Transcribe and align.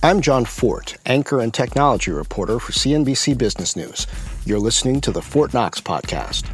I'm 0.00 0.20
Jon 0.20 0.44
Fortt, 0.44 0.96
anchor 1.06 1.40
and 1.40 1.52
technology 1.52 2.12
reporter 2.12 2.60
for 2.60 2.70
CNBC 2.70 3.36
Business 3.36 3.74
News. 3.74 4.06
You're 4.46 4.60
listening 4.60 5.00
to 5.00 5.10
the 5.10 5.20
Fortt 5.20 5.52
Knox 5.52 5.80
podcast. 5.80 6.48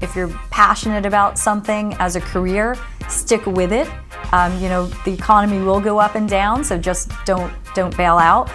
If 0.00 0.14
you're 0.14 0.28
passionate 0.52 1.04
about 1.04 1.40
something 1.40 1.94
as 1.94 2.14
a 2.14 2.20
career, 2.20 2.76
stick 3.08 3.44
with 3.46 3.72
it. 3.72 3.90
Um, 4.32 4.56
you 4.60 4.68
know, 4.68 4.86
the 5.04 5.12
economy 5.12 5.60
will 5.60 5.80
go 5.80 5.98
up 5.98 6.14
and 6.14 6.28
down, 6.28 6.62
so 6.62 6.78
just 6.78 7.10
don't 7.24 7.52
don't 7.74 7.96
bail 7.96 8.16
out. 8.16 8.48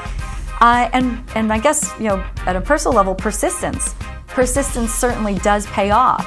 Uh, 0.61 0.89
and 0.93 1.21
and 1.35 1.51
I 1.51 1.59
guess 1.59 1.91
you 1.99 2.07
know, 2.07 2.25
at 2.45 2.55
a 2.55 2.61
personal 2.61 2.95
level, 2.95 3.13
persistence. 3.13 3.93
Persistence 4.27 4.93
certainly 4.93 5.35
does 5.39 5.67
pay 5.67 5.91
off. 5.91 6.25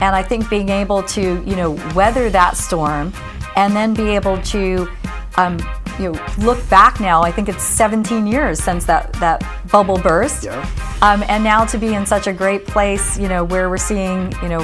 And 0.00 0.16
I 0.16 0.22
think 0.22 0.48
being 0.48 0.70
able 0.70 1.02
to 1.02 1.44
you 1.44 1.54
know 1.54 1.72
weather 1.94 2.30
that 2.30 2.56
storm, 2.56 3.12
and 3.56 3.76
then 3.76 3.92
be 3.92 4.08
able 4.08 4.40
to 4.44 4.88
um, 5.36 5.58
you 5.98 6.12
know, 6.12 6.26
look 6.38 6.68
back 6.68 7.00
now, 7.00 7.22
I 7.22 7.30
think 7.30 7.48
it's 7.48 7.62
17 7.62 8.26
years 8.26 8.62
since 8.62 8.84
that, 8.86 9.12
that 9.14 9.42
bubble 9.70 9.98
burst. 9.98 10.44
Yeah. 10.44 10.68
Um, 11.02 11.24
and 11.28 11.44
now 11.44 11.64
to 11.66 11.78
be 11.78 11.94
in 11.94 12.06
such 12.06 12.26
a 12.26 12.32
great 12.32 12.66
place, 12.66 13.18
you 13.18 13.28
know, 13.28 13.44
where 13.44 13.68
we're 13.68 13.76
seeing, 13.76 14.32
you 14.42 14.48
know, 14.48 14.60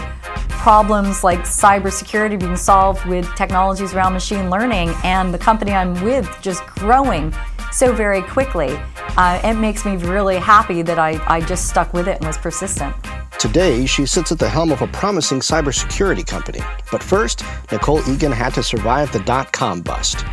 problems 0.48 1.22
like 1.22 1.40
cybersecurity 1.40 2.40
being 2.40 2.56
solved 2.56 3.04
with 3.04 3.32
technologies 3.34 3.92
around 3.94 4.14
machine 4.14 4.48
learning 4.48 4.92
and 5.04 5.32
the 5.34 5.38
company 5.38 5.72
I'm 5.72 5.92
with 6.02 6.28
just 6.40 6.64
growing 6.66 7.34
so 7.70 7.92
very 7.92 8.22
quickly. 8.22 8.76
Uh, 9.16 9.40
it 9.44 9.54
makes 9.54 9.84
me 9.84 9.96
really 9.96 10.36
happy 10.36 10.82
that 10.82 10.98
I, 10.98 11.22
I 11.26 11.40
just 11.40 11.68
stuck 11.68 11.92
with 11.92 12.08
it 12.08 12.16
and 12.18 12.26
was 12.26 12.38
persistent. 12.38 12.94
Today, 13.38 13.84
she 13.84 14.06
sits 14.06 14.32
at 14.32 14.38
the 14.38 14.48
helm 14.48 14.72
of 14.72 14.80
a 14.80 14.86
promising 14.86 15.40
cybersecurity 15.40 16.26
company. 16.26 16.60
But 16.90 17.02
first, 17.02 17.44
Nicole 17.70 18.00
Eagan 18.08 18.32
had 18.32 18.54
to 18.54 18.62
survive 18.62 19.12
the 19.12 19.20
dot 19.20 19.52
com 19.52 19.82
bust. 19.82 20.24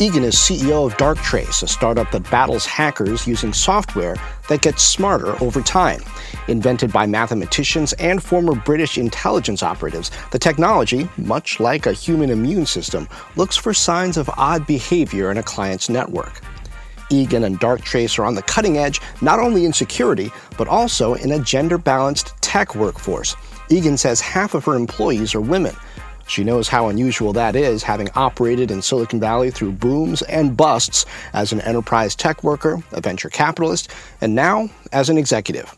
Eagan 0.00 0.22
is 0.22 0.36
CEO 0.36 0.86
of 0.86 0.96
Darktrace, 0.96 1.64
a 1.64 1.66
startup 1.66 2.08
that 2.12 2.30
battles 2.30 2.64
hackers 2.64 3.26
using 3.26 3.52
software 3.52 4.14
that 4.48 4.62
gets 4.62 4.84
smarter 4.84 5.34
over 5.42 5.60
time. 5.60 6.00
Invented 6.46 6.92
by 6.92 7.04
mathematicians 7.04 7.94
and 7.94 8.22
former 8.22 8.54
British 8.54 8.96
intelligence 8.96 9.60
operatives, 9.60 10.12
the 10.30 10.38
technology, 10.38 11.08
much 11.16 11.58
like 11.58 11.86
a 11.86 11.92
human 11.92 12.30
immune 12.30 12.64
system, 12.64 13.08
looks 13.34 13.56
for 13.56 13.74
signs 13.74 14.16
of 14.16 14.30
odd 14.36 14.64
behavior 14.68 15.32
in 15.32 15.38
a 15.38 15.42
client's 15.42 15.88
network. 15.88 16.42
Eagan 17.10 17.42
and 17.42 17.58
Darktrace 17.58 18.20
are 18.20 18.24
on 18.24 18.36
the 18.36 18.42
cutting 18.42 18.78
edge 18.78 19.00
not 19.20 19.40
only 19.40 19.64
in 19.64 19.72
security, 19.72 20.30
but 20.56 20.68
also 20.68 21.14
in 21.14 21.32
a 21.32 21.40
gender 21.40 21.76
balanced 21.76 22.40
tech 22.40 22.76
workforce. 22.76 23.34
Eagan 23.68 23.98
says 23.98 24.20
half 24.20 24.54
of 24.54 24.64
her 24.64 24.76
employees 24.76 25.34
are 25.34 25.40
women. 25.40 25.74
She 26.28 26.44
knows 26.44 26.68
how 26.68 26.88
unusual 26.88 27.32
that 27.32 27.56
is, 27.56 27.82
having 27.82 28.10
operated 28.14 28.70
in 28.70 28.82
Silicon 28.82 29.18
Valley 29.18 29.50
through 29.50 29.72
booms 29.72 30.20
and 30.22 30.54
busts 30.54 31.06
as 31.32 31.52
an 31.52 31.62
enterprise 31.62 32.14
tech 32.14 32.44
worker, 32.44 32.82
a 32.92 33.00
venture 33.00 33.30
capitalist, 33.30 33.90
and 34.20 34.34
now 34.34 34.68
as 34.92 35.08
an 35.08 35.16
executive. 35.16 35.77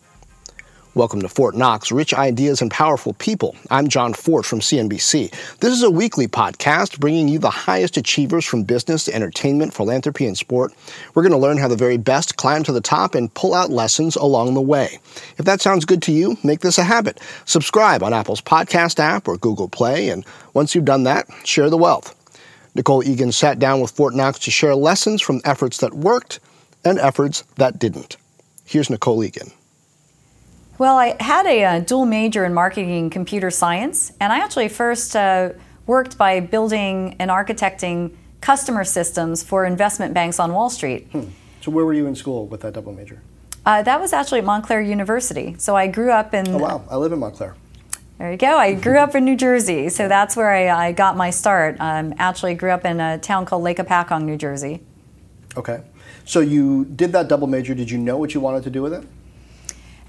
Welcome 0.92 1.22
to 1.22 1.28
Fortt 1.28 1.54
Knox, 1.54 1.92
Rich 1.92 2.12
Ideas 2.14 2.60
and 2.60 2.68
Powerful 2.68 3.12
People. 3.12 3.54
I'm 3.70 3.86
Jon 3.86 4.12
Fortt 4.12 4.44
from 4.44 4.58
CNBC. 4.58 5.30
This 5.60 5.72
is 5.72 5.84
a 5.84 5.90
weekly 5.90 6.26
podcast 6.26 6.98
bringing 6.98 7.28
you 7.28 7.38
the 7.38 7.48
highest 7.48 7.96
achievers 7.96 8.44
from 8.44 8.64
business, 8.64 9.04
to 9.04 9.14
entertainment, 9.14 9.72
philanthropy, 9.72 10.26
and 10.26 10.36
sport. 10.36 10.72
We're 11.14 11.22
going 11.22 11.30
to 11.30 11.38
learn 11.38 11.58
how 11.58 11.68
the 11.68 11.76
very 11.76 11.96
best 11.96 12.36
climb 12.36 12.64
to 12.64 12.72
the 12.72 12.80
top 12.80 13.14
and 13.14 13.32
pull 13.32 13.54
out 13.54 13.70
lessons 13.70 14.16
along 14.16 14.54
the 14.54 14.60
way. 14.60 14.98
If 15.38 15.44
that 15.44 15.60
sounds 15.60 15.84
good 15.84 16.02
to 16.02 16.12
you, 16.12 16.36
make 16.42 16.58
this 16.58 16.76
a 16.76 16.82
habit. 16.82 17.20
Subscribe 17.44 18.02
on 18.02 18.12
Apple's 18.12 18.42
podcast 18.42 18.98
app 18.98 19.28
or 19.28 19.36
Google 19.36 19.68
Play, 19.68 20.08
and 20.08 20.26
once 20.54 20.74
you've 20.74 20.84
done 20.86 21.04
that, 21.04 21.28
share 21.44 21.70
the 21.70 21.78
wealth. 21.78 22.16
Nicole 22.74 23.04
Eagan 23.04 23.30
sat 23.30 23.60
down 23.60 23.80
with 23.80 23.92
Fortt 23.92 24.14
Knox 24.14 24.40
to 24.40 24.50
share 24.50 24.74
lessons 24.74 25.22
from 25.22 25.40
efforts 25.44 25.78
that 25.78 25.94
worked 25.94 26.40
and 26.84 26.98
efforts 26.98 27.42
that 27.58 27.78
didn't. 27.78 28.16
Here's 28.64 28.90
Nicole 28.90 29.22
Eagan. 29.22 29.52
Well, 30.80 30.96
I 30.96 31.14
had 31.20 31.44
a, 31.44 31.62
uh, 31.62 31.80
dual 31.80 32.06
major 32.06 32.46
in 32.46 32.54
marketing 32.54 32.90
and 32.92 33.12
computer 33.12 33.50
science, 33.50 34.14
and 34.18 34.32
I 34.32 34.38
actually 34.38 34.70
first 34.70 35.14
uh, 35.14 35.50
worked 35.86 36.16
by 36.16 36.40
building 36.40 37.16
and 37.18 37.30
architecting 37.30 38.16
customer 38.40 38.84
systems 38.84 39.42
for 39.42 39.66
investment 39.66 40.14
banks 40.14 40.40
on 40.40 40.54
Wall 40.54 40.70
Street. 40.70 41.06
Hmm. 41.12 41.24
So, 41.60 41.70
where 41.70 41.84
were 41.84 41.92
you 41.92 42.06
in 42.06 42.14
school 42.14 42.46
with 42.46 42.62
that 42.62 42.72
double 42.72 42.94
major? 42.94 43.20
Uh, 43.66 43.82
that 43.82 44.00
was 44.00 44.14
actually 44.14 44.38
at 44.38 44.46
Montclair 44.46 44.80
University. 44.80 45.54
So, 45.58 45.76
I 45.76 45.86
grew 45.86 46.12
up 46.12 46.32
in. 46.32 46.48
Oh, 46.48 46.56
wow. 46.56 46.82
I 46.90 46.96
live 46.96 47.12
in 47.12 47.18
Montclair. 47.18 47.56
There 48.16 48.32
you 48.32 48.38
go. 48.38 48.56
I 48.56 48.72
grew 48.72 48.96
up 48.96 49.14
in 49.14 49.26
New 49.26 49.36
Jersey, 49.36 49.90
so 49.90 50.08
that's 50.08 50.34
where 50.34 50.50
I, 50.50 50.86
I 50.86 50.92
got 50.92 51.14
my 51.14 51.28
start. 51.28 51.76
Um, 51.78 52.14
actually, 52.16 52.54
grew 52.54 52.70
up 52.70 52.86
in 52.86 53.00
a 53.00 53.18
town 53.18 53.44
called 53.44 53.62
Lake 53.62 53.76
Hopatcong, 53.76 54.22
New 54.22 54.38
Jersey. 54.38 54.80
Okay. 55.58 55.82
So, 56.24 56.40
you 56.40 56.86
did 56.86 57.12
that 57.12 57.28
double 57.28 57.48
major. 57.48 57.74
Did 57.74 57.90
you 57.90 57.98
know 57.98 58.16
what 58.16 58.32
you 58.32 58.40
wanted 58.40 58.62
to 58.62 58.70
do 58.70 58.80
with 58.80 58.94
it? 58.94 59.04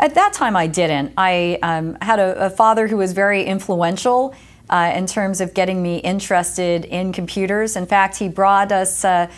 At 0.01 0.15
that 0.15 0.33
time, 0.33 0.55
I 0.55 0.65
didn't. 0.65 1.13
I 1.15 1.59
um, 1.61 1.95
had 2.01 2.19
a, 2.19 2.45
a, 2.45 2.49
father 2.49 2.87
who 2.87 2.97
was 2.97 3.13
very 3.13 3.43
influential 3.43 4.33
uh, 4.67 4.91
in 4.95 5.05
terms 5.05 5.39
of 5.41 5.53
getting 5.53 5.83
me 5.83 5.97
interested 5.97 6.85
in 6.85 7.13
computers. 7.13 7.75
In 7.75 7.85
fact, 7.85 8.17
he 8.17 8.27
brought 8.27 8.71
us 8.71 9.05
uh, 9.05 9.29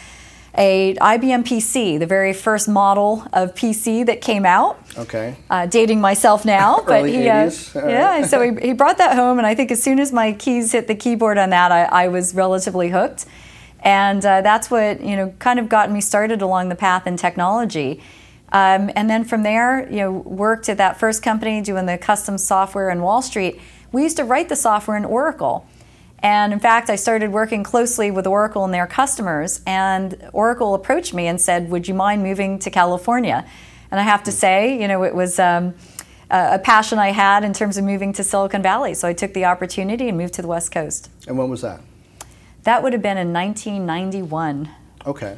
a 0.57 0.95
IBM 0.95 1.43
PC, 1.43 1.99
the 1.99 2.05
very 2.05 2.31
first 2.31 2.69
model 2.69 3.27
of 3.33 3.53
PC 3.55 4.05
that 4.05 4.21
came 4.21 4.45
out. 4.45 4.79
Okay. 4.97 5.35
Uh, 5.49 5.65
dating 5.65 5.99
myself 5.99 6.45
now, 6.45 6.81
but 6.87 7.09
he, 7.09 7.27
uh, 7.27 7.51
yeah. 7.75 8.25
So 8.25 8.39
he, 8.41 8.67
he, 8.67 8.73
brought 8.73 8.99
that 8.99 9.17
home, 9.17 9.39
and 9.39 9.45
I 9.45 9.55
think 9.55 9.69
as 9.69 9.83
soon 9.83 9.99
as 9.99 10.13
my 10.13 10.31
keys 10.31 10.71
hit 10.71 10.87
the 10.87 10.95
keyboard 10.95 11.37
on 11.37 11.49
that, 11.49 11.73
I, 11.73 11.83
I 11.83 12.07
was 12.07 12.33
relatively 12.33 12.89
hooked, 12.89 13.25
and 13.81 14.25
uh, 14.25 14.39
that's 14.39 14.71
what 14.71 15.01
you 15.01 15.17
know 15.17 15.33
kind 15.39 15.59
of 15.59 15.67
got 15.67 15.91
me 15.91 15.99
started 15.99 16.41
along 16.41 16.69
the 16.69 16.75
path 16.75 17.05
in 17.05 17.17
technology. 17.17 18.01
Um, 18.53 18.91
and 18.95 19.09
then 19.09 19.23
from 19.23 19.41
there, 19.41 19.89
you 19.89 19.97
know, 19.97 20.11
worked 20.11 20.69
at 20.69 20.77
that 20.77 20.99
first 20.99 21.23
company 21.23 21.61
doing 21.61 21.87
the 21.87 21.97
custom 21.97 22.37
software 22.37 22.91
in 22.91 23.01
Wall 23.01 23.23
Street. 23.23 23.59
We 23.91 24.03
used 24.03 24.17
to 24.17 24.23
write 24.23 24.47
the 24.47 24.55
software 24.55 24.95
in 24.95 25.05
Oracle. 25.05 25.67
And 26.19 26.53
in 26.53 26.59
fact, 26.59 26.89
I 26.89 26.95
started 26.95 27.31
working 27.31 27.63
closely 27.63 28.11
with 28.11 28.27
Oracle 28.27 28.63
and 28.63 28.73
their 28.73 28.87
customers. 28.87 29.61
And 29.65 30.29
Oracle 30.33 30.75
approached 30.75 31.15
me 31.15 31.27
and 31.27 31.41
said, 31.41 31.69
Would 31.69 31.87
you 31.87 31.95
mind 31.95 32.21
moving 32.21 32.59
to 32.59 32.69
California? 32.69 33.45
And 33.89 33.99
I 33.99 34.03
have 34.03 34.23
to 34.23 34.31
say, 34.31 34.79
you 34.79 34.87
know, 34.87 35.03
it 35.03 35.13
was 35.13 35.37
um, 35.39 35.73
a 36.29 36.59
passion 36.59 36.97
I 36.97 37.11
had 37.11 37.43
in 37.43 37.53
terms 37.53 37.77
of 37.77 37.83
moving 37.83 38.13
to 38.13 38.23
Silicon 38.23 38.61
Valley. 38.61 38.93
So 38.93 39.07
I 39.07 39.13
took 39.13 39.33
the 39.33 39.45
opportunity 39.45 40.07
and 40.09 40.17
moved 40.17 40.35
to 40.35 40.41
the 40.41 40.47
West 40.47 40.71
Coast. 40.71 41.09
And 41.27 41.37
when 41.37 41.49
was 41.49 41.61
that? 41.61 41.81
That 42.63 42.81
would 42.81 42.93
have 42.93 43.01
been 43.01 43.17
in 43.17 43.33
1991. 43.33 44.69
Okay. 45.05 45.37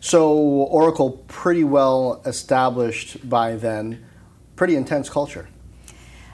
So 0.00 0.32
Oracle, 0.32 1.22
pretty 1.28 1.64
well 1.64 2.22
established 2.24 3.28
by 3.28 3.56
then, 3.56 4.04
pretty 4.56 4.74
intense 4.74 5.10
culture. 5.10 5.48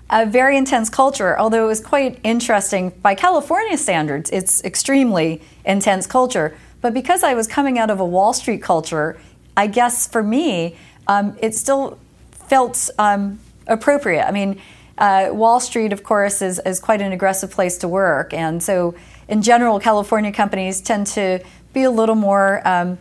A 0.08 0.24
very 0.24 0.56
intense 0.56 0.88
culture, 0.88 1.36
although 1.36 1.64
it 1.64 1.68
was 1.68 1.80
quite 1.80 2.20
interesting. 2.22 2.90
By 3.02 3.16
California 3.16 3.76
standards, 3.76 4.30
it's 4.30 4.62
extremely 4.64 5.42
intense 5.64 6.06
culture. 6.06 6.56
But 6.80 6.94
because 6.94 7.24
I 7.24 7.34
was 7.34 7.48
coming 7.48 7.76
out 7.76 7.90
of 7.90 7.98
a 7.98 8.04
Wall 8.04 8.32
Street 8.32 8.62
culture, 8.62 9.18
I 9.56 9.66
guess 9.66 10.06
for 10.06 10.22
me, 10.22 10.76
um, 11.08 11.36
it 11.40 11.56
still 11.56 11.98
felt 12.30 12.88
um, 13.00 13.40
appropriate. 13.66 14.24
I 14.24 14.30
mean, 14.30 14.60
uh, 14.98 15.30
Wall 15.32 15.58
Street, 15.58 15.92
of 15.92 16.04
course, 16.04 16.40
is, 16.40 16.60
is 16.60 16.78
quite 16.78 17.00
an 17.00 17.10
aggressive 17.10 17.50
place 17.50 17.76
to 17.78 17.88
work. 17.88 18.32
And 18.32 18.62
so, 18.62 18.94
in 19.26 19.42
general, 19.42 19.80
California 19.80 20.30
companies 20.30 20.80
tend 20.80 21.08
to 21.08 21.40
be 21.72 21.82
a 21.82 21.90
little 21.90 22.14
more 22.14 22.66
um, 22.66 22.96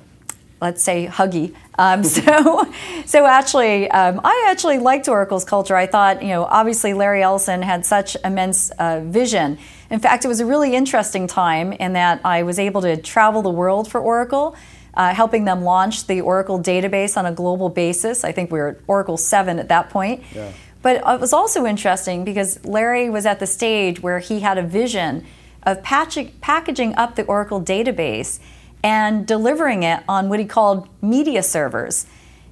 let's 0.62 0.84
say 0.84 1.07
huggy. 1.07 1.54
Um, 1.78 2.04
so, 2.18 2.72
so 3.06 3.25
actually, 3.25 3.90
um, 3.92 4.22
I 4.24 4.48
actually 4.48 4.80
liked 4.80 5.07
Oracle's 5.07 5.46
culture. 5.46 5.75
I 5.75 5.86
thought, 5.86 6.22
you 6.22 6.30
know, 6.30 6.46
obviously 6.46 6.94
Larry 6.94 7.22
Ellison 7.22 7.62
had 7.62 7.86
such 7.86 8.18
immense 8.24 8.72
uh, 8.72 9.02
vision. 9.02 9.57
In 9.90 10.00
fact, 10.00 10.25
it 10.25 10.28
was 10.28 10.40
a 10.40 10.46
really 10.46 10.75
interesting 10.75 11.28
time 11.28 11.74
in 11.74 11.94
that 11.94 12.22
I 12.25 12.44
was 12.44 12.60
able 12.60 12.81
to 12.81 12.98
travel 12.98 13.42
the 13.42 13.50
world 13.52 13.90
for 13.90 14.02
Oracle. 14.02 14.56
Uh, 14.98 15.13
helping 15.13 15.44
them 15.44 15.62
launch 15.62 16.07
the 16.07 16.22
Oracle 16.22 16.58
database 16.58 17.18
on 17.18 17.25
a 17.25 17.31
global 17.34 17.68
basis. 17.68 18.24
I 18.24 18.31
think 18.31 18.50
we 18.50 18.60
were 18.60 18.69
at 18.69 18.78
Oracle 18.88 19.18
7 19.18 19.60
at 19.60 19.68
that 19.68 19.90
point. 19.90 20.24
Yeah. 20.34 20.54
But 20.81 21.04
it 21.06 21.19
was 21.19 21.34
also 21.34 21.66
interesting 21.66 22.24
because 22.24 22.63
Larry 22.63 23.10
was 23.10 23.25
at 23.25 23.42
the 23.42 23.46
stage 23.46 24.01
where 24.01 24.19
he 24.19 24.40
had 24.40 24.58
a 24.58 24.63
vision 24.63 25.25
of 25.63 25.84
patching, 25.84 26.31
packaging 26.40 26.96
up 26.96 27.18
the 27.18 27.24
Oracle 27.24 27.62
database 27.62 28.40
and 28.86 29.26
delivering 29.26 29.82
it 29.82 30.04
on 30.08 30.30
what 30.30 30.40
he 30.40 30.46
called 30.46 30.88
media 31.02 31.42
servers 31.42 32.06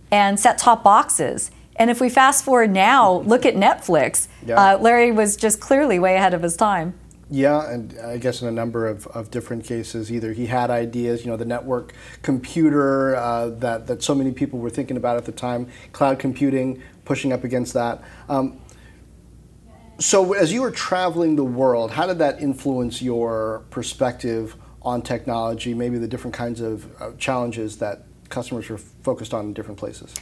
and 0.09 0.39
set 0.39 0.57
top 0.57 0.83
boxes. 0.83 1.51
And 1.75 1.91
if 1.91 2.01
we 2.01 2.09
fast 2.09 2.43
forward 2.43 2.71
now, 2.71 3.19
look 3.19 3.45
at 3.45 3.53
Netflix. 3.53 4.27
Yeah. 4.43 4.55
Uh, 4.55 4.77
Larry 4.79 5.11
was 5.11 5.37
just 5.37 5.59
clearly 5.59 5.99
way 5.99 6.15
ahead 6.15 6.33
of 6.33 6.41
his 6.41 6.57
time. 6.57 6.95
Yeah, 7.29 7.71
and 7.71 7.95
I 8.03 8.17
guess 8.17 8.41
in 8.41 8.47
a 8.47 8.51
number 8.51 8.87
of, 8.87 9.05
of 9.07 9.29
different 9.29 9.63
cases, 9.63 10.11
either 10.11 10.33
he 10.33 10.47
had 10.47 10.71
ideas, 10.71 11.23
you 11.23 11.29
know, 11.29 11.37
the 11.37 11.45
network 11.45 11.93
computer 12.23 13.15
uh, 13.15 13.49
that, 13.49 13.85
that 13.85 14.01
so 14.01 14.15
many 14.15 14.31
people 14.31 14.57
were 14.57 14.71
thinking 14.71 14.97
about 14.97 15.17
at 15.17 15.25
the 15.25 15.31
time, 15.31 15.67
cloud 15.91 16.17
computing, 16.17 16.81
pushing 17.05 17.31
up 17.31 17.43
against 17.43 17.75
that. 17.75 18.03
Um, 18.27 18.59
so, 19.99 20.33
as 20.33 20.51
you 20.51 20.63
were 20.63 20.71
traveling 20.71 21.35
the 21.35 21.43
world, 21.43 21.91
how 21.91 22.07
did 22.07 22.17
that 22.17 22.41
influence 22.41 23.03
your 23.03 23.63
perspective 23.69 24.55
on 24.83 25.01
technology, 25.01 25.73
maybe 25.73 25.97
the 25.97 26.07
different 26.07 26.35
kinds 26.35 26.61
of 26.61 27.01
uh, 27.01 27.11
challenges 27.17 27.77
that 27.77 28.03
customers 28.29 28.69
are 28.69 28.77
focused 28.77 29.33
on 29.33 29.45
in 29.45 29.53
different 29.53 29.79
places? 29.79 30.13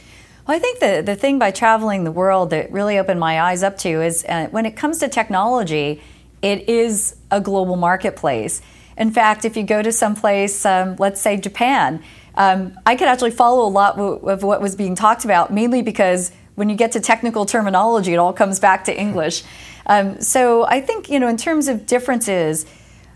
Well, 0.46 0.56
I 0.56 0.60
think 0.60 0.80
the, 0.80 1.02
the 1.04 1.16
thing 1.16 1.38
by 1.38 1.50
traveling 1.50 2.04
the 2.04 2.12
world 2.12 2.50
that 2.50 2.70
really 2.72 2.98
opened 2.98 3.20
my 3.20 3.40
eyes 3.40 3.62
up 3.62 3.78
to 3.78 4.02
is 4.02 4.24
uh, 4.28 4.48
when 4.50 4.66
it 4.66 4.76
comes 4.76 4.98
to 4.98 5.08
technology, 5.08 6.02
it 6.42 6.68
is 6.68 7.16
a 7.30 7.40
global 7.40 7.76
marketplace. 7.76 8.60
In 8.96 9.10
fact, 9.10 9.44
if 9.44 9.56
you 9.56 9.62
go 9.62 9.82
to 9.82 9.92
some 9.92 10.14
place, 10.14 10.66
um, 10.66 10.96
let's 10.98 11.20
say 11.20 11.36
Japan, 11.36 12.02
um, 12.34 12.78
I 12.84 12.96
could 12.96 13.08
actually 13.08 13.30
follow 13.30 13.66
a 13.66 13.70
lot 13.70 13.96
w- 13.96 14.18
of 14.28 14.42
what 14.42 14.60
was 14.60 14.74
being 14.76 14.94
talked 14.94 15.24
about, 15.24 15.52
mainly 15.52 15.82
because 15.82 16.32
when 16.54 16.68
you 16.68 16.76
get 16.76 16.92
to 16.92 17.00
technical 17.00 17.46
terminology, 17.46 18.12
it 18.12 18.16
all 18.16 18.32
comes 18.32 18.60
back 18.60 18.84
to 18.84 18.98
English. 18.98 19.44
Um, 19.86 20.20
so 20.20 20.64
I 20.64 20.80
think, 20.80 21.08
you 21.08 21.18
know, 21.18 21.28
in 21.28 21.36
terms 21.36 21.68
of 21.68 21.86
differences, 21.86 22.66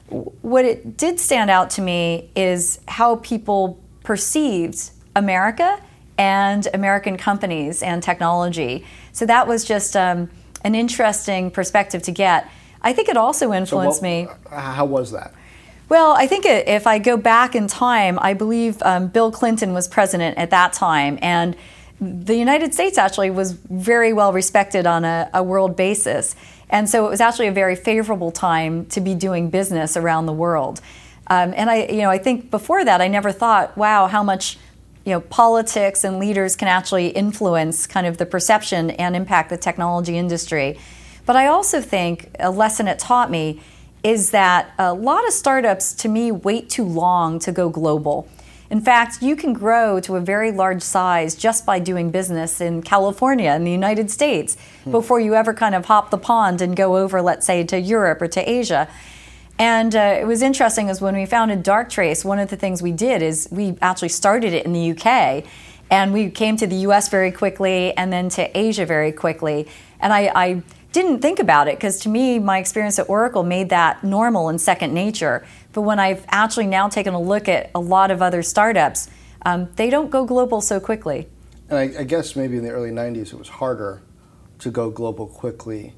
what 0.08 0.64
it 0.64 0.96
did 0.96 1.18
stand 1.18 1.50
out 1.50 1.70
to 1.70 1.82
me 1.82 2.30
is 2.36 2.80
how 2.86 3.16
people 3.16 3.80
perceived 4.04 4.90
America 5.14 5.80
and 6.18 6.68
American 6.72 7.16
companies 7.16 7.82
and 7.82 8.02
technology. 8.02 8.84
So 9.12 9.26
that 9.26 9.46
was 9.46 9.64
just 9.64 9.96
um, 9.96 10.30
an 10.64 10.74
interesting 10.74 11.50
perspective 11.50 12.02
to 12.02 12.12
get. 12.12 12.48
I 12.82 12.92
think 12.92 13.08
it 13.08 13.16
also 13.16 13.52
influenced 13.52 14.00
so 14.00 14.02
what, 14.02 14.02
me. 14.02 14.28
How 14.50 14.84
was 14.84 15.10
that? 15.12 15.34
Well, 15.88 16.12
I 16.12 16.26
think 16.26 16.44
if 16.46 16.86
I 16.86 16.98
go 16.98 17.16
back 17.16 17.54
in 17.54 17.68
time, 17.68 18.18
I 18.20 18.34
believe 18.34 18.82
um, 18.82 19.08
Bill 19.08 19.30
Clinton 19.30 19.72
was 19.72 19.86
president 19.86 20.36
at 20.36 20.50
that 20.50 20.72
time, 20.72 21.18
and 21.22 21.56
the 22.00 22.36
United 22.36 22.74
States 22.74 22.98
actually 22.98 23.30
was 23.30 23.52
very 23.52 24.12
well 24.12 24.32
respected 24.32 24.86
on 24.86 25.04
a, 25.04 25.30
a 25.32 25.42
world 25.42 25.76
basis. 25.76 26.34
And 26.68 26.88
so 26.88 27.06
it 27.06 27.10
was 27.10 27.20
actually 27.20 27.46
a 27.46 27.52
very 27.52 27.76
favorable 27.76 28.30
time 28.30 28.86
to 28.86 29.00
be 29.00 29.14
doing 29.14 29.50
business 29.50 29.96
around 29.96 30.26
the 30.26 30.32
world. 30.32 30.80
Um, 31.28 31.52
and 31.56 31.70
I, 31.70 31.86
you 31.86 31.98
know, 31.98 32.10
I 32.10 32.18
think 32.18 32.50
before 32.50 32.84
that, 32.84 33.00
I 33.00 33.08
never 33.08 33.32
thought, 33.32 33.76
wow, 33.76 34.06
how 34.06 34.22
much, 34.22 34.58
you 35.04 35.12
know, 35.12 35.20
politics 35.20 36.04
and 36.04 36.18
leaders 36.18 36.56
can 36.56 36.68
actually 36.68 37.08
influence 37.08 37.86
kind 37.86 38.06
of 38.06 38.18
the 38.18 38.26
perception 38.26 38.90
and 38.90 39.16
impact 39.16 39.50
the 39.50 39.56
technology 39.56 40.16
industry. 40.16 40.78
But 41.24 41.36
I 41.36 41.46
also 41.46 41.80
think 41.80 42.30
a 42.38 42.50
lesson 42.50 42.86
it 42.86 42.98
taught 42.98 43.30
me 43.30 43.60
is 44.04 44.30
that 44.30 44.72
a 44.78 44.94
lot 44.94 45.26
of 45.26 45.32
startups, 45.32 45.92
to 45.94 46.08
me, 46.08 46.30
wait 46.30 46.70
too 46.70 46.84
long 46.84 47.40
to 47.40 47.50
go 47.50 47.68
global. 47.68 48.28
In 48.70 48.80
fact, 48.80 49.22
you 49.22 49.36
can 49.36 49.52
grow 49.52 50.00
to 50.00 50.16
a 50.16 50.20
very 50.20 50.50
large 50.50 50.82
size 50.82 51.34
just 51.34 51.64
by 51.64 51.78
doing 51.78 52.10
business 52.10 52.60
in 52.60 52.82
California 52.82 53.52
in 53.52 53.64
the 53.64 53.70
United 53.70 54.10
States 54.10 54.56
hmm. 54.84 54.90
before 54.90 55.20
you 55.20 55.34
ever 55.34 55.54
kind 55.54 55.74
of 55.74 55.84
hop 55.84 56.10
the 56.10 56.18
pond 56.18 56.60
and 56.60 56.76
go 56.76 56.96
over, 56.96 57.22
let's 57.22 57.46
say, 57.46 57.62
to 57.64 57.78
Europe 57.78 58.20
or 58.20 58.28
to 58.28 58.50
Asia. 58.50 58.88
And 59.58 59.94
uh, 59.94 60.18
it 60.20 60.26
was 60.26 60.42
interesting 60.42 60.88
is 60.88 61.00
when 61.00 61.14
we 61.14 61.26
founded 61.26 61.64
Darktrace, 61.64 62.24
one 62.24 62.38
of 62.38 62.50
the 62.50 62.56
things 62.56 62.82
we 62.82 62.92
did 62.92 63.22
is 63.22 63.48
we 63.50 63.76
actually 63.80 64.10
started 64.10 64.52
it 64.52 64.66
in 64.66 64.72
the 64.72 64.90
UK. 64.90 65.44
And 65.90 66.12
we 66.12 66.30
came 66.30 66.56
to 66.56 66.66
the 66.66 66.76
US 66.88 67.08
very 67.08 67.30
quickly 67.30 67.96
and 67.96 68.12
then 68.12 68.28
to 68.30 68.58
Asia 68.58 68.84
very 68.84 69.12
quickly. 69.12 69.68
And 70.00 70.12
I, 70.12 70.32
I 70.34 70.62
didn't 70.96 71.20
think 71.20 71.38
about 71.38 71.68
it 71.68 71.76
because 71.76 72.00
to 72.00 72.08
me, 72.08 72.38
my 72.38 72.58
experience 72.58 72.98
at 72.98 73.06
Oracle 73.10 73.42
made 73.42 73.68
that 73.68 74.02
normal 74.02 74.48
and 74.48 74.58
second 74.58 74.94
nature. 74.94 75.46
But 75.74 75.82
when 75.82 75.98
I've 75.98 76.24
actually 76.28 76.66
now 76.66 76.88
taken 76.88 77.12
a 77.12 77.20
look 77.20 77.50
at 77.50 77.70
a 77.74 77.80
lot 77.80 78.10
of 78.10 78.22
other 78.22 78.42
startups, 78.42 79.10
um, 79.42 79.68
they 79.76 79.90
don't 79.90 80.10
go 80.10 80.24
global 80.24 80.62
so 80.62 80.80
quickly. 80.80 81.28
And 81.68 81.78
I, 81.78 82.00
I, 82.00 82.04
guess 82.04 82.34
maybe 82.34 82.56
in 82.56 82.64
the 82.64 82.70
early 82.70 82.90
90s 82.90 83.34
it 83.34 83.38
was 83.38 83.48
harder 83.48 84.00
to 84.60 84.70
go 84.70 84.88
global 84.88 85.26
quickly 85.26 85.92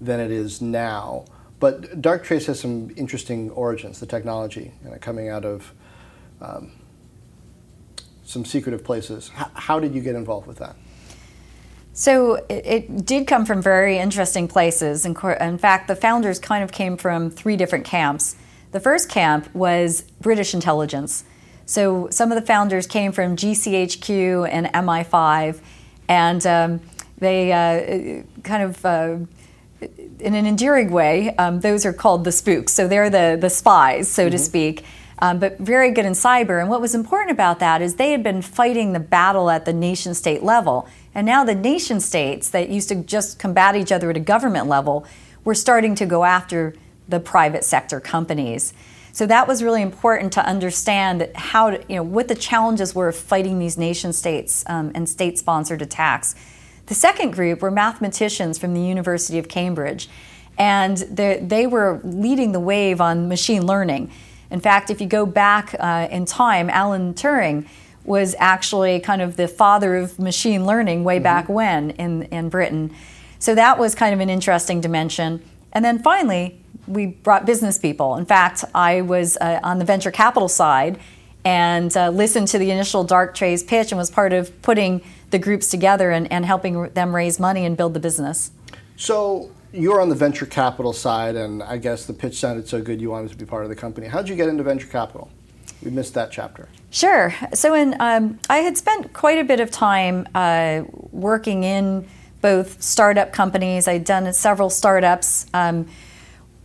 than 0.00 0.18
it 0.18 0.32
is 0.32 0.60
now. 0.60 1.26
But 1.60 2.02
Darktrace 2.02 2.46
has 2.46 2.58
some 2.58 2.90
interesting 2.96 3.50
origins, 3.50 4.00
the 4.00 4.06
technology, 4.06 4.72
you 4.82 4.90
know, 4.90 4.96
coming 5.00 5.28
out 5.28 5.44
of 5.44 5.72
um, 6.40 6.72
some 8.24 8.44
secretive 8.44 8.82
places. 8.82 9.30
H- 9.38 9.46
how 9.54 9.78
did 9.78 9.94
you 9.94 10.00
get 10.00 10.16
involved 10.16 10.48
with 10.48 10.58
that? 10.58 10.74
So 11.92 12.36
it, 12.48 12.66
it, 12.66 13.06
did 13.06 13.26
come 13.26 13.44
from 13.44 13.60
very 13.60 13.98
interesting 13.98 14.48
places. 14.48 15.04
In, 15.04 15.16
in 15.40 15.58
fact, 15.58 15.88
the 15.88 15.96
founders 15.96 16.38
kind 16.38 16.62
of 16.62 16.72
came 16.72 16.96
from 16.96 17.30
three 17.30 17.56
different 17.56 17.84
camps. 17.84 18.36
The 18.72 18.80
first 18.80 19.08
camp 19.08 19.52
was 19.54 20.02
British 20.20 20.54
intelligence. 20.54 21.24
So 21.66 22.08
some 22.10 22.32
of 22.32 22.40
the 22.40 22.46
founders 22.46 22.86
came 22.86 23.12
from 23.12 23.36
GCHQ 23.36 24.48
and 24.50 24.66
MI5, 24.66 25.60
and 26.08 26.46
um, 26.46 26.80
they 27.18 27.52
uh, 27.52 28.22
kind 28.42 28.62
of, 28.62 28.84
uh, 28.84 29.16
in 30.18 30.34
an 30.34 30.46
endearing 30.46 30.90
way, 30.90 31.34
um, 31.36 31.60
those 31.60 31.84
are 31.84 31.92
called 31.92 32.24
the 32.24 32.32
spooks. 32.32 32.72
So 32.72 32.88
they're 32.88 33.10
the, 33.10 33.38
the 33.40 33.50
spies, 33.50 34.08
so 34.08 34.24
mm-hmm. 34.24 34.32
to 34.32 34.38
speak. 34.38 34.84
Um, 35.20 35.38
but 35.38 35.58
very 35.58 35.90
good 35.90 36.06
in 36.06 36.14
cyber. 36.14 36.60
And 36.60 36.70
what 36.70 36.80
was 36.80 36.94
important 36.94 37.30
about 37.30 37.58
that 37.58 37.82
is 37.82 37.96
they 37.96 38.10
had 38.12 38.22
been 38.22 38.42
fighting 38.42 38.92
the 38.92 39.00
battle 39.00 39.50
at 39.50 39.64
the 39.64 39.72
nation 39.72 40.14
state 40.14 40.42
level. 40.42 40.88
And 41.14 41.26
now 41.26 41.44
the 41.44 41.54
nation 41.54 42.00
states 42.00 42.50
that 42.50 42.68
used 42.68 42.88
to 42.90 42.94
just 42.96 43.38
combat 43.38 43.76
each 43.76 43.92
other 43.92 44.10
at 44.10 44.16
a 44.16 44.20
government 44.20 44.66
level 44.68 45.04
were 45.44 45.54
starting 45.54 45.94
to 45.96 46.06
go 46.06 46.24
after 46.24 46.74
the 47.08 47.20
private 47.20 47.64
sector 47.64 48.00
companies. 48.00 48.72
So 49.12 49.26
that 49.26 49.48
was 49.48 49.62
really 49.62 49.82
important 49.82 50.32
to 50.34 50.46
understand 50.46 51.28
how 51.34 51.70
to, 51.70 51.84
you 51.88 51.96
know 51.96 52.04
what 52.04 52.28
the 52.28 52.36
challenges 52.36 52.94
were 52.94 53.08
of 53.08 53.16
fighting 53.16 53.58
these 53.58 53.76
nation 53.76 54.12
states 54.12 54.62
um, 54.68 54.92
and 54.94 55.08
state-sponsored 55.08 55.82
attacks. 55.82 56.36
The 56.86 56.94
second 56.94 57.32
group 57.32 57.60
were 57.60 57.72
mathematicians 57.72 58.58
from 58.58 58.74
the 58.74 58.80
University 58.80 59.38
of 59.38 59.48
Cambridge, 59.48 60.08
and 60.58 60.96
they 60.98 61.66
were 61.66 62.00
leading 62.04 62.52
the 62.52 62.60
wave 62.60 63.00
on 63.00 63.28
machine 63.28 63.66
learning. 63.66 64.12
In 64.50 64.60
fact, 64.60 64.90
if 64.90 65.00
you 65.00 65.06
go 65.06 65.26
back 65.26 65.74
uh, 65.78 66.08
in 66.10 66.24
time, 66.24 66.70
Alan 66.70 67.14
Turing 67.14 67.66
was 68.04 68.34
actually 68.38 69.00
kind 69.00 69.22
of 69.22 69.36
the 69.36 69.48
father 69.48 69.96
of 69.96 70.18
machine 70.18 70.66
learning 70.66 71.04
way 71.04 71.16
mm-hmm. 71.16 71.24
back 71.24 71.48
when 71.48 71.90
in, 71.90 72.22
in 72.24 72.48
Britain. 72.48 72.94
So 73.38 73.54
that 73.54 73.78
was 73.78 73.94
kind 73.94 74.14
of 74.14 74.20
an 74.20 74.30
interesting 74.30 74.80
dimension. 74.80 75.42
And 75.72 75.84
then 75.84 76.02
finally, 76.02 76.60
we 76.86 77.06
brought 77.06 77.46
business 77.46 77.78
people. 77.78 78.16
In 78.16 78.26
fact, 78.26 78.64
I 78.74 79.02
was 79.02 79.36
uh, 79.36 79.60
on 79.62 79.78
the 79.78 79.84
venture 79.84 80.10
capital 80.10 80.48
side 80.48 80.98
and 81.44 81.96
uh, 81.96 82.10
listened 82.10 82.48
to 82.48 82.58
the 82.58 82.70
initial 82.70 83.06
Darktrace 83.06 83.66
pitch 83.66 83.92
and 83.92 83.98
was 83.98 84.10
part 84.10 84.32
of 84.32 84.60
putting 84.62 85.02
the 85.30 85.38
groups 85.38 85.68
together 85.68 86.10
and, 86.10 86.30
and 86.30 86.44
helping 86.44 86.88
them 86.90 87.14
raise 87.14 87.38
money 87.38 87.64
and 87.64 87.76
build 87.76 87.94
the 87.94 88.00
business. 88.00 88.50
So 88.96 89.50
you're 89.72 90.00
on 90.00 90.08
the 90.08 90.14
venture 90.14 90.46
capital 90.46 90.92
side, 90.92 91.36
and 91.36 91.62
I 91.62 91.78
guess 91.78 92.04
the 92.04 92.12
pitch 92.12 92.38
sounded 92.38 92.68
so 92.68 92.82
good 92.82 93.00
you 93.00 93.10
wanted 93.10 93.30
to 93.30 93.36
be 93.36 93.46
part 93.46 93.62
of 93.62 93.70
the 93.70 93.76
company. 93.76 94.08
How 94.08 94.18
did 94.18 94.28
you 94.28 94.36
get 94.36 94.48
into 94.48 94.62
venture 94.62 94.88
capital? 94.88 95.30
We 95.82 95.90
missed 95.90 96.14
that 96.14 96.30
chapter. 96.30 96.68
Sure. 96.90 97.34
So, 97.54 97.74
in 97.74 97.96
um, 98.00 98.38
I 98.48 98.58
had 98.58 98.76
spent 98.76 99.12
quite 99.12 99.38
a 99.38 99.44
bit 99.44 99.60
of 99.60 99.70
time 99.70 100.28
uh, 100.34 100.82
working 101.12 101.64
in 101.64 102.06
both 102.40 102.82
startup 102.82 103.32
companies. 103.32 103.86
I'd 103.86 104.04
done 104.04 104.32
several 104.32 104.70
startups. 104.70 105.46
Um, 105.54 105.86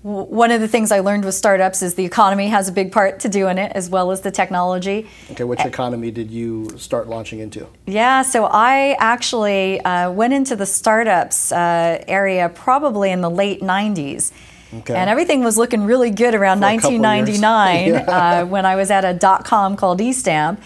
one 0.06 0.52
of 0.52 0.62
the 0.62 0.68
things 0.68 0.92
I 0.92 1.00
learned 1.00 1.26
with 1.26 1.34
startups 1.34 1.82
is 1.82 1.96
the 1.96 2.06
economy 2.06 2.48
has 2.50 2.70
a 2.70 2.72
big 2.72 2.92
part 2.92 3.22
to 3.22 3.30
do 3.30 3.48
in 3.48 3.58
it, 3.58 3.72
as 3.74 3.90
well 3.90 4.12
as 4.12 4.22
the 4.22 4.30
technology. 4.30 5.08
Okay, 5.32 5.44
which 5.44 5.66
economy 5.66 6.12
did 6.12 6.30
you 6.30 6.78
start 6.78 7.08
launching 7.08 7.40
into? 7.40 7.68
Yeah, 7.88 8.22
so 8.22 8.46
I 8.46 8.96
actually 9.00 9.82
uh, 9.82 10.12
went 10.12 10.34
into 10.36 10.56
the 10.56 10.68
startups 10.68 11.52
uh, 11.52 12.04
area 12.08 12.50
probably 12.50 13.10
in 13.10 13.22
the 13.22 13.32
late 13.32 13.62
90s. 13.62 14.32
Okay. 14.80 14.96
And 14.96 15.10
everything 15.10 15.44
was 15.44 15.58
looking 15.58 15.84
really 15.86 16.12
good 16.12 16.36
around 16.36 16.60
1999 16.60 17.88
yeah. 17.94 18.00
uh, 18.42 18.46
when 18.46 18.66
I 18.66 18.76
was 18.76 18.92
at 18.92 19.06
a 19.06 19.14
dot 19.14 19.46
com 19.46 19.76
called 19.76 20.00
eStamp. 20.00 20.60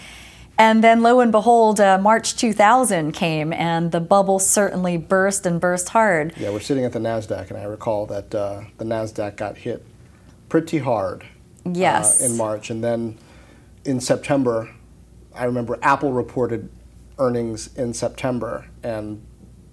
And 0.60 0.84
then 0.84 1.02
lo 1.02 1.20
and 1.20 1.32
behold, 1.32 1.80
uh, 1.80 1.96
March 1.96 2.36
2000 2.36 3.12
came, 3.12 3.50
and 3.50 3.92
the 3.92 4.00
bubble 4.00 4.38
certainly 4.38 4.98
burst 4.98 5.46
and 5.46 5.58
burst 5.58 5.88
hard. 5.88 6.34
Yeah, 6.36 6.50
we're 6.50 6.60
sitting 6.60 6.84
at 6.84 6.92
the 6.92 6.98
NASDAQ, 6.98 7.48
and 7.48 7.58
I 7.58 7.64
recall 7.64 8.04
that 8.06 8.34
uh, 8.34 8.64
the 8.76 8.84
NASDAQ 8.84 9.36
got 9.36 9.56
hit 9.56 9.82
pretty 10.50 10.76
hard 10.76 11.24
uh, 11.64 11.70
yes. 11.72 12.20
Uh, 12.20 12.26
in 12.26 12.36
March. 12.36 12.68
And 12.68 12.84
then 12.84 13.16
in 13.86 14.00
September, 14.00 14.70
I 15.34 15.44
remember 15.44 15.78
Apple 15.80 16.12
reported 16.12 16.68
earnings 17.18 17.74
in 17.76 17.94
September, 17.94 18.66
and 18.82 19.22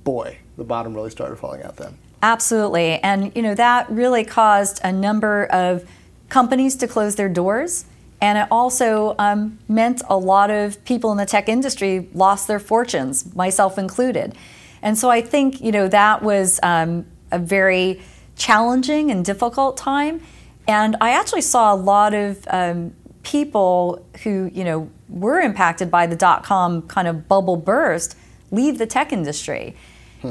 boy, 0.05 0.37
the 0.55 0.63
bottom 0.63 0.93
really 0.93 1.09
started 1.09 1.35
falling 1.35 1.63
out 1.63 1.75
then. 1.75 1.97
Absolutely. 2.21 2.99
And, 3.03 3.31
you 3.35 3.41
know, 3.41 3.55
that 3.55 3.89
really 3.89 4.23
caused 4.25 4.79
a 4.83 4.91
number 4.91 5.45
of 5.45 5.87
companies 6.29 6.75
to 6.77 6.87
close 6.87 7.15
their 7.15 7.29
doors 7.29 7.85
And 8.19 8.37
it 8.37 8.47
also 8.49 9.15
um, 9.19 9.59
meant 9.67 10.01
a 10.09 10.17
lot 10.17 10.49
of 10.49 10.83
people 10.85 11.11
in 11.11 11.17
the 11.17 11.25
tech 11.25 11.47
industry 11.47 12.09
lost 12.13 12.47
their 12.47 12.59
fortunes, 12.59 13.35
myself 13.35 13.77
included. 13.77 14.35
And 14.81 14.97
so 14.97 15.09
I 15.09 15.21
think 15.21 15.61
you 15.61 15.71
know 15.71 15.87
that 15.87 16.23
was 16.23 16.59
um, 16.63 17.05
a 17.31 17.39
very 17.39 18.01
challenging 18.35 19.11
and 19.11 19.23
difficult 19.23 19.77
time. 19.77 20.21
And 20.67 20.95
I 20.99 21.11
actually 21.11 21.41
saw 21.41 21.73
a 21.73 21.75
lot 21.77 22.13
of 22.13 22.45
um, 22.49 22.93
people 23.23 24.05
who 24.23 24.49
you 24.53 24.63
know 24.63 24.89
were 25.09 25.39
impacted 25.39 25.91
by 25.91 26.07
the 26.07 26.15
dot 26.15 26.43
com 26.43 26.81
kind 26.83 27.07
of 27.07 27.27
bubble 27.27 27.57
burst 27.57 28.17
leave 28.49 28.77
the 28.77 28.87
tech 28.87 29.13
industry. 29.13 29.75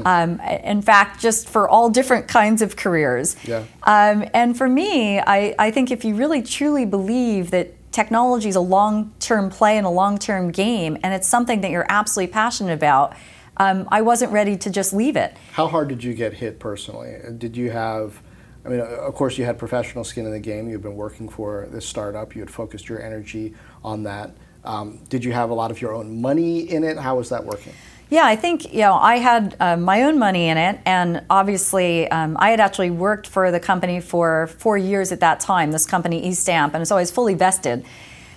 Hmm. 0.01 0.07
Um, 0.07 0.39
in 0.41 0.81
fact, 0.81 1.21
just 1.21 1.49
for 1.49 1.67
all 1.67 1.89
different 1.89 2.27
kinds 2.27 2.61
of 2.61 2.75
careers. 2.75 3.35
Yeah. 3.45 3.63
Um, 3.83 4.25
and 4.33 4.57
for 4.57 4.67
me, 4.67 5.19
I, 5.19 5.55
I 5.57 5.71
think 5.71 5.91
if 5.91 6.05
you 6.05 6.15
really 6.15 6.41
truly 6.41 6.85
believe 6.85 7.51
that 7.51 7.73
technology 7.91 8.49
is 8.49 8.55
a 8.55 8.61
long 8.61 9.13
term 9.19 9.49
play 9.49 9.77
and 9.77 9.85
a 9.85 9.89
long 9.89 10.17
term 10.17 10.51
game, 10.51 10.97
and 11.03 11.13
it's 11.13 11.27
something 11.27 11.61
that 11.61 11.71
you're 11.71 11.85
absolutely 11.89 12.31
passionate 12.31 12.73
about, 12.73 13.15
um, 13.57 13.87
I 13.91 14.01
wasn't 14.01 14.31
ready 14.31 14.55
to 14.57 14.69
just 14.69 14.93
leave 14.93 15.15
it. 15.15 15.35
How 15.53 15.67
hard 15.67 15.87
did 15.87 16.03
you 16.03 16.13
get 16.13 16.33
hit 16.33 16.59
personally? 16.59 17.17
Did 17.37 17.57
you 17.57 17.71
have, 17.71 18.21
I 18.63 18.69
mean, 18.69 18.81
of 18.81 19.15
course, 19.15 19.37
you 19.37 19.45
had 19.45 19.57
professional 19.57 20.03
skin 20.03 20.25
in 20.25 20.31
the 20.31 20.39
game. 20.39 20.69
You've 20.69 20.83
been 20.83 20.95
working 20.95 21.27
for 21.27 21.67
this 21.71 21.85
startup, 21.85 22.35
you 22.35 22.41
had 22.41 22.51
focused 22.51 22.87
your 22.87 23.01
energy 23.01 23.55
on 23.83 24.03
that. 24.03 24.35
Um, 24.63 24.99
did 25.09 25.23
you 25.23 25.31
have 25.31 25.49
a 25.49 25.53
lot 25.53 25.71
of 25.71 25.81
your 25.81 25.93
own 25.93 26.21
money 26.21 26.69
in 26.69 26.83
it? 26.83 26.97
How 26.97 27.15
was 27.15 27.29
that 27.29 27.45
working? 27.45 27.73
Yeah, 28.09 28.25
I 28.25 28.37
think 28.37 28.73
you 28.73 28.81
know 28.81 28.93
I 28.93 29.17
had 29.17 29.55
uh, 29.59 29.75
my 29.75 30.03
own 30.03 30.17
money 30.17 30.47
in 30.47 30.57
it, 30.57 30.79
and 30.85 31.23
obviously 31.29 32.09
um, 32.09 32.37
I 32.39 32.51
had 32.51 32.59
actually 32.59 32.89
worked 32.89 33.27
for 33.27 33.51
the 33.51 33.59
company 33.59 33.99
for 33.99 34.47
four 34.47 34.77
years 34.77 35.11
at 35.11 35.19
that 35.19 35.39
time. 35.41 35.71
This 35.71 35.85
company 35.85 36.29
eStamp, 36.29 36.73
and 36.73 36.87
so 36.87 36.95
I 36.95 37.01
was 37.01 37.11
fully 37.11 37.33
vested. 37.33 37.85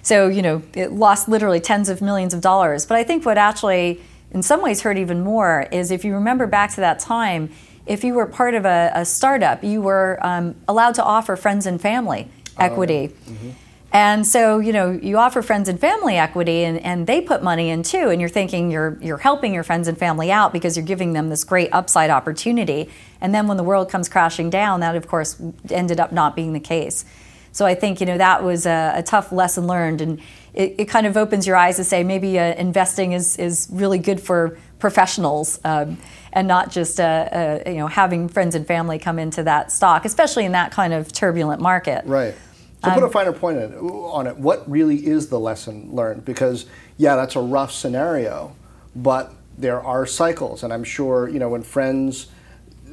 So 0.03 0.27
you 0.27 0.43
know 0.43 0.63
it 0.75 0.93
lost 0.93 1.29
literally 1.29 1.61
tens 1.61 1.89
of 1.89 2.03
millions 2.03 2.35
of 2.35 2.41
dollars. 2.41 2.85
But 2.85 2.97
I 2.97 3.05
think 3.05 3.25
what 3.25 3.39
actually, 3.39 4.01
in 4.33 4.43
some 4.43 4.61
ways, 4.61 4.83
hurt 4.83 4.99
even 4.99 5.23
more 5.23 5.69
is 5.71 5.93
if 5.93 6.05
you 6.05 6.15
remember 6.15 6.49
back 6.49 6.75
to 6.75 6.81
that 6.81 6.99
time, 6.99 7.51
if 7.87 8.03
you 8.03 8.15
were 8.15 8.27
part 8.27 8.55
of 8.55 8.65
a, 8.65 8.91
a 8.95 9.05
startup, 9.05 9.63
you 9.63 9.81
were 9.81 10.19
um, 10.23 10.57
allowed 10.67 10.97
to 10.97 11.05
offer 11.05 11.37
friends 11.37 11.67
and 11.67 11.81
family 11.81 12.29
oh, 12.59 12.65
equity. 12.65 13.13
Oh, 13.13 13.31
mm-hmm. 13.31 13.51
And 13.93 14.25
so, 14.25 14.61
you 14.61 14.73
know, 14.73 14.93
you 14.93 15.19
offer 15.19 15.43
friends 15.43 15.69
and 15.69 15.81
family 15.81 16.17
equity 16.17 16.63
and, 16.63 16.79
and 16.79 17.07
they 17.07 17.21
put 17.21 17.43
money 17.43 17.71
in 17.71 17.83
too, 17.83 18.09
and 18.11 18.21
you're 18.21 18.31
thinking 18.31 18.71
you're 18.71 18.97
you're 19.01 19.19
helping 19.19 19.53
your 19.53 19.65
friends 19.65 19.89
and 19.89 19.99
family 19.99 20.31
out 20.31 20.53
because 20.53 20.77
you're 20.77 20.87
giving 20.87 21.13
them 21.13 21.29
this 21.29 21.43
great 21.43 21.71
upside 21.73 22.11
opportunity. 22.11 22.89
And 23.21 23.35
then 23.35 23.49
when 23.49 23.57
the 23.57 23.65
world 23.65 23.91
comes 23.91 24.09
crashing 24.09 24.49
down, 24.49 24.81
that 24.81 24.95
of 24.95 25.09
course 25.09 25.41
ended 25.71 25.99
up 25.99 26.13
not 26.13 26.37
being 26.37 26.53
the 26.53 26.61
case. 26.61 27.05
So 27.53 27.67
I 27.67 27.75
think, 27.75 28.01
you 28.01 28.07
know, 28.07 28.17
that 28.17 28.45
was 28.45 28.65
a, 28.65 28.93
a 28.97 29.03
tough 29.03 29.33
lesson 29.33 29.67
learned 29.67 30.01
and 30.01 30.21
it, 30.55 30.77
it, 30.79 30.85
kind 30.87 31.07
of 31.07 31.17
opens 31.17 31.47
your 31.47 31.57
eyes 31.57 31.77
to 31.77 31.85
say 31.85 32.05
maybe 32.05 32.39
uh, 32.39 32.55
investing 32.55 33.13
is, 33.13 33.37
is 33.39 33.69
really 33.73 33.99
good 33.99 34.21
for 34.21 34.57
professionals 34.79 35.61
um, 35.65 35.99
and 36.33 36.47
not 36.47 36.71
just 36.71 37.01
uh, 37.01 37.03
uh, 37.03 37.63
you 37.67 37.75
know 37.75 37.87
having 37.87 38.29
friends 38.29 38.55
and 38.55 38.67
family 38.67 38.99
come 38.99 39.19
into 39.19 39.43
that 39.43 39.73
stock, 39.73 40.05
especially 40.05 40.45
in 40.45 40.53
that 40.53 40.71
kind 40.71 40.93
of 40.93 41.13
turbulent 41.13 41.61
market. 41.61 42.05
Right. 42.07 42.35
So 42.83 42.91
put 42.93 43.03
a 43.03 43.07
um, 43.07 43.13
finer 43.13 43.33
point 43.33 43.59
on 43.75 44.27
it. 44.27 44.37
What 44.39 44.69
really 44.71 45.07
is 45.07 45.29
the 45.29 45.39
lesson 45.39 45.95
learned? 45.95 46.25
Because 46.25 46.65
yeah, 46.97 47.15
that's 47.15 47.37
a 47.37 47.41
rough 47.41 47.73
scenario, 47.73 48.57
but 48.97 49.35
there 49.59 49.83
are 49.83 50.07
cycles, 50.07 50.63
and 50.63 50.73
I'm 50.73 50.85
sure 50.85 51.29
you 51.29 51.39
know 51.39 51.51
when 51.51 51.63
friends 51.63 52.29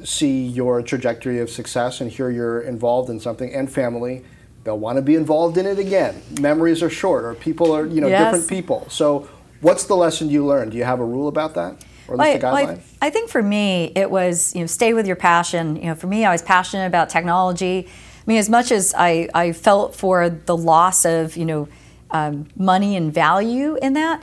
see 0.04 0.46
your 0.46 0.82
trajectory 0.82 1.40
of 1.40 1.50
success 1.50 2.00
and 2.00 2.10
hear 2.10 2.30
you're 2.30 2.60
involved 2.60 3.08
in 3.08 3.18
something, 3.18 3.52
and 3.54 3.72
family, 3.72 4.24
they'll 4.64 4.78
want 4.78 4.96
to 4.96 5.02
be 5.02 5.14
involved 5.14 5.56
in 5.56 5.64
it 5.64 5.78
again. 5.78 6.20
Memories 6.38 6.82
are 6.82 6.90
short, 6.90 7.24
or 7.24 7.34
people 7.34 7.72
are 7.74 7.86
you 7.86 8.02
know 8.02 8.08
yes. 8.08 8.24
different 8.24 8.48
people. 8.48 8.86
So, 8.90 9.26
what's 9.62 9.84
the 9.84 9.96
lesson 9.96 10.28
you 10.28 10.44
learned? 10.44 10.72
Do 10.72 10.76
you 10.76 10.84
have 10.84 11.00
a 11.00 11.04
rule 11.04 11.28
about 11.28 11.54
that? 11.54 11.82
Or 12.08 12.14
at 12.14 12.20
least 12.20 12.42
well, 12.42 12.56
a 12.56 12.66
guideline? 12.66 12.80
I, 13.00 13.06
I 13.06 13.10
think 13.10 13.30
for 13.30 13.42
me, 13.42 13.92
it 13.96 14.10
was 14.10 14.54
you 14.54 14.60
know 14.60 14.66
stay 14.66 14.92
with 14.92 15.06
your 15.06 15.16
passion. 15.16 15.76
You 15.76 15.86
know, 15.86 15.94
for 15.94 16.08
me, 16.08 16.26
I 16.26 16.32
was 16.32 16.42
passionate 16.42 16.86
about 16.86 17.08
technology 17.08 17.88
I 17.88 18.07
mean, 18.28 18.38
as 18.38 18.48
much 18.48 18.70
as 18.70 18.94
I, 18.96 19.28
I 19.34 19.52
felt 19.52 19.96
for 19.96 20.28
the 20.28 20.56
loss 20.56 21.04
of, 21.04 21.36
you 21.36 21.46
know, 21.46 21.68
um, 22.10 22.48
money 22.56 22.96
and 22.96 23.12
value 23.12 23.76
in 23.80 23.94
that, 23.94 24.22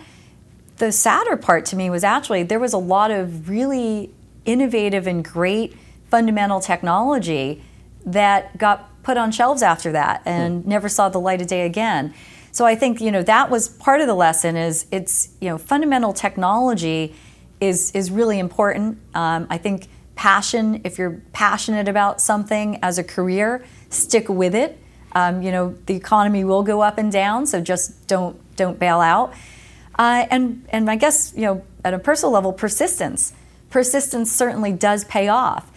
the 0.78 0.92
sadder 0.92 1.38
part 1.38 1.66
to 1.68 1.76
me 1.76 1.90
was 1.90 2.04
actually 2.04 2.44
there 2.44 2.60
was 2.60 2.74
a 2.74 2.78
lot 2.78 3.12
of 3.12 3.50
really 3.50 4.12
innovative 4.46 5.08
and 5.08 5.24
great 5.24 5.76
fundamental 6.10 6.60
technology 6.60 7.64
that 8.06 8.58
got 8.58 8.90
put 9.04 9.18
on 9.18 9.32
shelves 9.32 9.64
after 9.64 9.92
that 9.92 10.22
and 10.26 10.64
mm. 10.64 10.68
never 10.68 10.90
saw 10.90 11.10
the 11.10 11.20
light 11.20 11.42
of 11.42 11.48
day 11.48 11.66
again. 11.66 12.14
So 12.52 12.66
I 12.66 12.76
think 12.76 13.02
you 13.02 13.12
know 13.12 13.24
that 13.24 13.50
was 13.50 13.68
part 13.68 14.02
of 14.02 14.08
the 14.08 14.14
lesson 14.16 14.56
is 14.56 14.86
it's 14.92 15.30
you 15.42 15.50
know 15.50 15.58
fundamental 15.58 16.14
technology 16.14 17.16
is 17.60 17.92
is 17.92 18.12
really 18.12 18.40
important. 18.40 18.98
Um, 19.14 19.48
I 19.50 19.58
think 19.58 19.88
passion 20.16 20.82
if 20.86 20.98
you're 20.98 21.22
passionate 21.34 21.88
about 21.88 22.22
something 22.22 22.80
as 22.82 22.98
a 22.98 23.04
career 23.04 23.66
stick 23.90 24.30
with 24.30 24.56
it. 24.56 24.80
Um, 25.14 25.42
you 25.42 25.52
know, 25.52 25.76
the 25.86 25.96
economy 25.96 26.44
will 26.44 26.64
go 26.64 26.82
up 26.82 26.98
and 26.98 27.12
down, 27.12 27.48
so 27.48 27.62
just 27.62 28.08
don't 28.08 28.38
don't 28.56 28.78
bail 28.78 29.00
out. 29.00 29.34
Uh, 29.98 30.26
and 30.30 30.66
and 30.70 30.90
I 30.90 30.96
guess 30.98 31.34
you 31.36 31.44
know, 31.44 31.64
at 31.84 31.94
a 31.94 32.00
personal 32.00 32.32
level, 32.32 32.52
persistence. 32.54 33.34
Persistence 33.70 34.32
certainly 34.32 34.72
does 34.72 35.04
pay 35.06 35.28
off, 35.28 35.70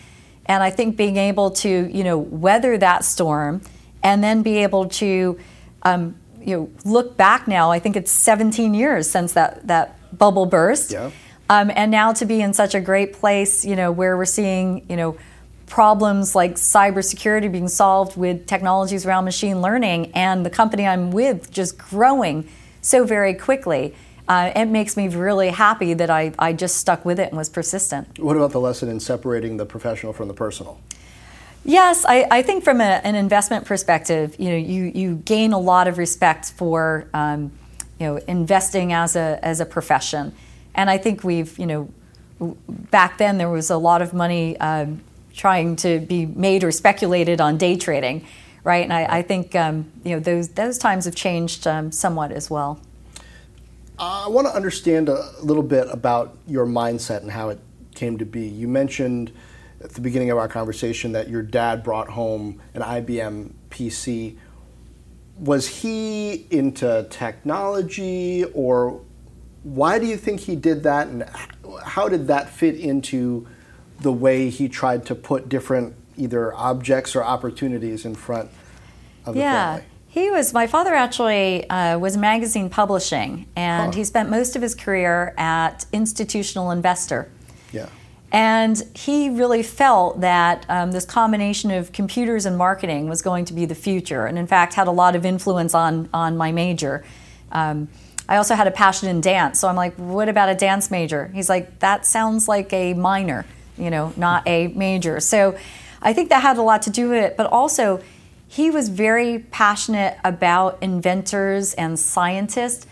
and 0.47 0.63
I 0.63 0.71
think 0.71 0.97
being 0.97 1.17
able 1.17 1.51
to 1.53 1.69
you 1.69 2.05
know 2.05 2.19
weather 2.19 2.77
that 2.79 3.05
storm, 3.05 3.61
and 4.03 4.23
then 4.23 4.43
be 4.43 4.59
able 4.59 4.89
to 4.89 5.39
um, 5.85 6.17
you 6.41 6.57
know 6.57 6.71
look 6.85 7.17
back 7.17 7.47
now. 7.47 7.71
I 7.71 7.79
think 7.79 7.97
it's 7.97 8.11
17 8.11 8.75
years 8.75 9.09
since 9.09 9.33
that 9.35 9.67
that 9.67 9.99
bubble 10.17 10.47
burst. 10.47 10.93
Yeah. 10.93 11.11
Um, 11.51 11.71
and 11.75 11.91
now 11.91 12.13
to 12.13 12.27
be 12.27 12.43
in 12.43 12.53
such 12.53 12.75
a 12.75 12.81
great 12.81 13.15
place, 13.15 13.65
you 13.65 13.75
know, 13.75 13.91
where 13.91 14.17
we're 14.17 14.27
seeing, 14.27 14.85
you 14.89 14.97
know, 14.97 15.17
problems 15.69 16.35
like 16.35 16.55
cybersecurity 16.55 17.51
being 17.51 17.69
solved 17.69 18.17
with 18.17 18.47
technologies 18.47 19.07
around 19.07 19.25
machine 19.25 19.61
learning, 19.61 20.13
and 20.15 20.45
the 20.45 20.51
company 20.51 20.87
I'm 20.87 21.11
with 21.11 21.51
just 21.51 21.79
growing 21.79 22.49
so 22.81 23.05
very 23.05 23.35
quickly. 23.35 23.95
Uh, 24.29 24.53
it 24.55 24.67
makes 24.67 24.97
me 24.97 25.09
really 25.09 25.49
happy 25.49 25.95
that 25.95 26.11
I, 26.11 26.33
I 26.39 26.53
just 26.53 26.77
stuck 26.77 27.05
with 27.05 27.19
it 27.19 27.29
and 27.29 27.39
was 27.39 27.49
persistent. 27.49 28.19
What 28.19 28.37
about 28.37 28.53
the 28.53 28.61
lesson 28.61 28.91
in 28.91 29.01
separating 29.01 29.57
the 29.57 29.65
professional 29.65 30.13
from 30.13 30.29
the 30.29 30.35
personal? 30.35 30.79
Yes, 31.65 32.05
I, 32.07 32.27
I 32.31 32.43
think 32.43 32.63
from 32.63 32.81
a, 32.81 33.01
an 33.05 33.15
investment 33.15 33.65
perspective, 33.65 34.37
you 34.39 34.51
know, 34.51 34.57
you, 34.57 34.85
you 34.95 35.17
gain 35.17 35.53
a 35.53 35.59
lot 35.59 35.89
of 35.89 35.99
respect 35.99 36.53
for 36.53 37.09
um, 37.15 37.53
you 37.99 38.07
know 38.07 38.17
investing 38.29 38.93
as 38.93 39.17
a 39.17 39.39
as 39.43 39.61
a 39.61 39.67
profession, 39.67 40.33
and 40.75 40.89
I 40.89 40.99
think 40.99 41.25
we've 41.25 41.59
you 41.59 41.67
know 41.67 41.89
back 42.69 43.19
then 43.19 43.39
there 43.39 43.49
was 43.49 43.71
a 43.71 43.77
lot 43.77 44.01
of 44.01 44.15
money 44.15 44.57
um, 44.61 45.01
trying 45.39 45.77
to 45.77 46.01
be 46.01 46.27
made 46.27 46.65
or 46.65 46.71
speculated 46.71 47.41
on 47.41 47.57
day 47.57 47.77
trading, 47.77 48.27
right? 48.65 48.83
And 48.83 48.93
I, 48.93 49.19
I 49.19 49.23
think 49.23 49.55
um, 49.55 49.91
you 50.05 50.15
know 50.15 50.21
those 50.21 50.49
those 50.49 50.77
times 50.77 51.07
have 51.07 51.15
changed 51.15 51.67
um, 51.67 51.91
somewhat 51.91 52.33
as 52.33 52.51
well. 52.51 52.79
I 53.99 54.29
want 54.29 54.47
to 54.47 54.55
understand 54.55 55.09
a 55.09 55.31
little 55.41 55.63
bit 55.63 55.89
about 55.91 56.37
your 56.47 56.67
mindset 56.67 57.23
and 57.23 57.31
how 57.31 57.49
it 57.49 57.59
came 57.95 58.19
to 58.19 58.27
be. 58.27 58.47
You 58.47 58.69
mentioned 58.69 59.33
at 59.83 59.91
the 59.91 60.01
beginning 60.01 60.31
of 60.31 60.39
our 60.39 60.49
conversation 60.49 61.13
that 61.13 61.29
your 61.29 61.43
dad 61.43 61.83
brought 61.83 62.09
home 62.11 62.61
an 62.75 62.83
IBM 62.83 63.53
PC. 63.71 64.37
Was 65.39 65.69
he 65.69 66.47
into 66.51 67.07
technology, 67.11 68.45
or 68.55 69.01
why 69.63 70.01
do 70.01 70.07
you 70.07 70.17
think 70.17 70.41
he 70.41 70.57
did 70.57 70.83
that, 70.83 71.07
and 71.07 71.29
how 71.85 72.09
did 72.09 72.27
that 72.27 72.51
fit 72.51 72.75
into 72.75 73.47
the 74.01 74.13
way 74.13 74.51
he 74.51 74.69
tried 74.69 75.07
to 75.07 75.15
put 75.15 75.49
different 75.49 75.95
either 76.17 76.55
objects 76.55 77.15
or 77.17 77.25
opportunities 77.25 78.05
in 78.05 78.15
front 78.15 78.51
of 79.25 79.35
the 79.35 79.41
yeah. 79.41 79.77
family. 79.77 79.85
He 80.09 80.31
was 80.31 80.53
my 80.53 80.67
father. 80.67 80.95
Actually, 80.95 81.69
uh, 81.69 81.99
was 81.99 82.17
magazine 82.17 82.71
publishing, 82.71 83.47
and 83.55 83.93
huh. 83.93 83.99
he 83.99 84.05
spent 84.05 84.31
most 84.31 84.57
of 84.57 84.63
his 84.63 84.75
career 84.75 85.35
at 85.37 85.85
Institutional 85.93 86.71
Investor. 86.71 87.31
Yeah. 87.73 87.89
And 88.33 88.83
he 88.95 89.31
really 89.31 89.63
felt 89.63 90.21
that 90.21 90.67
um, 90.69 90.93
this 90.93 91.05
combination 91.05 91.71
of 91.71 91.93
computers 91.93 92.47
and 92.47 92.59
marketing 92.59 93.09
was 93.09 93.23
going 93.23 93.45
to 93.47 93.53
be 93.53 93.65
the 93.65 93.75
future, 93.75 94.27
and 94.27 94.39
in 94.39 94.47
fact 94.47 94.75
had 94.75 94.89
a 94.89 94.93
lot 94.93 95.15
of 95.15 95.25
influence 95.25 95.75
on 95.75 96.09
on 96.13 96.37
my 96.37 96.53
major. 96.53 97.05
Um, 97.53 97.89
I 98.29 98.37
also 98.37 98.55
had 98.55 98.67
a 98.67 98.71
passion 98.71 99.09
in 99.09 99.21
dance, 99.21 99.61
so 99.61 99.69
I'm 99.69 99.77
like, 99.77 99.95
"What 99.97 100.29
about 100.29 100.49
a 100.49 100.55
dance 100.55 100.91
major?" 100.91 101.31
He's 101.35 101.49
like, 101.49 101.79
"That 101.81 102.07
sounds 102.07 102.49
like 102.49 102.73
a 102.73 102.95
minor." 102.95 103.45
You 103.79 103.91
know, 103.91 104.13
not 104.17 104.47
a 104.47 104.69
major. 104.69 105.21
So 105.21 105.57
I 106.01 106.13
think 106.13 106.29
that 106.31 106.43
had 106.43 106.59
a 106.59 106.63
lot 106.63 106.83
to 106.83 106.91
do 106.91 107.11
with 107.11 107.23
it, 107.23 107.37
but 107.37 107.47
also 107.47 108.03
he 108.49 108.71
was 108.71 108.89
very 108.89 109.41
passionate 109.51 110.17
about 110.25 110.79
inventors 110.83 111.75
and 111.75 111.99
scientists. 111.99 112.87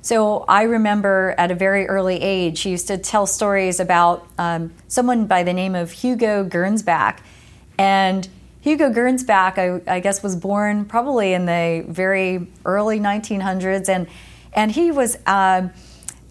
So 0.00 0.44
I 0.48 0.62
remember 0.62 1.34
at 1.38 1.50
a 1.50 1.54
very 1.54 1.86
early 1.86 2.20
age, 2.20 2.62
he 2.62 2.70
used 2.70 2.88
to 2.88 2.98
tell 2.98 3.26
stories 3.26 3.78
about 3.78 4.26
um, 4.38 4.72
someone 4.88 5.26
by 5.26 5.42
the 5.42 5.52
name 5.52 5.74
of 5.74 5.92
Hugo 5.92 6.44
Gernsback. 6.44 7.18
And 7.78 8.28
Hugo 8.62 8.90
Gernsback, 8.90 9.58
I, 9.58 9.96
I, 9.96 10.00
guess, 10.00 10.22
was 10.22 10.34
born 10.34 10.86
probably 10.86 11.34
in 11.34 11.46
the 11.46 11.84
very 11.88 12.48
early 12.64 13.00
1900s, 13.00 13.88
and 13.88 14.06
and 14.52 14.70
he 14.70 14.90
was. 14.90 15.18
Uh, 15.26 15.68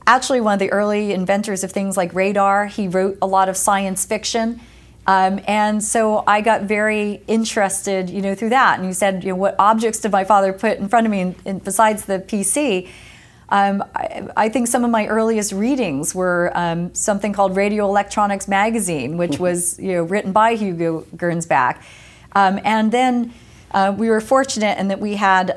actually, 0.08 0.42
one 0.42 0.54
of 0.54 0.60
the 0.60 0.72
early 0.72 1.14
inventors 1.14 1.64
of 1.64 1.72
things 1.72 1.98
like 1.98 2.14
radar. 2.14 2.68
He 2.68 2.88
wrote 2.88 3.18
a 3.22 3.28
lot 3.28 3.50
of 3.50 3.58
science 3.58 4.06
fiction. 4.06 4.62
Um, 5.08 5.42
and 5.48 5.84
so 5.84 6.24
I 6.28 6.42
got 6.42 6.64
very 6.64 7.22
interested, 7.28 8.10
you 8.10 8.22
know, 8.22 8.36
through 8.36 8.50
that. 8.50 8.78
And 8.78 8.88
you 8.88 8.94
said, 8.94 9.24
you 9.24 9.30
know, 9.30 9.36
what 9.36 9.56
objects 9.58 10.00
did 10.00 10.12
my 10.12 10.24
father 10.24 10.54
put 10.54 10.78
in 10.78 10.88
front 10.90 11.08
of 11.08 11.12
me 11.12 11.22
in, 11.22 11.36
in, 11.46 11.60
besides 11.60 12.06
the 12.06 12.20
PC? 12.20 12.88
Um, 13.50 13.84
I, 13.96 14.28
I, 14.38 14.50
think 14.50 14.68
some 14.68 14.86
of 14.86 14.92
my 14.92 15.08
earliest 15.08 15.52
readings 15.52 16.16
were 16.16 16.52
um, 16.56 16.94
something 16.96 17.34
called 17.34 17.58
Radio 17.58 17.86
Electronics 17.86 18.48
Magazine, 18.48 19.18
which 19.18 19.40
was, 19.40 19.78
you 19.78 19.92
know, 19.92 20.04
written 20.04 20.32
by 20.32 20.56
Hugo 20.56 21.02
Gernsback. 21.18 21.82
Um, 22.34 22.62
and 22.64 22.94
then 22.94 23.34
uh, 23.72 23.94
we 23.98 24.08
were 24.08 24.22
fortunate 24.22 24.78
in 24.78 24.88
that 24.88 25.02
we 25.02 25.16
had 25.16 25.52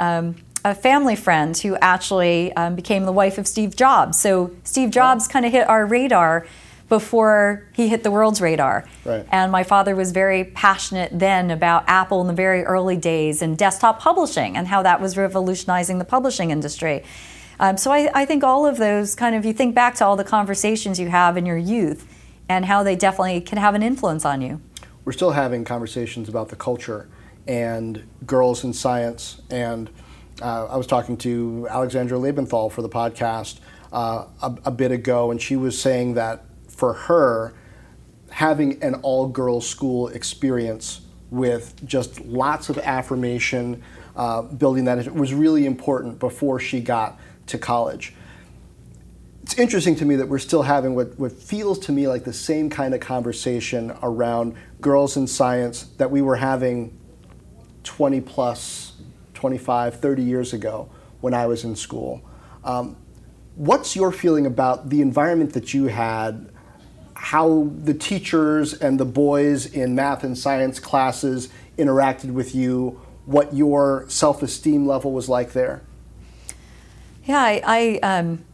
a 0.65 0.75
family 0.75 1.15
friend 1.15 1.57
who 1.59 1.77
actually 1.77 2.53
um, 2.55 2.75
became 2.75 3.05
the 3.05 3.13
wife 3.13 3.37
of 3.37 3.47
Steve 3.47 3.77
Jobs. 3.77 4.19
So 4.19 4.51
Steve 4.65 4.91
Jobs 4.91 5.29
kind 5.29 5.45
of 5.45 5.53
hit 5.53 5.69
our 5.69 5.85
radar 5.85 6.47
before 6.89 7.67
he 7.73 7.89
hit 7.89 8.03
the 8.03 8.11
world's 8.11 8.41
radar. 8.41 8.87
Right. 9.05 9.27
And 9.31 9.51
my 9.51 9.63
father 9.63 9.95
was 9.95 10.13
very 10.13 10.45
passionate 10.45 11.11
then 11.19 11.51
about 11.51 11.85
Apple 11.87 12.21
in 12.21 12.27
the 12.27 12.33
very 12.33 12.63
early 12.63 12.97
days 12.97 13.43
and 13.43 13.57
desktop 13.57 14.01
publishing 14.01 14.57
and 14.57 14.69
how 14.69 14.83
that 14.83 15.01
was 15.01 15.17
revolutionizing 15.17 15.99
the 15.99 16.05
publishing 16.05 16.51
industry. 16.51 17.03
Um, 17.61 17.77
so 17.77 17.91
I, 17.93 18.11
I, 18.15 18.25
think 18.25 18.43
all 18.43 18.67
of 18.67 18.79
those 18.79 19.15
kind 19.15 19.37
of, 19.37 19.45
you 19.45 19.53
think 19.53 19.75
back 19.75 19.95
to 19.97 20.05
all 20.05 20.17
the 20.17 20.25
conversations 20.25 20.99
you 20.99 21.09
have 21.09 21.37
in 21.37 21.47
your 21.47 21.57
youth 21.57 22.07
and 22.49 22.65
how 22.65 22.83
they 22.83 22.97
definitely 22.97 23.41
can 23.41 23.59
have 23.59 23.75
an 23.75 23.83
influence 23.83 24.25
on 24.25 24.43
you. 24.43 24.61
We're 25.05 25.13
still 25.13 25.31
having 25.31 25.65
conversations 25.65 26.29
about 26.29 26.49
the 26.49 26.57
culture 26.57 27.09
and 27.47 28.07
girls 28.27 28.65
in 28.65 28.73
science. 28.73 29.41
And 29.51 29.89
uh, 30.43 30.67
I 30.67 30.77
was 30.77 30.87
talking 30.87 31.17
to 31.19 31.69
Alexandra 31.71 32.19
Lebenthal 32.19 32.71
for 32.71 32.83
the 32.83 32.89
podcast 32.89 33.59
uh, 33.93 34.27
a, 34.43 34.57
a 34.67 34.71
bit 34.71 34.91
ago, 34.91 35.31
and 35.31 35.41
she 35.41 35.57
was 35.57 35.81
saying 35.81 36.15
that 36.15 36.45
for 36.69 36.93
her, 36.93 37.55
having 38.31 38.83
an 38.83 38.95
all 38.97 39.29
girls 39.29 39.69
school 39.69 40.09
experience 40.09 41.03
with 41.31 41.75
just 41.87 42.21
lots 42.21 42.69
of 42.69 42.79
affirmation, 42.79 43.83
uh, 44.17 44.43
building 44.43 44.85
that 44.85 45.13
was 45.15 45.33
really 45.33 45.67
important 45.67 46.19
before 46.19 46.59
she 46.59 46.81
got 46.81 47.19
to 47.47 47.59
college. 47.59 48.15
It's 49.43 49.59
interesting 49.59 49.95
to 49.97 50.05
me 50.05 50.17
that 50.17 50.29
we're 50.29 50.39
still 50.39 50.63
having 50.63 50.95
what, 50.95 51.19
what 51.19 51.33
feels 51.33 51.79
to 51.81 51.93
me 51.93 52.09
like 52.09 52.25
the 52.25 52.33
same 52.33 52.71
kind 52.71 52.95
of 52.95 53.01
conversation 53.01 53.93
around 54.03 54.57
girls 54.81 55.17
in 55.17 55.27
science 55.27 55.85
that 55.99 56.11
we 56.11 56.23
were 56.23 56.37
having 56.37 56.99
20 57.85 58.21
plus, 58.23 58.94
25, 59.45 60.01
30 60.01 60.23
years 60.23 60.55
ago 60.55 60.89
when 61.21 61.35
I 61.35 61.45
was 61.45 61.65
in 61.65 61.77
school. 61.77 62.23
Um, 62.65 62.97
what's 63.57 63.95
your 63.95 64.11
feeling 64.11 64.47
about 64.47 64.89
the 64.89 65.03
environment 65.03 65.53
that 65.53 65.75
you 65.75 65.89
had 65.89 66.51
how 67.15 67.71
the 67.77 67.93
teachers 67.93 68.73
and 68.73 68.99
the 68.99 69.05
boys 69.05 69.67
in 69.67 69.95
math 69.95 70.25
and 70.25 70.39
science 70.39 70.81
classes 70.81 71.51
interacted 71.77 72.31
with 72.31 72.55
you, 72.55 72.99
what 73.27 73.55
your 73.55 74.07
self 74.09 74.43
esteem 74.43 74.87
level 74.87 75.13
was 75.13 75.29
like 75.29 75.53
there? 75.53 75.83
Yeah, 77.25 77.43
I, 77.43 77.61
I, 77.67 77.99
um, 78.03 78.47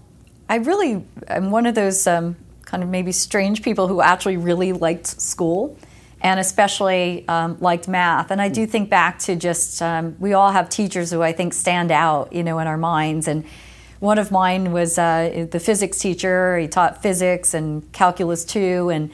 I 0.49 0.57
really 0.57 1.05
am 1.29 1.53
one 1.53 1.67
of 1.67 1.77
those 1.77 2.05
um, 2.09 2.35
kind 2.65 2.83
of 2.83 2.89
maybe 2.89 3.13
strange 3.13 3.63
people 3.63 3.87
who 3.87 4.01
actually 4.01 4.39
really 4.39 4.73
liked 4.73 5.07
school 5.07 5.77
and 6.21 6.39
especially 6.39 7.25
um, 7.29 7.57
liked 7.61 7.89
math. 7.89 8.31
And 8.31 8.41
I 8.41 8.49
do 8.49 8.67
think 8.67 8.91
back 8.91 9.19
to 9.21 9.37
just, 9.37 9.81
um, 9.81 10.17
we 10.19 10.35
all 10.35 10.53
have 10.53 10.69
teachers 10.69 11.11
who 11.11 11.23
I 11.23 11.33
think 11.33 11.55
stand 11.55 11.91
out, 11.91 12.33
you 12.33 12.43
know, 12.43 12.59
in 12.59 12.67
our 12.67 12.77
minds. 12.77 13.27
And 13.27 13.45
one 14.01 14.19
of 14.19 14.31
mine 14.31 14.73
was 14.73 14.99
uh, 14.99 15.47
the 15.51 15.61
physics 15.61 15.99
teacher. 15.99 16.59
He 16.59 16.69
taught 16.69 17.03
physics 17.03 17.55
and 17.55 17.91
calculus 17.93 18.45
too, 18.47 18.89
and 18.89 19.11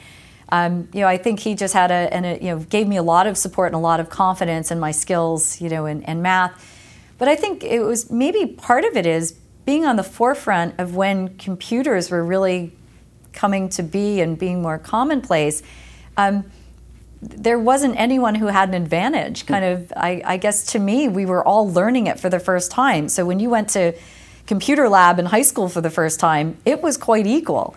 um, 0.49 0.87
you 0.93 1.01
know 1.01 1.07
I 1.07 1.17
think 1.17 1.41
he 1.41 1.55
just 1.55 1.73
had 1.73 1.91
a 1.91 2.13
and 2.13 2.25
a, 2.25 2.37
you 2.37 2.51
know 2.51 2.59
gave 2.59 2.87
me 2.87 2.95
a 2.95 3.03
lot 3.03 3.27
of 3.27 3.37
support 3.37 3.67
and 3.67 3.75
a 3.75 3.79
lot 3.79 3.99
of 3.99 4.09
confidence 4.09 4.71
in 4.71 4.79
my 4.79 4.91
skills, 4.91 5.59
you 5.59 5.69
know, 5.69 5.85
in, 5.85 6.03
in 6.03 6.21
math. 6.21 6.73
But 7.17 7.27
I 7.27 7.35
think 7.35 7.63
it 7.63 7.81
was 7.81 8.09
maybe 8.09 8.45
part 8.45 8.85
of 8.85 8.95
it 8.95 9.05
is 9.05 9.33
being 9.65 9.85
on 9.85 9.97
the 9.97 10.03
forefront 10.03 10.79
of 10.79 10.95
when 10.95 11.37
computers 11.37 12.09
were 12.09 12.23
really 12.23 12.71
coming 13.33 13.67
to 13.69 13.83
be 13.83 14.21
and 14.21 14.39
being 14.39 14.61
more 14.61 14.77
commonplace. 14.77 15.61
Um, 16.15 16.49
there 17.21 17.57
wasn't 17.59 17.99
anyone 17.99 18.35
who 18.35 18.47
had 18.47 18.69
an 18.69 18.75
advantage. 18.75 19.45
Kind 19.45 19.65
of, 19.65 19.93
I, 19.95 20.21
I 20.23 20.37
guess 20.37 20.67
to 20.73 20.79
me, 20.79 21.07
we 21.07 21.25
were 21.25 21.43
all 21.43 21.71
learning 21.71 22.07
it 22.07 22.19
for 22.19 22.29
the 22.29 22.39
first 22.39 22.71
time. 22.71 23.09
So 23.09 23.25
when 23.25 23.39
you 23.39 23.49
went 23.49 23.69
to 23.69 23.93
computer 24.45 24.87
lab 24.87 25.19
in 25.19 25.25
high 25.25 25.41
school 25.41 25.69
for 25.69 25.81
the 25.81 25.89
first 25.89 26.19
time, 26.19 26.57
it 26.65 26.81
was 26.81 26.97
quite 26.97 27.25
equal. 27.25 27.75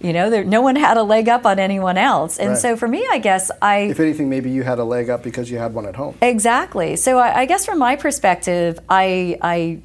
You 0.00 0.12
know, 0.12 0.30
there, 0.30 0.44
no 0.44 0.62
one 0.62 0.76
had 0.76 0.96
a 0.96 1.02
leg 1.02 1.28
up 1.28 1.44
on 1.44 1.58
anyone 1.58 1.98
else. 1.98 2.38
And 2.38 2.50
right. 2.50 2.58
so 2.58 2.76
for 2.76 2.86
me, 2.86 3.06
I 3.10 3.18
guess 3.18 3.50
I. 3.60 3.78
If 3.78 4.00
anything, 4.00 4.28
maybe 4.30 4.50
you 4.50 4.62
had 4.62 4.78
a 4.78 4.84
leg 4.84 5.10
up 5.10 5.22
because 5.22 5.50
you 5.50 5.58
had 5.58 5.74
one 5.74 5.86
at 5.86 5.96
home. 5.96 6.16
Exactly. 6.22 6.96
So 6.96 7.18
I, 7.18 7.40
I 7.40 7.44
guess 7.46 7.66
from 7.66 7.78
my 7.78 7.96
perspective, 7.96 8.78
I, 8.88 9.38
I 9.42 9.80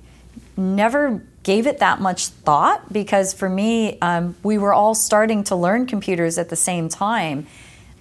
never 0.55 1.23
gave 1.41 1.67
it 1.67 1.79
that 1.79 1.99
much 1.99 2.27
thought 2.27 2.93
because 2.93 3.33
for 3.33 3.49
me, 3.49 3.99
um, 3.99 4.35
we 4.43 4.57
were 4.57 4.73
all 4.73 4.95
starting 4.95 5.43
to 5.45 5.55
learn 5.55 5.87
computers 5.87 6.37
at 6.37 6.49
the 6.49 6.55
same 6.55 6.89
time. 6.89 7.47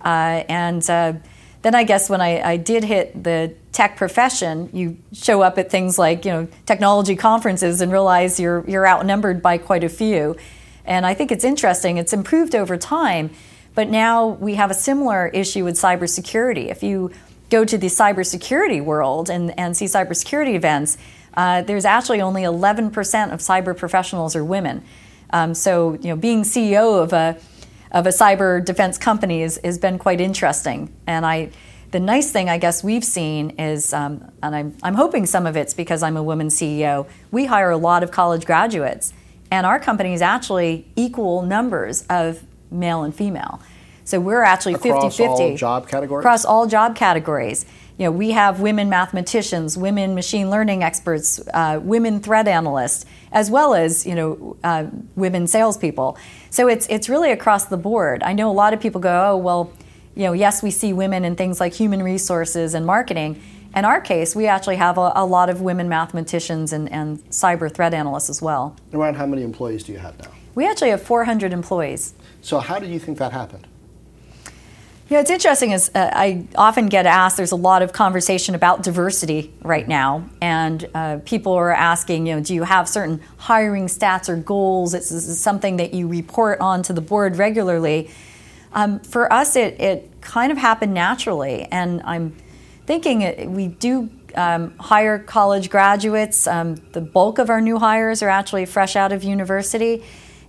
Uh, 0.05 0.45
and 0.49 0.89
uh, 0.91 1.15
then 1.63 1.75
I 1.75 1.85
guess 1.85 2.11
when 2.11 2.21
I, 2.21 2.41
I 2.43 2.57
did 2.57 2.85
hit 2.85 3.23
the 3.23 3.55
tech 3.71 3.97
profession, 3.97 4.69
you 4.73 4.99
show 5.13 5.43
up 5.43 5.59
at 5.59 5.71
things 5.71 5.99
like 5.99 6.25
you 6.25 6.33
know 6.33 6.49
technology 6.67 7.17
conferences 7.17 7.81
and 7.81 7.91
realize 7.91 8.39
you're 8.39 8.69
you're 8.69 8.87
outnumbered 8.87 9.43
by 9.43 9.59
quite 9.59 9.85
a 9.85 9.89
few. 9.89 10.37
And 10.85 11.07
I 11.07 11.15
think 11.15 11.31
it's 11.31 11.45
interesting. 11.45 11.97
It's 11.97 12.13
improved 12.13 12.55
over 12.55 12.77
time, 12.77 13.31
but 13.75 13.89
now 13.89 14.27
we 14.27 14.57
have 14.57 14.71
a 14.71 14.75
similar 14.75 15.29
issue 15.29 15.65
with 15.65 15.77
cybersecurity. 15.77 16.71
If 16.71 16.83
you 16.83 17.13
go 17.51 17.65
to 17.65 17.79
the 17.79 17.87
cybersecurity 17.87 18.83
world 18.83 19.31
and, 19.31 19.57
and 19.59 19.77
see 19.77 19.85
cybersecurity 19.85 20.55
events, 20.55 20.99
uh, 21.35 21.63
there's 21.63 21.85
actually 21.85 22.21
only 22.21 22.43
11% 22.43 22.89
of 23.33 23.41
cyber 23.41 23.77
professionals 23.77 24.35
are 24.35 24.45
women. 24.45 24.83
Um, 25.31 25.55
so 25.55 25.95
you 25.95 26.09
know, 26.09 26.17
being 26.17 26.43
CEO 26.43 27.03
of 27.03 27.13
a 27.13 27.39
of 27.93 28.07
a 28.07 28.11
cyber 28.11 28.65
defense 28.65 28.99
company 28.99 29.43
has 29.43 29.79
been 29.79 29.99
quite 29.99 30.21
interesting. 30.21 30.93
And 31.07 31.25
I, 31.25 31.51
the 31.91 32.01
nice 32.01 32.33
thing 32.33 32.49
I 32.49 32.59
guess 32.59 32.83
we've 32.83 33.05
seen 33.05 33.51
is, 33.59 33.93
um, 33.93 34.33
and 34.43 34.57
I'm, 34.57 34.77
I'm 34.83 34.95
hoping 34.95 35.27
some 35.27 35.47
of 35.47 35.57
it's 35.57 35.75
because 35.75 36.03
I'm 36.03 36.17
a 36.17 36.23
woman 36.23 36.49
CEO, 36.49 37.07
we 37.31 37.45
hire 37.45 37.71
a 37.71 37.77
lot 37.77 38.03
of 38.03 38.11
college 38.11 38.47
graduates. 38.47 39.13
And 39.51 39.67
our 39.67 39.79
company 39.79 40.15
is 40.15 40.23
actually 40.23 40.87
equal 40.97 41.43
numbers 41.43 42.07
of 42.09 42.43
male 42.71 43.03
and 43.03 43.15
female. 43.15 43.61
So 44.05 44.19
we're 44.19 44.43
actually 44.43 44.75
50 44.75 45.11
50. 45.11 45.25
all 45.25 45.57
job 45.57 45.89
categories? 45.89 46.25
Across 46.25 46.45
all 46.47 46.67
job 46.67 46.97
categories. 46.97 47.67
You 47.99 48.07
know, 48.07 48.13
we 48.13 48.31
have 48.31 48.61
women 48.61 48.89
mathematicians, 48.89 49.77
women 49.77 50.15
machine 50.15 50.51
learning 50.51 50.83
experts, 50.83 51.41
uh, 51.53 51.79
women 51.83 52.21
threat 52.21 52.49
analysts, 52.49 53.05
as 53.31 53.51
well 53.51 53.75
as 53.75 54.07
you 54.07 54.15
know 54.15 54.57
uh, 54.65 54.87
women 55.15 55.47
salespeople. 55.47 56.17
So 56.53 56.69
it's 56.69 56.87
it's 56.91 57.09
really 57.09 57.33
across 57.33 57.65
the 57.65 57.79
board. 57.79 58.23
I 58.23 58.35
know 58.35 58.51
a 58.51 58.53
lot 58.53 58.75
of 58.75 58.81
people 58.81 59.01
go, 59.01 59.31
oh 59.31 59.37
well, 59.39 59.73
you 60.15 60.25
know, 60.25 60.35
yes, 60.35 60.63
we 60.63 60.71
see 60.71 60.93
women 60.93 61.25
in 61.25 61.35
things 61.35 61.59
like 61.59 61.73
human 61.73 62.03
resources 62.03 62.75
and 62.75 62.85
marketing. 62.85 63.43
In 63.75 63.87
our 63.87 64.03
case, 64.03 64.37
we 64.37 64.47
actually 64.47 64.77
have 64.77 64.99
a, 64.99 65.13
a 65.15 65.25
lot 65.25 65.49
of 65.49 65.63
women 65.63 65.89
mathematicians 65.89 66.75
and, 66.75 66.93
and 66.93 67.25
cyber 67.31 67.73
threat 67.73 67.95
analysts 67.95 68.29
as 68.29 68.43
well. 68.43 68.77
Around 68.93 69.15
how 69.15 69.25
many 69.25 69.43
employees 69.43 69.83
do 69.83 69.93
you 69.93 69.99
have 69.99 70.19
now? 70.19 70.31
We 70.55 70.69
actually 70.69 70.91
have 70.91 71.01
400 71.01 71.55
employees. 71.55 72.13
So 72.43 72.59
how 72.59 72.79
do 72.79 72.87
you 72.87 72.99
think 72.99 73.17
that 73.17 73.33
happened? 73.33 73.67
Yeah, 75.13 75.21
it's 75.21 75.31
interesting. 75.31 75.73
Is 75.73 75.91
uh, 75.95 76.09
I 76.11 76.47
often 76.57 76.87
get 76.87 77.05
asked. 77.05 77.37
There's 77.37 77.53
a 77.53 77.57
lot 77.71 77.83
of 77.83 77.93
conversation 77.93 78.55
about 78.55 78.83
diversity 78.83 79.53
right 79.61 79.87
now, 79.87 80.25
and 80.41 80.89
uh, 80.95 81.19
people 81.27 81.53
are 81.53 81.71
asking, 81.71 82.27
you 82.27 82.37
know, 82.37 82.41
do 82.41 82.55
you 82.55 82.63
have 82.63 82.89
certain 82.89 83.21
hiring 83.37 83.89
stats 83.89 84.31
or 84.31 84.37
goals? 84.37 84.95
It's, 84.95 85.13
it's 85.13 85.39
something 85.39 85.77
that 85.77 85.93
you 85.93 86.09
report 86.09 86.61
on 86.61 86.83
to 86.85 86.95
the 86.95 87.03
board 87.03 87.37
regularly. 87.37 88.09
Um, 88.73 89.01
for 89.01 89.31
us, 89.31 89.55
it, 89.55 89.79
it 89.79 90.11
kind 90.23 90.51
of 90.51 90.57
happened 90.57 90.95
naturally, 90.95 91.65
and 91.71 92.01
I'm 92.07 92.35
thinking 92.87 93.53
we 93.53 93.67
do 93.67 94.09
um, 94.35 94.73
hire 94.79 95.19
college 95.19 95.69
graduates. 95.69 96.47
Um, 96.47 96.77
the 96.93 97.03
bulk 97.03 97.39
of 97.39 97.51
our 97.51 97.61
new 97.61 97.79
hires 97.79 98.23
are 98.23 98.31
actually 98.31 98.65
fresh 98.65 98.97
out 98.97 99.13
of 99.13 99.23
university, 99.23 100.05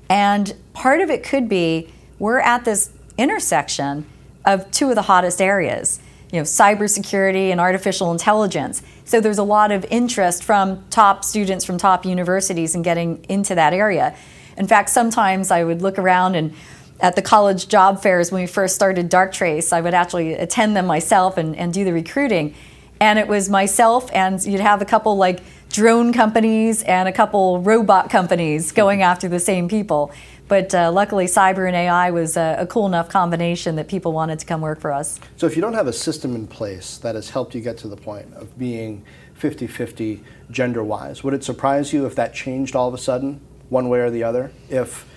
and 0.08 0.56
part 0.72 1.02
of 1.02 1.10
it 1.10 1.22
could 1.22 1.50
be 1.50 1.90
we're 2.18 2.40
at 2.40 2.64
this 2.64 2.92
intersection 3.18 4.06
of 4.46 4.70
two 4.72 4.90
of 4.90 4.96
the 4.96 5.04
hottest 5.04 5.42
areas 5.42 6.00
you 6.34 6.40
know, 6.40 6.44
cybersecurity 6.44 7.52
and 7.52 7.62
artificial 7.62 8.12
intelligence. 8.12 8.82
So 9.06 9.22
there's 9.22 9.38
a 9.38 9.44
lot 9.44 9.72
of 9.72 9.86
interest 9.92 10.44
from 10.44 10.84
top 10.90 11.24
students 11.24 11.64
from 11.64 11.78
top 11.78 12.06
universities 12.08 12.74
in 12.74 12.82
getting 12.82 13.24
into 13.30 13.54
that 13.54 13.72
area. 13.72 14.16
In 14.58 14.66
fact, 14.66 14.90
sometimes 14.90 15.52
I 15.52 15.64
would 15.64 15.84
look 15.84 16.00
around 16.00 16.34
and 16.34 16.56
at 17.00 17.16
the 17.16 17.22
college 17.22 17.68
job 17.68 18.02
fairs 18.02 18.32
when 18.32 18.42
we 18.42 18.48
first 18.48 18.74
started 18.74 19.12
Darktrace. 19.12 19.72
I 19.72 19.82
would 19.82 19.94
actually 19.94 20.34
attend 20.34 20.76
them 20.76 20.88
myself 20.88 21.38
and, 21.38 21.56
and 21.56 21.72
do 21.72 21.84
the 21.84 21.94
recruiting. 21.94 22.56
And 23.00 23.20
it 23.20 23.28
was 23.28 23.48
myself, 23.48 24.10
and 24.12 24.44
you'd 24.44 24.60
have 24.60 24.82
a 24.82 24.86
couple 24.86 25.16
like 25.18 25.42
drone 25.70 26.14
companies 26.14 26.82
and 26.84 27.08
a 27.08 27.12
couple 27.12 27.60
robot 27.60 28.10
companies 28.10 28.72
going 28.72 29.04
after 29.04 29.28
the 29.28 29.40
same 29.40 29.68
people. 29.68 30.12
But 30.54 30.76
uh, 30.76 30.92
luckily, 30.92 31.26
cyber 31.26 31.66
and 31.66 31.76
AI 31.76 32.12
was 32.12 32.38
a, 32.38 32.58
a, 32.60 32.68
cool 32.68 32.86
enough 32.86 33.10
combination 33.10 33.76
that 33.78 33.88
people 33.88 34.14
wanted 34.14 34.38
to 34.38 34.46
come 34.46 34.62
work 34.62 34.80
for 34.80 34.92
us. 34.92 35.20
So, 35.36 35.48
if 35.48 35.56
you 35.56 35.64
don't 35.64 35.74
have 35.74 35.88
a 35.88 35.94
system 35.94 36.36
in 36.36 36.46
place 36.46 37.00
that 37.00 37.16
has 37.16 37.32
helped 37.32 37.56
you 37.56 37.62
get 37.62 37.76
to 37.80 37.88
the 37.88 37.98
point 37.98 38.32
of 38.36 38.56
being 38.60 39.04
50 39.34 39.66
50 39.66 40.24
gender 40.52 40.84
wise, 40.84 41.24
would 41.24 41.34
it 41.34 41.44
surprise 41.44 41.92
you 41.92 42.06
if 42.06 42.14
that 42.18 42.36
changed 42.36 42.76
all 42.76 42.88
of 42.88 42.94
a 42.94 43.00
sudden, 43.00 43.42
one 43.70 43.90
way 43.90 44.02
or 44.02 44.12
the 44.12 44.24
other? 44.24 44.52
If 44.70 45.08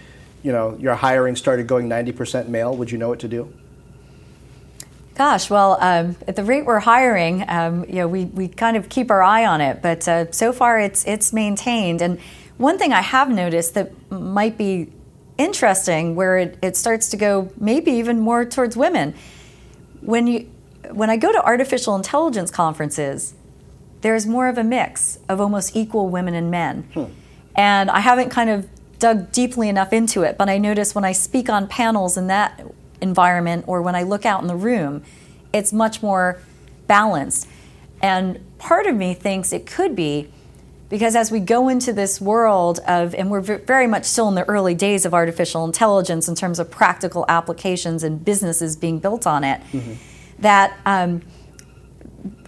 you 0.43 0.53
know 0.53 0.75
your 0.81 0.95
hiring 0.95 1.37
started 1.37 1.67
going 1.67 1.87
90% 1.87 2.49
male, 2.49 2.75
would 2.75 2.91
you 2.91 2.97
know 2.97 3.11
what 3.11 3.21
to 3.21 3.29
do? 3.29 3.53
Gosh, 5.17 5.51
well, 5.51 5.77
um, 5.83 6.17
at 6.27 6.37
the 6.37 6.45
rate 6.45 6.65
we're 6.65 6.81
hiring, 6.81 7.45
um, 7.47 7.85
you 7.85 7.97
know, 7.97 8.09
we, 8.09 8.25
we 8.25 8.49
kind 8.49 8.79
of 8.79 8.89
keep 8.89 9.11
our 9.11 9.23
eye 9.23 9.45
on 9.45 9.61
it, 9.61 9.83
but 9.83 10.09
uh, 10.09 10.33
so 10.33 10.55
far 10.55 10.81
it's 10.81 11.05
it's 11.07 11.35
maintained. 11.35 12.01
And 12.01 12.21
one 12.57 12.79
thing 12.79 12.95
I 12.95 13.03
have 13.03 13.29
noticed 13.29 13.75
that 13.75 13.93
might 14.11 14.57
be 14.57 14.93
interesting, 15.39 16.15
where 16.15 16.39
it, 16.39 16.59
it 16.63 16.77
starts 16.77 17.09
to 17.11 17.17
go 17.17 17.51
maybe 17.59 17.93
even 17.93 18.21
more 18.21 18.45
towards 18.45 18.77
women, 18.77 19.15
when 20.01 20.27
you 20.27 20.51
when 20.93 21.11
I 21.11 21.17
go 21.17 21.33
to 21.33 21.45
artificial 21.45 21.97
intelligence 21.97 22.51
conferences, 22.51 23.35
there's 24.03 24.25
more 24.25 24.47
of 24.47 24.57
a 24.57 24.63
mix 24.63 25.19
of 25.29 25.41
almost 25.41 25.75
equal 25.75 26.09
women 26.09 26.35
and 26.35 26.51
men, 26.51 26.83
hmm. 26.95 27.05
and 27.55 27.91
I 27.91 28.01
haven't 28.01 28.31
kind 28.31 28.51
of 28.51 28.69
dug 28.99 29.33
deeply 29.33 29.69
enough 29.69 29.93
into 29.93 30.23
it, 30.23 30.39
but 30.39 30.49
I 30.49 30.59
notice 30.59 30.95
when 30.95 31.05
I 31.05 31.13
speak 31.13 31.51
on 31.51 31.69
panels 31.69 32.17
in 32.17 32.29
that 32.29 32.65
environment 33.01 33.65
or 33.67 33.83
when 33.83 33.95
I 33.95 34.03
look 34.03 34.25
out 34.25 34.41
in 34.41 34.49
the 34.49 34.57
room, 34.57 35.03
it's 35.53 35.73
much 35.73 36.03
more 36.03 36.41
balanced. 36.87 37.49
And 38.01 38.41
part 38.59 38.87
of 38.87 38.97
me 38.97 39.15
thinks 39.15 39.53
it 39.53 39.67
could 39.67 39.97
be 39.97 40.31
because 40.89 41.17
as 41.17 41.31
we 41.31 41.41
go 41.41 41.69
into 41.69 41.93
this 41.93 42.21
world 42.21 42.79
of, 42.87 43.15
and 43.15 43.31
we're 43.31 43.41
very 43.41 43.87
much 43.87 44.05
still 44.05 44.29
in 44.29 44.35
the 44.35 44.45
early 44.45 44.75
days 44.75 45.05
of 45.05 45.15
artificial 45.15 45.65
intelligence 45.65 46.29
in 46.29 46.35
terms 46.35 46.59
of 46.59 46.71
practical 46.71 47.25
applications 47.29 48.05
and 48.05 48.25
businesses 48.25 48.77
being 48.77 48.99
built 48.99 49.27
on 49.27 49.43
it, 49.43 49.61
mm-hmm. 49.73 49.95
that 50.39 50.79
um, 50.87 51.23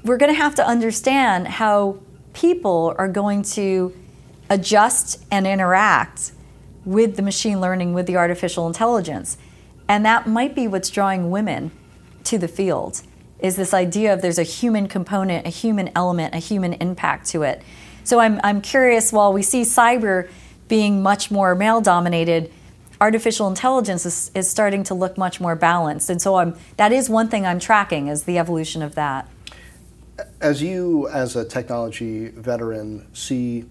we're 0.04 0.18
going 0.18 0.32
to 0.32 0.38
have 0.38 0.54
to 0.54 0.66
understand 0.66 1.48
how 1.48 1.98
people 2.32 2.94
are 2.96 3.08
going 3.08 3.42
to 3.42 3.92
adjust 4.50 5.24
and 5.30 5.46
interact 5.46 6.32
with 6.84 7.16
the 7.16 7.22
machine 7.22 7.60
learning, 7.60 7.92
with 7.92 8.06
the 8.06 8.16
artificial 8.16 8.66
intelligence. 8.66 9.36
And 9.88 10.04
that 10.06 10.26
might 10.26 10.54
be 10.54 10.68
what's 10.68 10.90
drawing 10.90 11.30
women 11.30 11.72
to 12.24 12.38
the 12.38 12.48
field 12.48 13.02
is 13.38 13.56
this 13.56 13.72
idea 13.72 14.12
of 14.12 14.20
there's 14.20 14.38
a 14.38 14.44
human 14.44 14.88
component, 14.88 15.46
a 15.46 15.50
human 15.50 15.90
element, 15.94 16.34
a 16.34 16.38
human 16.38 16.72
impact 16.74 17.26
to 17.28 17.42
it. 17.42 17.62
So 18.08 18.20
I'm, 18.20 18.40
I'm 18.42 18.62
curious, 18.62 19.12
while 19.12 19.34
we 19.34 19.42
see 19.42 19.62
cyber 19.62 20.30
being 20.66 21.02
much 21.02 21.30
more 21.30 21.54
male 21.54 21.82
dominated, 21.82 22.50
artificial 23.02 23.48
intelligence 23.48 24.06
is, 24.06 24.30
is 24.34 24.48
starting 24.48 24.82
to 24.84 24.94
look 24.94 25.18
much 25.18 25.42
more 25.42 25.54
balanced. 25.54 26.08
And 26.08 26.20
so 26.20 26.36
I'm, 26.36 26.56
that 26.78 26.90
is 26.90 27.10
one 27.10 27.28
thing 27.28 27.44
I'm 27.44 27.58
tracking 27.60 28.08
is 28.08 28.22
the 28.22 28.38
evolution 28.38 28.80
of 28.80 28.94
that. 28.94 29.28
As 30.40 30.62
you, 30.62 31.06
as 31.08 31.36
a 31.36 31.44
technology 31.44 32.28
veteran, 32.28 33.06
see 33.14 33.66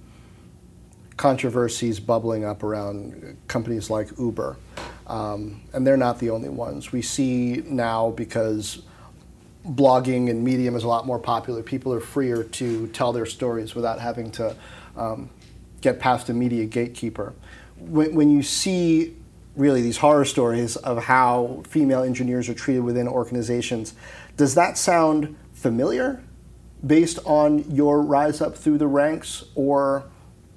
controversies 1.17 1.99
bubbling 1.99 2.45
up 2.45 2.61
around 2.61 3.37
companies 3.47 3.89
like 3.89 4.07
Uber, 4.19 4.55
um, 5.07 5.61
and 5.73 5.85
they're 5.85 5.97
not 5.97 6.19
the 6.19 6.29
only 6.29 6.49
ones. 6.49 6.91
We 6.91 7.01
see 7.01 7.63
now 7.65 8.11
because 8.11 8.83
blogging 9.67 10.29
and 10.29 10.43
Medium 10.43 10.75
is 10.75 10.83
a 10.83 10.87
lot 10.87 11.05
more 11.05 11.19
popular, 11.19 11.61
people 11.61 11.93
are 11.93 11.99
freer 11.99 12.43
to 12.43 12.87
tell 12.87 13.11
their 13.11 13.25
stories 13.25 13.75
without 13.75 13.99
having 13.99 14.31
to 14.31 14.55
um, 14.95 15.29
get 15.81 15.99
past 15.99 16.29
a 16.29 16.33
media 16.33 16.65
gatekeeper. 16.65 17.33
When, 17.77 18.15
when 18.15 18.29
you 18.29 18.41
see 18.43 19.15
really 19.55 19.81
these 19.81 19.97
horror 19.97 20.25
stories 20.25 20.75
of 20.77 21.03
how 21.03 21.63
female 21.67 22.03
engineers 22.03 22.47
are 22.49 22.53
treated 22.53 22.83
within 22.83 23.07
organizations, 23.07 23.93
does 24.37 24.55
that 24.55 24.77
sound 24.77 25.35
familiar 25.53 26.23
based 26.85 27.19
on 27.25 27.69
your 27.71 28.01
rise 28.01 28.39
up 28.39 28.55
through 28.55 28.77
the 28.77 28.87
ranks, 28.87 29.43
or 29.55 30.03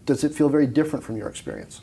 does 0.05 0.23
it 0.23 0.35
feel 0.35 0.49
very 0.49 0.67
different 0.67 1.05
from 1.05 1.17
your 1.17 1.29
experience? 1.29 1.81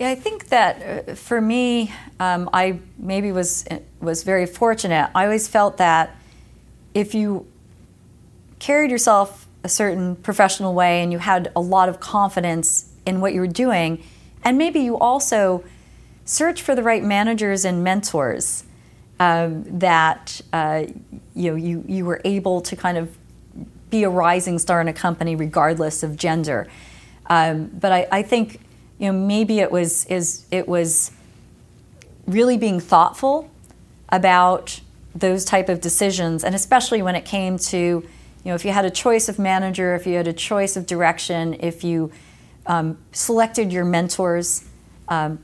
I 0.00 0.14
think 0.14 0.48
that 0.48 1.08
uh, 1.08 1.14
for 1.14 1.40
me, 1.40 1.92
um, 2.18 2.48
I 2.52 2.78
maybe 2.98 3.32
was 3.32 3.64
was 4.00 4.22
very 4.22 4.46
fortunate. 4.46 5.10
I 5.14 5.24
always 5.24 5.48
felt 5.48 5.76
that 5.78 6.16
if 6.94 7.14
you 7.14 7.46
carried 8.58 8.90
yourself 8.90 9.46
a 9.64 9.68
certain 9.68 10.16
professional 10.16 10.74
way 10.74 11.02
and 11.02 11.12
you 11.12 11.18
had 11.18 11.50
a 11.54 11.60
lot 11.60 11.88
of 11.88 12.00
confidence 12.00 12.90
in 13.06 13.20
what 13.20 13.34
you 13.34 13.40
were 13.40 13.46
doing, 13.46 14.02
and 14.44 14.58
maybe 14.58 14.80
you 14.80 14.96
also 14.98 15.64
search 16.24 16.62
for 16.62 16.74
the 16.74 16.82
right 16.82 17.02
managers 17.02 17.64
and 17.64 17.82
mentors 17.82 18.64
um, 19.20 19.64
that 19.78 20.40
uh, 20.52 20.84
you 21.34 21.50
know 21.50 21.56
you 21.56 21.84
you 21.86 22.04
were 22.04 22.20
able 22.24 22.60
to 22.62 22.76
kind 22.76 22.96
of 22.96 23.16
be 23.90 24.04
a 24.04 24.10
rising 24.10 24.58
star 24.58 24.80
in 24.80 24.88
a 24.88 24.92
company 24.92 25.36
regardless 25.36 26.02
of 26.02 26.16
gender. 26.16 26.66
Um, 27.26 27.66
but 27.66 27.92
I, 27.92 28.06
I 28.10 28.22
think 28.22 28.60
you 29.02 29.10
know, 29.10 29.18
maybe 29.18 29.58
it 29.58 29.72
was 29.72 30.04
is 30.04 30.46
it 30.52 30.68
was 30.68 31.10
really 32.24 32.56
being 32.56 32.78
thoughtful 32.78 33.50
about 34.10 34.80
those 35.12 35.44
type 35.44 35.68
of 35.68 35.80
decisions, 35.80 36.44
and 36.44 36.54
especially 36.54 37.02
when 37.02 37.16
it 37.16 37.24
came 37.24 37.58
to, 37.58 37.76
you 37.76 38.04
know, 38.44 38.54
if 38.54 38.64
you 38.64 38.70
had 38.70 38.84
a 38.84 38.90
choice 38.90 39.28
of 39.28 39.40
manager, 39.40 39.96
if 39.96 40.06
you 40.06 40.14
had 40.14 40.28
a 40.28 40.32
choice 40.32 40.76
of 40.76 40.86
direction, 40.86 41.56
if 41.58 41.82
you 41.82 42.12
um, 42.66 42.96
selected 43.10 43.72
your 43.72 43.84
mentors 43.84 44.64
um, 45.08 45.40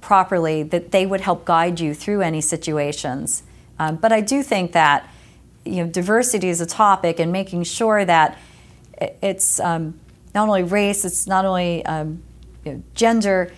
properly, 0.00 0.64
that 0.64 0.90
they 0.90 1.06
would 1.06 1.20
help 1.20 1.44
guide 1.44 1.78
you 1.78 1.94
through 1.94 2.22
any 2.22 2.40
situations. 2.40 3.44
Um, 3.78 3.96
but 3.96 4.12
I 4.12 4.20
do 4.20 4.42
think 4.42 4.72
that 4.72 5.08
you 5.64 5.84
know 5.84 5.86
diversity 5.86 6.48
is 6.48 6.60
a 6.60 6.66
topic, 6.66 7.20
and 7.20 7.30
making 7.30 7.62
sure 7.62 8.04
that 8.04 8.36
it's 9.22 9.60
um, 9.60 9.94
not 10.34 10.48
only 10.48 10.64
race, 10.64 11.04
it's 11.04 11.28
not 11.28 11.44
only 11.44 11.86
um, 11.86 12.20
you 12.66 12.72
know, 12.72 12.82
gender. 12.94 13.52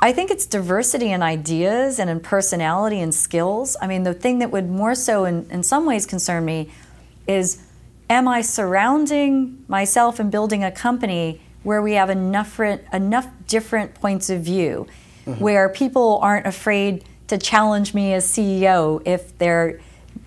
I 0.00 0.12
think 0.12 0.30
it's 0.30 0.46
diversity 0.46 1.12
in 1.12 1.22
ideas 1.22 1.98
and 1.98 2.08
in 2.08 2.20
personality 2.20 3.00
and 3.00 3.14
skills. 3.14 3.76
I 3.80 3.86
mean, 3.86 4.02
the 4.02 4.14
thing 4.14 4.38
that 4.38 4.50
would 4.50 4.68
more 4.68 4.94
so, 4.94 5.24
in, 5.24 5.48
in 5.50 5.62
some 5.62 5.86
ways, 5.86 6.06
concern 6.06 6.44
me 6.44 6.70
is 7.26 7.62
am 8.08 8.26
I 8.26 8.40
surrounding 8.40 9.64
myself 9.68 10.18
and 10.18 10.30
building 10.30 10.64
a 10.64 10.72
company 10.72 11.40
where 11.62 11.80
we 11.80 11.92
have 11.92 12.10
enough, 12.10 12.58
enough 12.58 13.28
different 13.46 13.94
points 13.94 14.28
of 14.28 14.40
view, 14.42 14.86
mm-hmm. 15.24 15.40
where 15.40 15.68
people 15.68 16.18
aren't 16.20 16.46
afraid 16.46 17.04
to 17.28 17.38
challenge 17.38 17.94
me 17.94 18.12
as 18.12 18.26
CEO 18.26 19.00
if 19.04 19.36
they're 19.38 19.80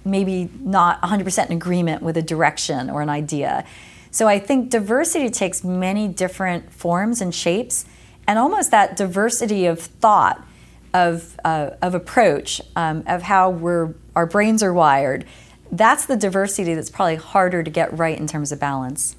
maybe 0.06 0.50
not 0.62 1.02
100% 1.02 1.48
in 1.48 1.52
agreement 1.52 2.02
with 2.02 2.16
a 2.16 2.22
direction 2.22 2.90
or 2.90 3.02
an 3.02 3.10
idea. 3.10 3.66
So 4.12 4.28
I 4.28 4.40
think 4.40 4.70
diversity 4.70 5.30
takes 5.30 5.64
many 5.64 6.08
different 6.08 6.72
forms 6.72 7.20
and 7.20 7.36
shapes 7.36 7.86
and 8.28 8.40
almost 8.40 8.72
that 8.72 8.96
diversity 8.96 9.66
of 9.66 9.80
thought, 9.80 10.46
of, 10.94 11.40
uh, 11.44 11.72
of 11.82 11.94
approach, 11.94 12.62
um, 12.76 13.04
of 13.08 13.24
how 13.24 13.50
we're, 13.50 13.94
our 14.16 14.26
brains 14.26 14.64
are 14.64 14.74
wired. 14.74 15.26
That's 15.72 16.06
the 16.06 16.16
diversity 16.16 16.74
that's 16.74 16.90
probably 16.90 17.18
harder 17.18 17.64
to 17.64 17.72
get 17.72 17.96
right 17.98 18.18
in 18.18 18.28
terms 18.28 18.52
of 18.52 18.60
balance. 18.60 19.16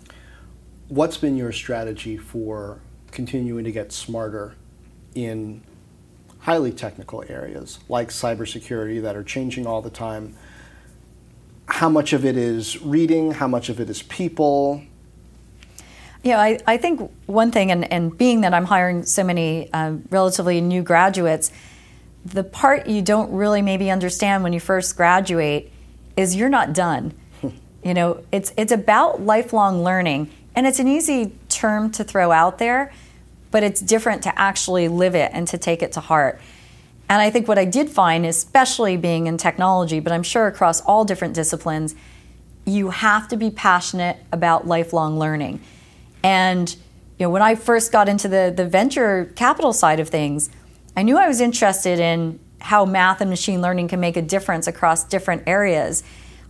What's 0.88 1.16
been 1.16 1.36
your 1.36 1.52
strategy 1.52 2.16
for 2.16 2.80
continuing 3.10 3.64
to 3.64 3.72
get 3.72 3.92
smarter 3.92 4.54
in 5.14 5.62
highly 6.40 6.70
technical 6.72 7.24
areas 7.28 7.80
like 7.88 8.08
cybersecurity 8.08 9.02
that 9.02 9.16
are 9.16 9.24
changing 9.24 9.66
all 9.66 9.82
the 9.82 9.90
time? 9.90 10.36
How 11.68 11.88
much 11.88 12.12
of 12.12 12.24
it 12.24 12.36
is 12.36 12.80
reading? 12.80 13.32
How 13.32 13.48
much 13.48 13.68
of 13.68 13.80
it 13.80 13.90
is 13.90 14.02
people? 14.04 14.82
Yeah, 16.26 16.40
I, 16.40 16.58
I 16.66 16.76
think 16.76 17.08
one 17.26 17.52
thing, 17.52 17.70
and, 17.70 17.90
and 17.92 18.18
being 18.18 18.40
that 18.40 18.52
I'm 18.52 18.64
hiring 18.64 19.04
so 19.04 19.22
many 19.22 19.72
uh, 19.72 19.92
relatively 20.10 20.60
new 20.60 20.82
graduates, 20.82 21.52
the 22.24 22.42
part 22.42 22.88
you 22.88 23.00
don't 23.00 23.30
really 23.30 23.62
maybe 23.62 23.92
understand 23.92 24.42
when 24.42 24.52
you 24.52 24.58
first 24.58 24.96
graduate 24.96 25.70
is 26.16 26.34
you're 26.34 26.48
not 26.48 26.72
done. 26.72 27.14
you 27.84 27.94
know, 27.94 28.24
it's 28.32 28.52
it's 28.56 28.72
about 28.72 29.22
lifelong 29.22 29.84
learning, 29.84 30.28
and 30.56 30.66
it's 30.66 30.80
an 30.80 30.88
easy 30.88 31.30
term 31.48 31.92
to 31.92 32.02
throw 32.02 32.32
out 32.32 32.58
there, 32.58 32.92
but 33.52 33.62
it's 33.62 33.80
different 33.80 34.24
to 34.24 34.36
actually 34.36 34.88
live 34.88 35.14
it 35.14 35.30
and 35.32 35.46
to 35.46 35.56
take 35.56 35.80
it 35.80 35.92
to 35.92 36.00
heart. 36.00 36.40
And 37.08 37.22
I 37.22 37.30
think 37.30 37.46
what 37.46 37.56
I 37.56 37.66
did 37.66 37.88
find, 37.88 38.26
especially 38.26 38.96
being 38.96 39.28
in 39.28 39.36
technology, 39.36 40.00
but 40.00 40.12
I'm 40.12 40.24
sure 40.24 40.48
across 40.48 40.80
all 40.80 41.04
different 41.04 41.34
disciplines, 41.34 41.94
you 42.64 42.90
have 42.90 43.28
to 43.28 43.36
be 43.36 43.48
passionate 43.48 44.16
about 44.32 44.66
lifelong 44.66 45.20
learning. 45.20 45.60
And 46.22 46.74
you 47.18 47.26
know, 47.26 47.30
when 47.30 47.42
I 47.42 47.54
first 47.54 47.92
got 47.92 48.08
into 48.08 48.28
the, 48.28 48.52
the 48.54 48.66
venture 48.66 49.32
capital 49.36 49.72
side 49.72 50.00
of 50.00 50.08
things, 50.08 50.50
I 50.96 51.02
knew 51.02 51.16
I 51.16 51.28
was 51.28 51.40
interested 51.40 51.98
in 51.98 52.38
how 52.60 52.84
math 52.84 53.20
and 53.20 53.30
machine 53.30 53.62
learning 53.62 53.88
can 53.88 54.00
make 54.00 54.16
a 54.16 54.22
difference 54.22 54.66
across 54.66 55.04
different 55.04 55.44
areas. 55.46 56.02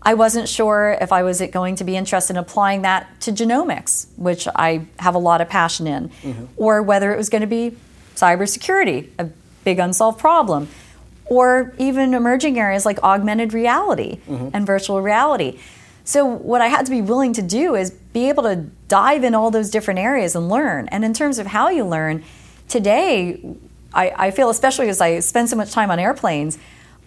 I 0.02 0.14
wasn't 0.14 0.48
sure 0.48 0.96
if 1.00 1.12
I 1.12 1.22
was 1.22 1.42
going 1.52 1.76
to 1.76 1.84
be 1.84 1.96
interested 1.96 2.34
in 2.34 2.36
applying 2.38 2.82
that 2.82 3.20
to 3.22 3.32
genomics, 3.32 4.06
which 4.16 4.46
I 4.54 4.86
have 5.00 5.14
a 5.14 5.18
lot 5.18 5.40
of 5.40 5.48
passion 5.48 5.86
in, 5.86 6.08
mm-hmm. 6.08 6.44
or 6.56 6.82
whether 6.82 7.12
it 7.12 7.16
was 7.16 7.28
going 7.28 7.40
to 7.40 7.48
be 7.48 7.76
cybersecurity, 8.14 9.08
a 9.18 9.28
big 9.64 9.78
unsolved 9.78 10.18
problem, 10.18 10.68
or 11.26 11.74
even 11.78 12.14
emerging 12.14 12.58
areas 12.58 12.86
like 12.86 13.02
augmented 13.02 13.52
reality 13.52 14.20
mm-hmm. 14.28 14.50
and 14.54 14.64
virtual 14.64 15.02
reality. 15.02 15.58
So, 16.04 16.24
what 16.24 16.60
I 16.60 16.68
had 16.68 16.86
to 16.86 16.92
be 16.92 17.02
willing 17.02 17.32
to 17.32 17.42
do 17.42 17.74
is 17.74 17.90
be 17.90 18.28
able 18.28 18.44
to 18.44 18.66
dive 18.88 19.24
in 19.24 19.34
all 19.34 19.50
those 19.50 19.70
different 19.70 20.00
areas 20.00 20.34
and 20.36 20.48
learn. 20.48 20.88
And 20.88 21.04
in 21.04 21.12
terms 21.12 21.38
of 21.38 21.46
how 21.46 21.68
you 21.68 21.84
learn, 21.84 22.24
today, 22.68 23.40
I, 23.92 24.12
I 24.16 24.30
feel, 24.30 24.50
especially 24.50 24.88
as 24.88 25.00
I 25.00 25.20
spend 25.20 25.48
so 25.48 25.56
much 25.56 25.72
time 25.72 25.90
on 25.90 25.98
airplanes, 25.98 26.58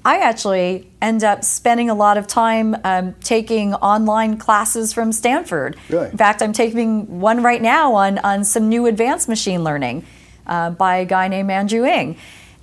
I 0.06 0.20
actually 0.20 0.90
end 1.02 1.24
up 1.24 1.44
spending 1.44 1.90
a 1.90 1.94
lot 1.94 2.18
of 2.18 2.26
time 2.26 2.76
um, 2.84 3.16
taking 3.22 3.74
online 3.76 4.38
classes 4.38 4.94
from 4.94 5.12
Stanford. 5.12 5.76
Really? 5.90 6.10
In 6.10 6.18
fact, 6.18 6.42
I'm 6.42 6.54
taking 6.54 7.20
one 7.20 7.44
right 7.44 7.62
now 7.62 7.96
on, 7.96 8.18
on 8.20 8.46
some 8.46 8.70
new 8.70 8.86
advanced 8.86 9.28
machine 9.28 9.64
learning 9.64 10.06
uh, 10.48 10.70
by 10.70 10.98
a 10.98 11.06
guy 11.06 11.28
named 11.28 11.52
Andrew 11.52 11.84
Ng. 11.84 12.16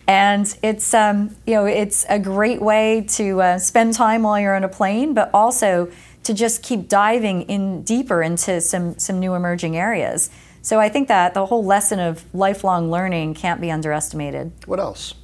And 0.09 0.57
it's, 0.63 0.95
um, 0.95 1.37
you 1.47 1.55
know, 1.55 1.67
it's 1.67 2.07
a 2.09 2.19
great 2.19 2.63
way 2.63 3.05
to 3.09 3.43
uh, 3.43 3.59
spend 3.59 3.93
time 3.93 4.23
while 4.23 4.41
you're 4.41 4.55
on 4.55 4.65
a 4.65 4.69
plane, 4.69 5.15
but 5.15 5.31
also 5.35 5.91
to 6.27 6.35
just 6.35 6.63
keep 6.63 6.89
diving 6.89 7.43
in 7.43 7.83
deeper 7.83 8.23
into 8.23 8.61
some, 8.61 8.99
some 8.99 9.21
new 9.21 9.35
emerging 9.35 9.77
areas. 9.77 10.29
So 10.61 10.81
I 10.81 10.89
think 10.89 11.07
that 11.07 11.35
the 11.35 11.47
whole 11.47 11.65
lesson 11.65 12.01
of 12.01 12.25
lifelong 12.35 12.91
learning 12.91 13.35
can't 13.35 13.61
be 13.61 13.71
underestimated. 13.71 14.51
What 14.67 14.81
else? 14.81 15.15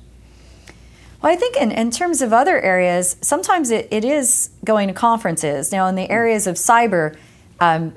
Well, 1.20 1.32
I 1.32 1.36
think 1.36 1.56
in, 1.56 1.72
in 1.72 1.90
terms 1.90 2.22
of 2.22 2.32
other 2.32 2.60
areas, 2.60 3.16
sometimes 3.20 3.72
it, 3.72 3.88
it 3.90 4.04
is 4.04 4.50
going 4.64 4.86
to 4.86 4.94
conferences. 4.94 5.72
Now, 5.72 5.88
in 5.88 5.96
the 5.96 6.08
areas 6.08 6.46
of 6.46 6.54
cyber, 6.54 7.16
um, 7.58 7.94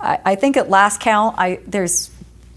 I, 0.00 0.20
I, 0.24 0.34
think 0.34 0.56
at 0.56 0.70
last 0.70 1.00
count, 1.00 1.36
I, 1.38 1.60
there's 1.66 2.10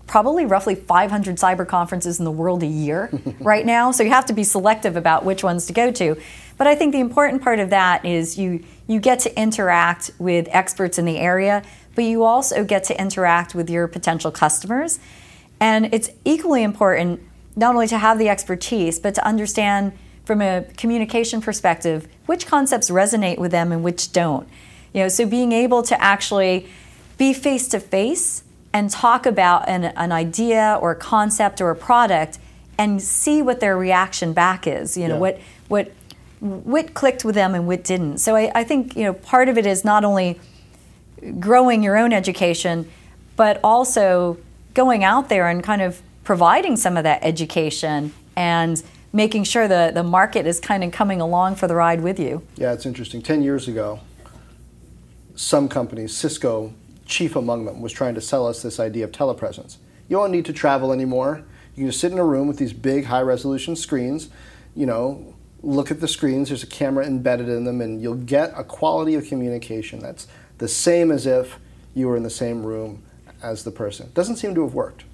probably 0.07 0.45
roughly 0.45 0.75
500 0.75 1.35
cyber 1.35 1.67
conferences 1.67 2.19
in 2.19 2.25
the 2.25 2.31
world 2.31 2.63
a 2.63 2.67
year 2.67 3.09
right 3.39 3.65
now. 3.65 3.91
So 3.91 4.03
you 4.03 4.09
have 4.11 4.27
to 4.27 4.33
be 4.33 4.45
selective 4.45 4.95
about 4.95 5.25
which 5.25 5.43
ones 5.43 5.65
to 5.67 5.73
go 5.73 5.91
to. 5.91 6.17
But 6.63 6.69
I 6.69 6.75
think 6.75 6.93
the 6.93 7.01
important 7.01 7.41
part 7.41 7.59
of 7.59 7.71
that 7.71 8.05
is 8.05 8.37
you 8.37 8.63
you 8.87 9.01
get 9.01 9.19
to 9.19 9.37
interact 9.37 10.11
with 10.17 10.47
experts 10.49 10.97
in 10.97 11.03
the 11.03 11.17
area, 11.17 11.61
but 11.93 12.05
you 12.05 12.23
also 12.23 12.63
get 12.63 12.85
to 12.85 12.97
interact 12.97 13.53
with 13.53 13.69
your 13.69 13.85
potential 13.89 14.31
customers. 14.31 14.97
And 15.59 15.93
it's 15.93 16.09
equally 16.23 16.63
important 16.63 17.19
not 17.57 17.75
only 17.75 17.87
to 17.87 17.97
have 17.97 18.17
the 18.17 18.29
expertise, 18.29 18.97
but 18.97 19.13
to 19.15 19.27
understand 19.27 19.91
from 20.23 20.41
a 20.41 20.63
communication 20.77 21.41
perspective 21.41 22.07
which 22.27 22.47
concepts 22.47 22.89
resonate 22.89 23.39
with 23.39 23.51
them 23.51 23.73
and 23.73 23.83
which 23.83 24.13
don't. 24.13 24.47
You 24.93 25.01
know, 25.01 25.09
so 25.09 25.25
being 25.25 25.51
able 25.51 25.83
to 25.83 26.01
actually 26.01 26.65
be 27.17 27.33
face 27.33 27.67
to 27.67 27.79
face 27.81 28.45
and 28.71 28.89
talk 28.89 29.25
about 29.25 29.67
an, 29.67 29.83
an 29.97 30.13
idea 30.13 30.79
or 30.81 30.91
a 30.91 30.95
concept 30.95 31.59
or 31.59 31.71
a 31.71 31.75
product 31.75 32.39
and 32.77 33.01
see 33.01 33.41
what 33.41 33.59
their 33.59 33.77
reaction 33.77 34.31
back 34.31 34.65
is. 34.65 34.95
You 34.95 35.09
know, 35.09 35.15
yeah. 35.15 35.19
what 35.19 35.39
what 35.67 35.91
what 36.43 36.93
clicked 36.93 37.23
with 37.23 37.35
them 37.35 37.55
and 37.55 37.65
what 37.67 37.85
didn't. 37.85 38.17
So 38.17 38.35
I, 38.35 38.51
I 38.53 38.63
think 38.65 38.97
you 38.97 39.03
know 39.03 39.13
part 39.13 39.47
of 39.47 39.57
it 39.57 39.65
is 39.65 39.85
not 39.85 40.03
only 40.03 40.39
growing 41.39 41.81
your 41.81 41.97
own 41.97 42.11
education, 42.11 42.89
but 43.37 43.59
also 43.63 44.37
going 44.73 45.03
out 45.03 45.29
there 45.29 45.47
and 45.47 45.63
kind 45.63 45.81
of 45.81 46.01
providing 46.25 46.75
some 46.75 46.97
of 46.97 47.03
that 47.03 47.23
education 47.23 48.13
and 48.35 48.83
making 49.13 49.43
sure 49.43 49.67
the, 49.67 49.91
the 49.93 50.03
market 50.03 50.45
is 50.45 50.59
kind 50.59 50.83
of 50.83 50.91
coming 50.91 51.21
along 51.21 51.55
for 51.55 51.67
the 51.67 51.75
ride 51.75 52.01
with 52.01 52.19
you. 52.19 52.45
Yeah, 52.55 52.73
it's 52.73 52.85
interesting. 52.85 53.21
10 53.21 53.43
years 53.43 53.67
ago, 53.67 54.01
some 55.35 55.69
companies, 55.69 56.15
Cisco, 56.15 56.73
chief 57.05 57.35
among 57.35 57.65
them, 57.65 57.81
was 57.81 57.93
trying 57.93 58.15
to 58.15 58.21
sell 58.21 58.47
us 58.47 58.61
this 58.61 58.79
idea 58.79 59.05
of 59.05 59.11
telepresence. 59.11 59.77
You 60.09 60.17
don't 60.17 60.31
need 60.31 60.45
to 60.45 60.53
travel 60.53 60.91
anymore. 60.91 61.43
You 61.75 61.83
can 61.83 61.85
just 61.87 61.99
sit 61.99 62.11
in 62.11 62.17
a 62.17 62.25
room 62.25 62.47
with 62.47 62.57
these 62.57 62.73
big 62.73 63.05
high 63.05 63.21
resolution 63.21 63.75
screens, 63.75 64.29
you 64.75 64.85
know, 64.85 65.32
look 65.63 65.89
at 65.89 66.01
the 66.01 66.07
screens, 66.07 66.49
there's 66.49 66.63
a 66.63 66.67
camera 66.67 67.05
embedded 67.05 67.47
in 67.47 67.63
them, 67.63 67.81
and 67.81 68.01
you'll 68.01 68.15
get 68.15 68.53
a 68.55 68.63
quality 68.63 69.15
of 69.15 69.25
communication 69.25 69.99
that's 69.99 70.27
the 70.57 70.67
same 70.67 71.09
as 71.09 71.25
if 71.25 71.57
you 71.95 72.07
were 72.07 72.17
in 72.17 72.23
the 72.23 72.29
same 72.29 72.63
room 72.63 73.01
as 73.41 73.63
the 73.63 73.71
person. 73.71 74.11
Doesn't 74.13 74.35
seem 74.35 74.53
to 74.55 74.63
have 74.63 74.73
worked. 74.73 75.05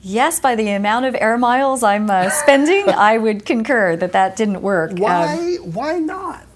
Yes, 0.00 0.38
by 0.40 0.54
the 0.54 0.70
amount 0.70 1.06
of 1.06 1.16
air 1.18 1.38
miles 1.38 1.82
I'm 1.82 2.10
uh, 2.10 2.28
spending, 2.30 2.88
I 2.88 3.18
would 3.18 3.46
concur 3.46 3.96
that 3.96 4.12
that 4.12 4.36
didn't 4.36 4.60
work. 4.62 4.98
Why? 4.98 5.56
Um, 5.60 5.72
why 5.72 5.98
not? 5.98 6.46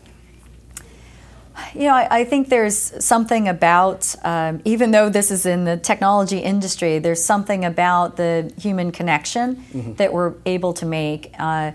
You 1.74 1.84
know, 1.84 1.94
I, 1.94 2.20
I 2.20 2.24
think 2.24 2.50
there's 2.50 3.04
something 3.04 3.48
about, 3.48 4.14
um, 4.22 4.60
even 4.64 4.90
though 4.92 5.08
this 5.08 5.30
is 5.30 5.44
in 5.44 5.64
the 5.64 5.76
technology 5.76 6.38
industry, 6.38 6.98
there's 6.98 7.22
something 7.22 7.64
about 7.64 8.16
the 8.16 8.52
human 8.58 8.92
connection 8.92 9.56
mm-hmm. 9.56 9.94
that 9.94 10.12
we're 10.12 10.34
able 10.46 10.72
to 10.74 10.86
make. 10.86 11.34
Uh, 11.38 11.72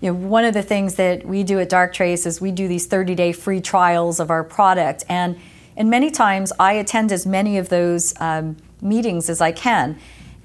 you 0.00 0.12
know, 0.12 0.14
one 0.14 0.44
of 0.44 0.54
the 0.54 0.62
things 0.62 0.94
that 0.94 1.26
we 1.26 1.42
do 1.42 1.58
at 1.58 1.70
Darktrace 1.70 2.26
is 2.26 2.40
we 2.40 2.52
do 2.52 2.68
these 2.68 2.86
30-day 2.88 3.32
free 3.32 3.60
trials 3.60 4.20
of 4.20 4.30
our 4.30 4.44
product, 4.44 5.04
and 5.08 5.38
and 5.76 5.90
many 5.90 6.10
times 6.10 6.52
I 6.58 6.72
attend 6.72 7.12
as 7.12 7.24
many 7.24 7.56
of 7.56 7.68
those 7.68 8.12
um, 8.20 8.56
meetings 8.82 9.30
as 9.30 9.40
I 9.40 9.52
can. 9.52 9.96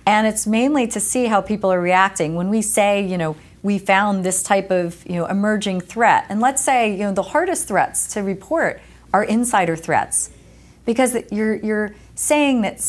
And 0.06 0.28
it's 0.28 0.46
mainly 0.46 0.86
to 0.88 1.00
see 1.00 1.26
how 1.26 1.42
people 1.42 1.74
are 1.74 1.82
reacting. 1.82 2.36
When 2.36 2.50
we 2.50 2.62
say, 2.62 3.04
you 3.04 3.18
know, 3.18 3.36
we 3.64 3.80
found 3.80 4.24
this 4.24 4.44
type 4.44 4.70
of 4.70 5.04
you 5.08 5.16
know 5.16 5.26
emerging 5.26 5.82
threat, 5.82 6.26
and 6.30 6.42
let's 6.42 6.64
say 6.64 6.92
you 6.92 7.00
know 7.00 7.14
the 7.14 7.24
hardest 7.24 7.68
threats 7.68 8.08
to 8.14 8.22
report 8.22 8.82
are 9.14 9.24
insider 9.24 9.76
threats, 9.76 10.30
because 10.86 11.16
you're 11.32 11.56
you're 11.56 11.96
saying 12.16 12.62
that 12.62 12.80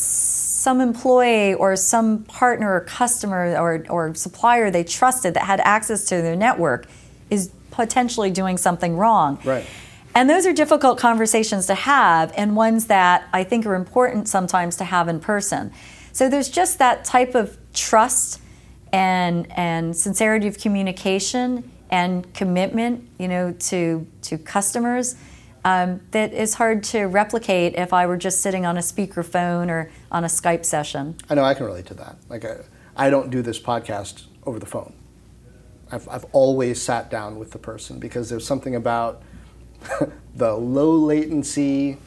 some 0.65 0.81
employee 0.81 1.53
or 1.53 1.75
some 1.75 2.23
partner 2.23 2.73
or 2.73 2.81
customer 2.81 3.55
or, 3.55 3.85
or 3.87 4.15
supplier 4.15 4.71
they 4.71 4.83
trusted 4.83 5.35
that 5.35 5.43
had 5.43 5.59
access 5.59 6.05
to 6.05 6.23
their 6.23 6.35
network 6.35 6.87
is 7.29 7.51
potentially 7.69 8.31
doing 8.31 8.57
something 8.57 8.97
wrong. 8.97 9.39
Right. 9.45 9.67
And 10.15 10.27
those 10.27 10.47
are 10.47 10.53
difficult 10.53 10.97
conversations 10.97 11.67
to 11.67 11.75
have, 11.75 12.33
and 12.35 12.55
ones 12.55 12.87
that 12.87 13.27
I 13.31 13.43
think 13.43 13.67
are 13.67 13.75
important 13.75 14.27
sometimes 14.27 14.77
to 14.77 14.85
have 14.85 15.07
in 15.07 15.19
person. 15.19 15.71
So 16.13 16.29
there's 16.29 16.49
just 16.49 16.79
that 16.79 17.05
type 17.05 17.35
of 17.35 17.55
trust 17.73 18.41
and 18.91 19.45
and 19.51 19.95
sincerity 19.95 20.47
of 20.47 20.57
communication 20.57 21.69
and 21.91 22.33
commitment, 22.33 23.07
you 23.19 23.27
know, 23.27 23.51
to 23.69 24.07
to 24.23 24.39
customers. 24.39 25.15
Um, 25.65 26.01
that 26.11 26.31
is 26.31 26.53
hard 26.53 26.83
to 26.85 27.05
replicate 27.05 27.73
if 27.73 27.91
I 27.91 28.05
were 28.05 28.17
just 28.17 28.39
sitting 28.41 28.67
on 28.67 28.77
a 28.77 28.81
speakerphone 28.81 29.69
or 29.69 29.89
on 30.11 30.23
a 30.23 30.27
Skype 30.27 30.63
session. 30.63 31.17
I 31.27 31.33
know 31.33 31.43
I 31.43 31.55
can 31.55 31.65
relate 31.65 31.87
to 31.87 31.95
that. 31.95 32.17
Like 32.29 32.45
I, 32.45 32.57
I 32.95 33.09
don't 33.09 33.31
do 33.31 33.41
this 33.41 33.59
podcast 33.59 34.25
over 34.45 34.59
the 34.59 34.67
phone. 34.67 34.93
I've, 35.91 36.07
I've 36.07 36.25
always 36.33 36.79
sat 36.79 37.09
down 37.09 37.39
with 37.39 37.49
the 37.49 37.57
person 37.57 37.97
because 37.97 38.29
there's 38.29 38.45
something 38.45 38.75
about 38.75 39.23
the 40.35 40.53
low 40.53 40.91
latency, 40.91 41.97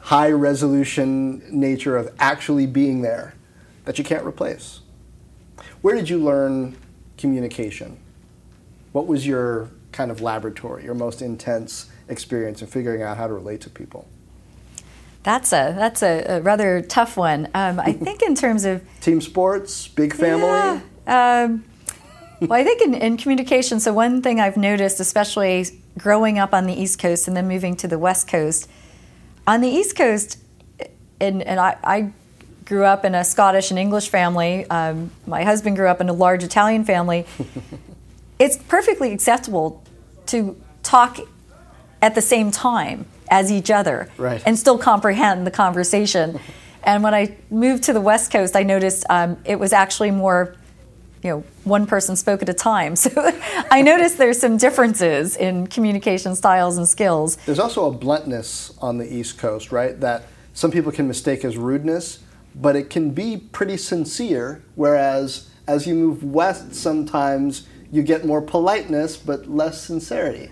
high 0.00 0.30
resolution 0.30 1.42
nature 1.50 1.98
of 1.98 2.10
actually 2.18 2.66
being 2.66 3.02
there 3.02 3.34
that 3.84 3.98
you 3.98 4.04
can't 4.04 4.24
replace. 4.24 4.80
Where 5.82 5.94
did 5.94 6.08
you 6.08 6.18
learn 6.18 6.78
communication? 7.18 7.98
What 8.92 9.06
was 9.06 9.26
your 9.26 9.68
kind 9.92 10.10
of 10.10 10.22
laboratory, 10.22 10.84
your 10.84 10.94
most 10.94 11.20
intense 11.20 11.90
experience 12.10 12.60
in 12.60 12.68
figuring 12.68 13.02
out 13.02 13.16
how 13.16 13.26
to 13.26 13.32
relate 13.32 13.60
to 13.62 13.70
people? 13.70 14.06
That's 15.22 15.52
a 15.52 15.74
that's 15.76 16.02
a, 16.02 16.24
a 16.36 16.40
rather 16.40 16.80
tough 16.80 17.16
one. 17.16 17.48
Um, 17.54 17.78
I 17.78 17.92
think 18.06 18.22
in 18.22 18.34
terms 18.34 18.64
of 18.64 18.82
team 19.00 19.20
sports, 19.20 19.88
big 19.88 20.14
family. 20.14 20.82
Yeah, 21.06 21.44
um, 21.44 21.64
well, 22.40 22.58
I 22.58 22.64
think 22.64 22.80
in, 22.80 22.94
in 22.94 23.16
communication. 23.16 23.80
So 23.80 23.92
one 23.92 24.22
thing 24.22 24.40
I've 24.40 24.56
noticed, 24.56 24.98
especially 24.98 25.66
growing 25.98 26.38
up 26.38 26.54
on 26.54 26.66
the 26.66 26.72
East 26.72 26.98
Coast 26.98 27.28
and 27.28 27.36
then 27.36 27.46
moving 27.48 27.76
to 27.76 27.88
the 27.88 27.98
West 27.98 28.28
Coast, 28.28 28.68
on 29.46 29.60
the 29.60 29.68
East 29.68 29.96
Coast, 29.96 30.38
and, 31.20 31.42
and 31.42 31.60
I, 31.60 31.76
I 31.84 32.12
grew 32.64 32.84
up 32.84 33.04
in 33.04 33.14
a 33.14 33.24
Scottish 33.24 33.70
and 33.70 33.78
English 33.78 34.08
family. 34.08 34.64
Um, 34.70 35.10
my 35.26 35.44
husband 35.44 35.76
grew 35.76 35.88
up 35.88 36.00
in 36.00 36.08
a 36.08 36.12
large 36.12 36.42
Italian 36.42 36.84
family. 36.84 37.26
it's 38.38 38.56
perfectly 38.56 39.12
acceptable 39.12 39.84
to 40.26 40.56
talk 40.82 41.18
at 42.02 42.14
the 42.14 42.22
same 42.22 42.50
time 42.50 43.06
as 43.30 43.50
each 43.52 43.70
other 43.70 44.10
right. 44.16 44.42
and 44.44 44.58
still 44.58 44.78
comprehend 44.78 45.46
the 45.46 45.50
conversation. 45.50 46.38
and 46.84 47.02
when 47.02 47.14
I 47.14 47.36
moved 47.50 47.84
to 47.84 47.92
the 47.92 48.00
West 48.00 48.32
Coast, 48.32 48.56
I 48.56 48.62
noticed 48.62 49.04
um, 49.08 49.36
it 49.44 49.58
was 49.58 49.72
actually 49.72 50.10
more 50.10 50.56
you 51.22 51.30
know, 51.30 51.44
one 51.64 51.86
person 51.86 52.16
spoke 52.16 52.42
at 52.42 52.48
a 52.48 52.54
time. 52.54 52.96
So 53.00 53.10
I 53.70 53.82
noticed 53.82 54.18
there's 54.18 54.40
some 54.40 54.56
differences 54.56 55.36
in 55.36 55.66
communication 55.66 56.34
styles 56.34 56.78
and 56.78 56.88
skills. 56.88 57.36
There's 57.46 57.58
also 57.58 57.86
a 57.86 57.92
bluntness 57.92 58.72
on 58.78 58.98
the 58.98 59.12
East 59.12 59.38
Coast, 59.38 59.70
right? 59.70 59.98
That 60.00 60.24
some 60.54 60.70
people 60.70 60.92
can 60.92 61.06
mistake 61.06 61.44
as 61.44 61.56
rudeness, 61.56 62.20
but 62.54 62.76
it 62.76 62.90
can 62.90 63.10
be 63.10 63.36
pretty 63.36 63.76
sincere. 63.76 64.62
Whereas 64.74 65.48
As 65.66 65.86
you 65.86 65.94
move 65.94 66.24
west, 66.24 66.74
sometimes 66.74 67.68
you 67.92 68.02
get 68.02 68.24
more 68.24 68.42
politeness 68.42 69.16
but 69.16 69.48
less 69.48 69.80
sincerity. 69.80 70.50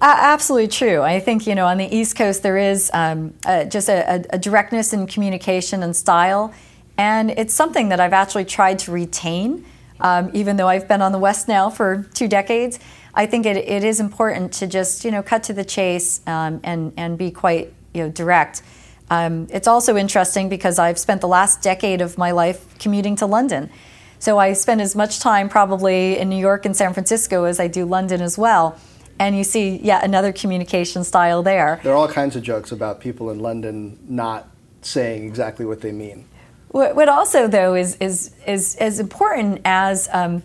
Absolutely 0.00 0.68
true. 0.68 1.00
I 1.00 1.20
think 1.20 1.46
you 1.46 1.54
know 1.54 1.66
on 1.66 1.78
the 1.78 1.86
East 1.86 2.16
Coast 2.16 2.42
there 2.42 2.58
is 2.58 2.90
um, 2.92 3.32
uh, 3.46 3.64
just 3.64 3.88
a, 3.88 4.26
a, 4.30 4.38
directness 4.38 4.92
in 4.92 5.06
communication 5.06 5.82
and 5.82 5.96
style, 5.96 6.52
and 6.98 7.30
it's 7.30 7.54
something 7.54 7.88
that 7.88 7.98
I've 7.98 8.12
actually 8.12 8.44
tried 8.44 8.78
to 8.80 8.92
retain, 8.92 9.64
um, 10.00 10.30
even 10.34 10.56
though 10.56 10.68
I've 10.68 10.86
been 10.86 11.00
on 11.00 11.12
the 11.12 11.18
West 11.18 11.48
now 11.48 11.70
for 11.70 12.06
two 12.12 12.28
decades. 12.28 12.78
I 13.14 13.24
think 13.24 13.46
it, 13.46 13.56
it 13.56 13.82
is 13.84 13.98
important 13.98 14.52
to 14.54 14.66
just 14.66 15.02
you 15.02 15.10
know 15.10 15.22
cut 15.22 15.42
to 15.44 15.54
the 15.54 15.64
chase 15.64 16.20
um, 16.26 16.60
and 16.62 16.92
and 16.98 17.16
be 17.16 17.30
quite 17.30 17.72
you 17.94 18.02
know 18.02 18.10
direct. 18.10 18.62
Um, 19.08 19.46
it's 19.50 19.68
also 19.68 19.96
interesting 19.96 20.50
because 20.50 20.78
I've 20.78 20.98
spent 20.98 21.22
the 21.22 21.28
last 21.28 21.62
decade 21.62 22.02
of 22.02 22.18
my 22.18 22.32
life 22.32 22.78
commuting 22.78 23.16
to 23.16 23.26
London. 23.26 23.70
So 24.18 24.38
I 24.38 24.52
spend 24.52 24.82
as 24.82 24.94
much 24.94 25.20
time 25.20 25.48
probably 25.48 26.18
in 26.18 26.28
New 26.28 26.38
York 26.38 26.66
and 26.66 26.76
San 26.76 26.92
Francisco 26.92 27.44
as 27.44 27.60
I 27.60 27.68
do 27.68 27.86
London 27.86 28.20
as 28.20 28.36
well. 28.36 28.78
And 29.18 29.36
you 29.36 29.44
see 29.44 29.78
yet 29.78 30.04
another 30.04 30.32
communication 30.32 31.04
style 31.04 31.42
there. 31.42 31.80
There 31.82 31.92
are 31.92 31.96
all 31.96 32.08
kinds 32.08 32.36
of 32.36 32.42
jokes 32.42 32.72
about 32.72 33.00
people 33.00 33.30
in 33.30 33.38
London 33.38 33.98
not 34.08 34.48
saying 34.82 35.24
exactly 35.26 35.64
what 35.64 35.80
they 35.80 35.92
mean. 35.92 36.26
What, 36.68 37.08
also, 37.08 37.48
though, 37.48 37.74
is, 37.74 37.96
is, 37.96 38.34
is 38.46 38.76
as 38.76 39.00
important 39.00 39.62
as 39.64 40.10
um, 40.12 40.42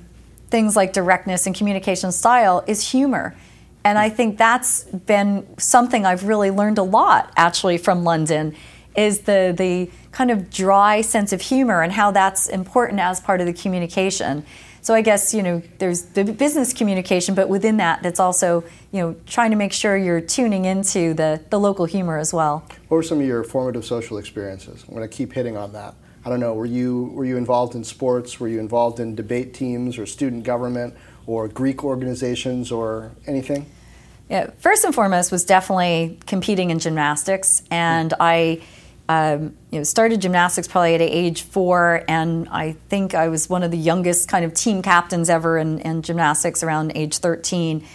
things 0.47 0.75
like 0.75 0.93
directness 0.93 1.45
and 1.45 1.55
communication 1.55 2.11
style 2.11 2.63
is 2.67 2.91
humor. 2.91 3.35
And 3.83 3.97
I 3.97 4.09
think 4.09 4.37
that's 4.37 4.83
been 4.83 5.45
something 5.57 6.05
I've 6.05 6.23
really 6.23 6.51
learned 6.51 6.77
a 6.77 6.83
lot 6.83 7.33
actually 7.35 7.77
from 7.77 8.03
London 8.03 8.55
is 8.95 9.21
the 9.21 9.53
the 9.57 9.89
kind 10.11 10.29
of 10.29 10.49
dry 10.49 11.01
sense 11.01 11.31
of 11.31 11.41
humor 11.41 11.81
and 11.81 11.93
how 11.93 12.11
that's 12.11 12.49
important 12.49 12.99
as 12.99 13.19
part 13.21 13.39
of 13.39 13.47
the 13.47 13.53
communication. 13.53 14.45
So 14.81 14.95
I 14.95 15.01
guess 15.01 15.33
you 15.33 15.43
know 15.43 15.61
there's 15.77 16.03
the 16.03 16.23
business 16.23 16.73
communication, 16.73 17.35
but 17.35 17.49
within 17.49 17.77
that, 17.77 18.01
that's 18.01 18.19
also 18.19 18.63
you 18.91 19.01
know 19.01 19.15
trying 19.25 19.51
to 19.51 19.57
make 19.57 19.73
sure 19.73 19.95
you're 19.95 20.21
tuning 20.21 20.65
into 20.65 21.13
the 21.13 21.41
the 21.49 21.59
local 21.59 21.85
humor 21.85 22.17
as 22.17 22.33
well. 22.33 22.65
What 22.87 22.97
were 22.97 23.03
some 23.03 23.19
of 23.19 23.25
your 23.25 23.43
formative 23.43 23.85
social 23.85 24.17
experiences? 24.17 24.83
I'm 24.87 24.95
going 24.95 25.07
to 25.07 25.15
keep 25.15 25.33
hitting 25.33 25.55
on 25.55 25.73
that. 25.73 25.93
I 26.25 26.29
don't 26.29 26.39
know. 26.39 26.53
Were 26.53 26.65
you 26.65 27.11
were 27.13 27.25
you 27.25 27.37
involved 27.37 27.75
in 27.75 27.83
sports? 27.83 28.39
Were 28.39 28.47
you 28.47 28.59
involved 28.59 28.99
in 28.99 29.15
debate 29.15 29.53
teams 29.53 29.97
or 29.97 30.05
student 30.05 30.43
government 30.43 30.95
or 31.27 31.47
Greek 31.47 31.83
organizations 31.83 32.71
or 32.71 33.11
anything? 33.27 33.67
Yeah, 34.29 34.49
first 34.59 34.83
and 34.85 34.95
foremost 34.95 35.31
was 35.31 35.43
definitely 35.43 36.17
competing 36.25 36.69
in 36.69 36.79
gymnastics, 36.79 37.63
and 37.69 38.13
I. 38.19 38.61
Um, 39.11 39.57
you 39.71 39.79
know, 39.79 39.83
started 39.83 40.21
gymnastics 40.21 40.69
probably 40.69 40.95
at 40.95 41.01
age 41.01 41.41
four, 41.41 42.05
and 42.07 42.47
I 42.47 42.77
think 42.87 43.13
I 43.13 43.27
was 43.27 43.49
one 43.49 43.61
of 43.61 43.69
the 43.69 43.77
youngest 43.77 44.29
kind 44.29 44.45
of 44.45 44.53
team 44.53 44.81
captains 44.81 45.29
ever 45.29 45.57
in, 45.57 45.79
in 45.79 46.01
gymnastics 46.01 46.63
around 46.63 46.93
age 46.95 47.17
13. 47.17 47.85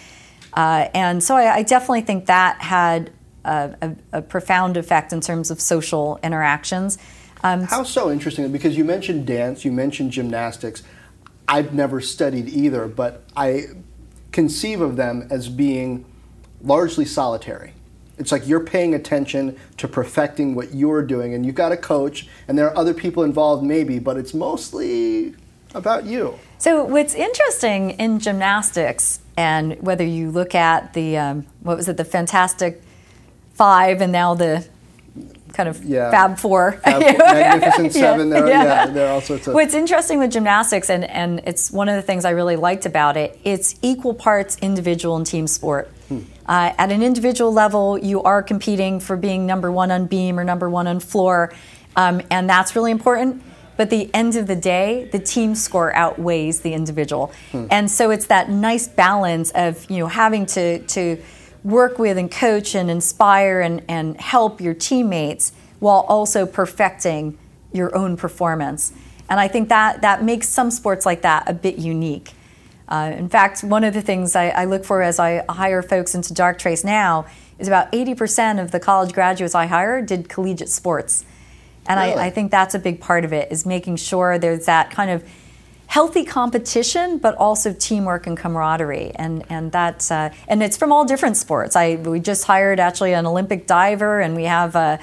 Uh, 0.53 0.89
and 0.93 1.23
so 1.23 1.35
I, 1.35 1.55
I, 1.55 1.63
definitely 1.63 2.01
think 2.01 2.27
that 2.27 2.61
had 2.61 3.09
a, 3.43 3.75
a, 3.81 3.95
a, 4.19 4.21
profound 4.21 4.77
effect 4.77 5.11
in 5.11 5.19
terms 5.19 5.49
of 5.49 5.59
social 5.59 6.19
interactions. 6.21 6.99
Um, 7.43 7.63
How 7.63 7.81
so 7.81 8.11
interesting? 8.11 8.51
Because 8.51 8.77
you 8.77 8.85
mentioned 8.85 9.25
dance, 9.25 9.65
you 9.65 9.71
mentioned 9.71 10.11
gymnastics. 10.11 10.83
I've 11.47 11.73
never 11.73 11.99
studied 11.99 12.47
either, 12.47 12.87
but 12.87 13.23
I 13.35 13.69
conceive 14.31 14.81
of 14.81 14.97
them 14.97 15.27
as 15.31 15.49
being 15.49 16.05
largely 16.61 17.05
solitary. 17.05 17.73
It's 18.17 18.31
like 18.31 18.47
you're 18.47 18.63
paying 18.63 18.95
attention 18.95 19.57
to 19.77 19.87
perfecting 19.87 20.55
what 20.55 20.73
you're 20.73 21.03
doing, 21.03 21.33
and 21.33 21.45
you've 21.45 21.55
got 21.55 21.71
a 21.71 21.77
coach, 21.77 22.27
and 22.47 22.57
there 22.57 22.67
are 22.67 22.77
other 22.77 22.93
people 22.93 23.23
involved, 23.23 23.63
maybe, 23.63 23.99
but 23.99 24.17
it's 24.17 24.33
mostly 24.33 25.35
about 25.75 26.05
you. 26.05 26.39
So, 26.57 26.83
what's 26.83 27.13
interesting 27.13 27.91
in 27.91 28.19
gymnastics, 28.19 29.19
and 29.35 29.79
whether 29.81 30.03
you 30.03 30.31
look 30.31 30.55
at 30.55 30.93
the, 30.93 31.17
um, 31.17 31.45
what 31.61 31.77
was 31.77 31.87
it, 31.87 31.97
the 31.97 32.05
Fantastic 32.05 32.81
Five, 33.53 34.01
and 34.01 34.11
now 34.11 34.33
the 34.33 34.67
kind 35.53 35.69
of 35.69 35.83
yeah. 35.83 36.11
Fab 36.11 36.37
Four, 36.37 36.73
Fab, 36.83 37.01
Magnificent 37.17 37.93
Seven. 37.93 38.29
Yeah. 38.29 38.33
There, 38.33 38.47
yeah. 38.47 38.63
yeah, 38.63 38.85
there 38.87 39.07
are 39.07 39.13
all 39.13 39.21
sorts 39.21 39.47
of. 39.47 39.53
What's 39.53 39.73
interesting 39.73 40.19
with 40.19 40.31
gymnastics, 40.31 40.89
and, 40.89 41.03
and 41.05 41.41
it's 41.45 41.71
one 41.71 41.89
of 41.89 41.95
the 41.95 42.01
things 42.01 42.25
I 42.25 42.31
really 42.31 42.55
liked 42.55 42.85
about 42.85 43.17
it, 43.17 43.39
it's 43.43 43.75
equal 43.81 44.13
parts 44.13 44.57
individual 44.61 45.15
and 45.15 45.25
team 45.25 45.47
sport. 45.47 45.91
Uh, 46.47 46.73
at 46.77 46.91
an 46.91 47.03
individual 47.03 47.51
level, 47.51 47.97
you 47.97 48.23
are 48.23 48.41
competing 48.41 48.99
for 48.99 49.17
being 49.17 49.45
number 49.45 49.71
one 49.71 49.91
on 49.91 50.05
beam 50.05 50.39
or 50.39 50.43
number 50.43 50.69
one 50.69 50.87
on 50.87 50.99
floor, 50.99 51.53
um, 51.95 52.21
and 52.31 52.49
that's 52.49 52.75
really 52.75 52.91
important. 52.91 53.43
But 53.75 53.89
the 53.89 54.09
end 54.13 54.35
of 54.35 54.47
the 54.47 54.55
day, 54.55 55.09
the 55.11 55.19
team 55.19 55.53
score 55.53 55.93
outweighs 55.93 56.61
the 56.61 56.73
individual, 56.73 57.31
hmm. 57.51 57.65
and 57.69 57.91
so 57.91 58.11
it's 58.11 58.27
that 58.27 58.49
nice 58.49 58.87
balance 58.87 59.51
of 59.51 59.89
you 59.89 59.99
know 59.99 60.07
having 60.07 60.45
to 60.47 60.79
to 60.79 61.21
work 61.63 61.99
with 61.99 62.17
and 62.17 62.31
coach 62.31 62.75
and 62.75 62.89
inspire 62.89 63.59
and, 63.59 63.83
and 63.89 64.19
help 64.21 64.61
your 64.61 64.73
teammates 64.73 65.51
while 65.79 66.05
also 66.07 66.45
perfecting 66.45 67.37
your 67.73 67.95
own 67.95 68.15
performance. 68.15 68.93
And 69.29 69.39
I 69.39 69.47
think 69.47 69.69
that, 69.69 70.01
that 70.01 70.23
makes 70.23 70.47
some 70.47 70.71
sports 70.71 71.05
like 71.05 71.21
that 71.23 71.49
a 71.49 71.53
bit 71.53 71.77
unique. 71.77 72.31
Uh, 72.87 73.13
in 73.15 73.27
fact, 73.29 73.63
one 73.63 73.83
of 73.83 73.93
the 73.93 74.01
things 74.01 74.35
I, 74.35 74.49
I, 74.49 74.65
look 74.65 74.85
for 74.85 75.01
as 75.01 75.19
I 75.19 75.43
hire 75.49 75.81
folks 75.81 76.15
into 76.15 76.33
Darktrace 76.33 76.85
now 76.85 77.25
is 77.59 77.67
about 77.67 77.91
80% 77.91 78.61
of 78.61 78.71
the 78.71 78.79
college 78.79 79.13
graduates 79.13 79.53
I 79.53 79.65
hire 79.65 80.01
did 80.01 80.29
collegiate 80.29 80.69
sports. 80.69 81.25
And 81.85 81.99
really? 81.99 82.21
I, 82.21 82.27
I 82.27 82.29
think 82.29 82.49
that's 82.49 82.75
a 82.75 82.79
big 82.79 83.01
part 83.01 83.25
of 83.25 83.33
it, 83.33 83.51
is 83.51 83.65
making 83.65 83.97
sure 83.97 84.39
there's 84.39 84.65
that 84.67 84.91
kind 84.91 85.11
of 85.11 85.23
healthy 85.87 86.25
competition, 86.25 87.17
but 87.17 87.35
also 87.35 87.73
teamwork 87.73 88.27
and 88.27 88.37
camaraderie, 88.37 89.11
and 89.15 89.43
and 89.49 89.71
that's 89.71 90.11
uh, 90.11 90.29
and 90.47 90.61
it's 90.61 90.77
from 90.77 90.91
all 90.91 91.05
different 91.05 91.37
sports. 91.37 91.75
I 91.75 91.95
we 91.95 92.19
just 92.19 92.43
hired 92.43 92.79
actually 92.79 93.13
an 93.13 93.25
Olympic 93.25 93.67
diver, 93.67 94.19
and 94.19 94.35
we 94.35 94.43
have 94.43 94.75
a, 94.75 94.99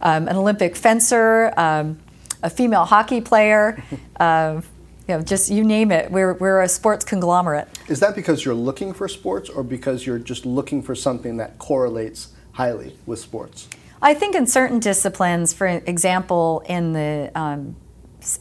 um, 0.00 0.28
an 0.28 0.36
Olympic 0.36 0.76
fencer, 0.76 1.52
um, 1.56 1.98
a 2.42 2.50
female 2.50 2.84
hockey 2.84 3.20
player. 3.20 3.82
Uh, 4.20 4.60
you 5.08 5.16
know, 5.16 5.22
just 5.22 5.50
you 5.50 5.64
name 5.64 5.92
it. 5.92 6.10
We're 6.10 6.34
we're 6.34 6.62
a 6.62 6.68
sports 6.68 7.04
conglomerate. 7.04 7.68
Is 7.88 8.00
that 8.00 8.14
because 8.14 8.44
you're 8.44 8.54
looking 8.54 8.92
for 8.92 9.08
sports, 9.08 9.48
or 9.48 9.62
because 9.62 10.06
you're 10.06 10.18
just 10.18 10.44
looking 10.44 10.82
for 10.82 10.94
something 10.94 11.36
that 11.36 11.58
correlates 11.58 12.28
highly 12.52 12.96
with 13.06 13.18
sports? 13.18 13.68
I 14.02 14.14
think 14.14 14.34
in 14.34 14.46
certain 14.46 14.80
disciplines, 14.80 15.52
for 15.52 15.66
example, 15.66 16.62
in 16.68 16.92
the 16.92 17.30
um, 17.34 17.76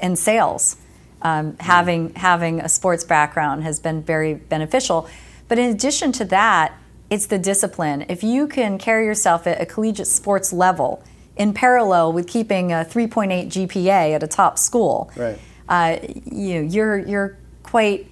in 0.02 0.16
sales 0.16 0.78
um, 1.26 1.58
having 1.60 2.14
having 2.14 2.62
a 2.62 2.70
sports 2.70 3.04
background 3.04 3.64
has 3.64 3.80
been 3.80 4.04
very 4.04 4.36
beneficial. 4.36 5.10
But 5.48 5.60
in 5.60 5.72
addition 5.72 6.12
to 6.14 6.26
that, 6.26 6.78
it's 7.10 7.26
the 7.26 7.40
discipline. 7.40 8.06
If 8.10 8.24
you 8.24 8.48
can 8.48 8.78
carry 8.78 9.06
yourself 9.06 9.48
at 9.48 9.60
a 9.60 9.66
collegiate 9.66 10.08
sports 10.08 10.54
level 10.54 11.04
in 11.36 11.54
parallel 11.54 12.14
with 12.14 12.28
keeping 12.28 12.72
a 12.72 12.86
3.8 12.88 13.48
GPA 13.48 14.14
at 14.14 14.24
a 14.24 14.28
top 14.28 14.58
school, 14.58 15.12
right. 15.16 15.40
Uh, 15.70 15.98
you 16.26 16.62
you're 16.62 16.98
you're 16.98 17.38
quite 17.64 18.12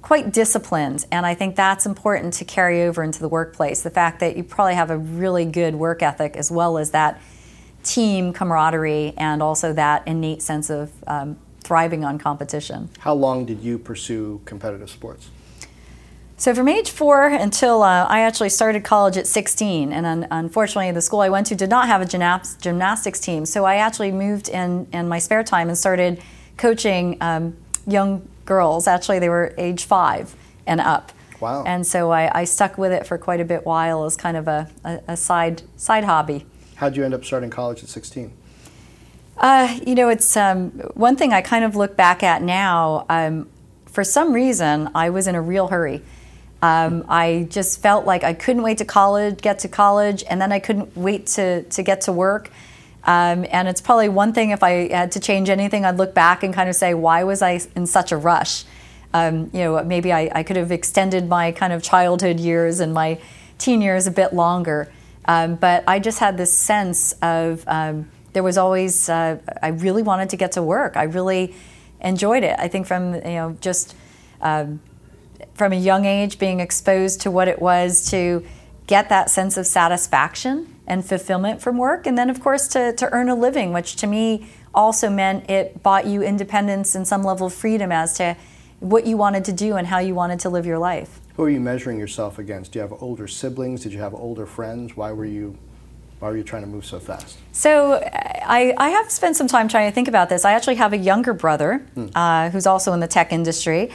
quite 0.00 0.32
disciplined, 0.32 1.06
and 1.12 1.24
I 1.24 1.34
think 1.34 1.56
that's 1.56 1.86
important 1.86 2.34
to 2.34 2.44
carry 2.44 2.82
over 2.82 3.02
into 3.02 3.20
the 3.20 3.28
workplace. 3.28 3.82
The 3.82 3.90
fact 3.90 4.20
that 4.20 4.36
you 4.36 4.44
probably 4.44 4.74
have 4.74 4.90
a 4.90 4.98
really 4.98 5.44
good 5.44 5.76
work 5.76 6.02
ethic 6.02 6.36
as 6.36 6.50
well 6.50 6.76
as 6.76 6.90
that 6.90 7.20
team 7.82 8.32
camaraderie 8.32 9.14
and 9.16 9.42
also 9.42 9.72
that 9.72 10.06
innate 10.06 10.42
sense 10.42 10.70
of 10.70 10.92
um, 11.06 11.36
thriving 11.60 12.04
on 12.04 12.18
competition. 12.18 12.90
How 12.98 13.14
long 13.14 13.44
did 13.44 13.60
you 13.60 13.78
pursue 13.78 14.40
competitive 14.44 14.90
sports? 14.90 15.30
So 16.36 16.54
from 16.54 16.66
age 16.66 16.90
four 16.90 17.28
until 17.28 17.84
uh, 17.84 18.04
I 18.06 18.20
actually 18.20 18.48
started 18.48 18.82
college 18.82 19.16
at 19.16 19.28
16, 19.28 19.92
and 19.92 20.04
un- 20.04 20.26
unfortunately 20.30 20.90
the 20.90 21.00
school 21.00 21.20
I 21.20 21.28
went 21.28 21.46
to 21.48 21.54
did 21.54 21.70
not 21.70 21.86
have 21.86 22.02
a 22.02 22.04
gymnastics, 22.04 22.60
gymnastics 22.60 23.20
team. 23.20 23.46
So 23.46 23.64
I 23.64 23.76
actually 23.76 24.10
moved 24.10 24.48
in 24.48 24.88
in 24.92 25.08
my 25.08 25.20
spare 25.20 25.44
time 25.44 25.68
and 25.68 25.78
started 25.78 26.20
coaching 26.56 27.16
um, 27.20 27.56
young 27.86 28.28
girls. 28.44 28.86
Actually, 28.86 29.18
they 29.18 29.28
were 29.28 29.54
age 29.58 29.84
five 29.84 30.34
and 30.66 30.80
up. 30.80 31.12
Wow. 31.40 31.64
And 31.64 31.86
so 31.86 32.12
I, 32.12 32.40
I, 32.40 32.44
stuck 32.44 32.78
with 32.78 32.92
it 32.92 33.04
for 33.04 33.18
quite 33.18 33.40
a 33.40 33.44
bit 33.44 33.66
while 33.66 34.04
as 34.04 34.16
kind 34.16 34.36
of 34.36 34.46
a, 34.46 34.70
a, 34.84 35.00
a 35.08 35.16
side 35.16 35.62
side 35.76 36.04
hobby. 36.04 36.46
How'd 36.76 36.96
you 36.96 37.04
end 37.04 37.14
up 37.14 37.24
starting 37.24 37.50
college 37.50 37.82
at 37.82 37.88
16? 37.88 38.32
Uh, 39.36 39.78
you 39.84 39.96
know, 39.96 40.08
it's 40.08 40.36
um, 40.36 40.70
one 40.94 41.16
thing 41.16 41.32
I 41.32 41.40
kind 41.40 41.64
of 41.64 41.74
look 41.74 41.96
back 41.96 42.22
at 42.22 42.42
now. 42.42 43.06
Um, 43.08 43.48
for 43.86 44.04
some 44.04 44.32
reason, 44.32 44.90
I 44.94 45.10
was 45.10 45.26
in 45.26 45.34
a 45.34 45.42
real 45.42 45.68
hurry. 45.68 46.02
Um, 46.62 47.04
I 47.08 47.48
just 47.50 47.82
felt 47.82 48.06
like 48.06 48.22
I 48.22 48.34
couldn't 48.34 48.62
wait 48.62 48.78
to 48.78 48.84
college, 48.84 49.40
get 49.40 49.58
to 49.60 49.68
college, 49.68 50.22
and 50.30 50.40
then 50.40 50.52
I 50.52 50.60
couldn't 50.60 50.96
wait 50.96 51.26
to, 51.28 51.64
to 51.64 51.82
get 51.82 52.02
to 52.02 52.12
work. 52.12 52.50
Um, 53.04 53.44
and 53.50 53.66
it's 53.66 53.80
probably 53.80 54.08
one 54.08 54.32
thing 54.32 54.50
if 54.50 54.62
I 54.62 54.88
had 54.88 55.12
to 55.12 55.20
change 55.20 55.50
anything, 55.50 55.84
I'd 55.84 55.96
look 55.96 56.14
back 56.14 56.42
and 56.42 56.54
kind 56.54 56.68
of 56.68 56.76
say, 56.76 56.94
why 56.94 57.24
was 57.24 57.42
I 57.42 57.60
in 57.74 57.86
such 57.86 58.12
a 58.12 58.16
rush? 58.16 58.64
Um, 59.12 59.50
you 59.52 59.60
know, 59.60 59.82
maybe 59.82 60.12
I, 60.12 60.30
I, 60.32 60.42
could 60.42 60.56
have 60.56 60.72
extended 60.72 61.28
my 61.28 61.52
kind 61.52 61.72
of 61.72 61.82
childhood 61.82 62.40
years 62.40 62.80
and 62.80 62.94
my 62.94 63.18
teen 63.58 63.82
years 63.82 64.06
a 64.06 64.10
bit 64.10 64.32
longer. 64.32 64.90
Um, 65.26 65.56
but 65.56 65.84
I 65.86 65.98
just 65.98 66.18
had 66.18 66.38
this 66.38 66.56
sense 66.56 67.12
of 67.20 67.64
there 68.32 68.42
was 68.42 68.56
always, 68.56 69.10
uh, 69.10 69.38
I 69.62 69.68
really 69.68 70.02
wanted 70.02 70.30
to 70.30 70.36
get 70.38 70.52
to 70.52 70.62
work. 70.62 70.96
I 70.96 71.02
really, 71.02 71.54
enjoyed 72.02 72.42
it. 72.42 72.56
I 72.58 72.68
think 72.68 72.86
from 72.86 73.14
you 73.14 73.20
know 73.22 73.56
just 73.60 73.94
um, 74.40 74.80
from 75.54 75.72
a 75.72 75.76
young 75.76 76.04
age 76.04 76.38
being 76.38 76.60
exposed 76.60 77.20
to 77.22 77.30
what 77.30 77.48
it 77.48 77.62
was 77.62 78.10
to 78.10 78.44
get 78.86 79.08
that 79.08 79.30
sense 79.30 79.56
of 79.56 79.66
satisfaction 79.66 80.71
and 80.86 81.04
fulfillment 81.04 81.60
from 81.60 81.78
work, 81.78 82.06
and 82.06 82.18
then 82.18 82.28
of 82.30 82.40
course 82.40 82.68
to, 82.68 82.92
to 82.94 83.12
earn 83.12 83.28
a 83.28 83.34
living, 83.34 83.72
which 83.72 83.96
to 83.96 84.06
me 84.06 84.46
also 84.74 85.10
meant 85.10 85.48
it 85.50 85.82
bought 85.82 86.06
you 86.06 86.22
independence 86.22 86.94
and 86.94 87.06
some 87.06 87.22
level 87.22 87.46
of 87.46 87.54
freedom 87.54 87.92
as 87.92 88.14
to 88.14 88.36
what 88.80 89.06
you 89.06 89.16
wanted 89.16 89.44
to 89.44 89.52
do 89.52 89.76
and 89.76 89.86
how 89.86 89.98
you 89.98 90.14
wanted 90.14 90.40
to 90.40 90.48
live 90.48 90.66
your 90.66 90.78
life. 90.78 91.20
Who 91.36 91.44
are 91.44 91.50
you 91.50 91.60
measuring 91.60 91.98
yourself 91.98 92.38
against? 92.38 92.72
Do 92.72 92.78
you 92.78 92.82
have 92.82 93.02
older 93.02 93.28
siblings? 93.28 93.82
Did 93.82 93.92
you 93.92 94.00
have 94.00 94.14
older 94.14 94.44
friends? 94.44 94.96
Why 94.96 95.12
were 95.12 95.24
you 95.24 95.56
why 96.18 96.28
were 96.28 96.36
you 96.36 96.44
trying 96.44 96.62
to 96.62 96.68
move 96.68 96.86
so 96.86 97.00
fast? 97.00 97.36
So 97.50 97.94
I, 97.94 98.72
I 98.78 98.90
have 98.90 99.10
spent 99.10 99.34
some 99.34 99.48
time 99.48 99.66
trying 99.66 99.90
to 99.90 99.94
think 99.94 100.06
about 100.06 100.28
this. 100.28 100.44
I 100.44 100.52
actually 100.52 100.76
have 100.76 100.92
a 100.92 100.96
younger 100.96 101.34
brother 101.34 101.78
hmm. 101.94 102.06
uh, 102.14 102.50
who's 102.50 102.64
also 102.64 102.92
in 102.92 103.00
the 103.00 103.08
tech 103.08 103.32
industry. 103.32 103.90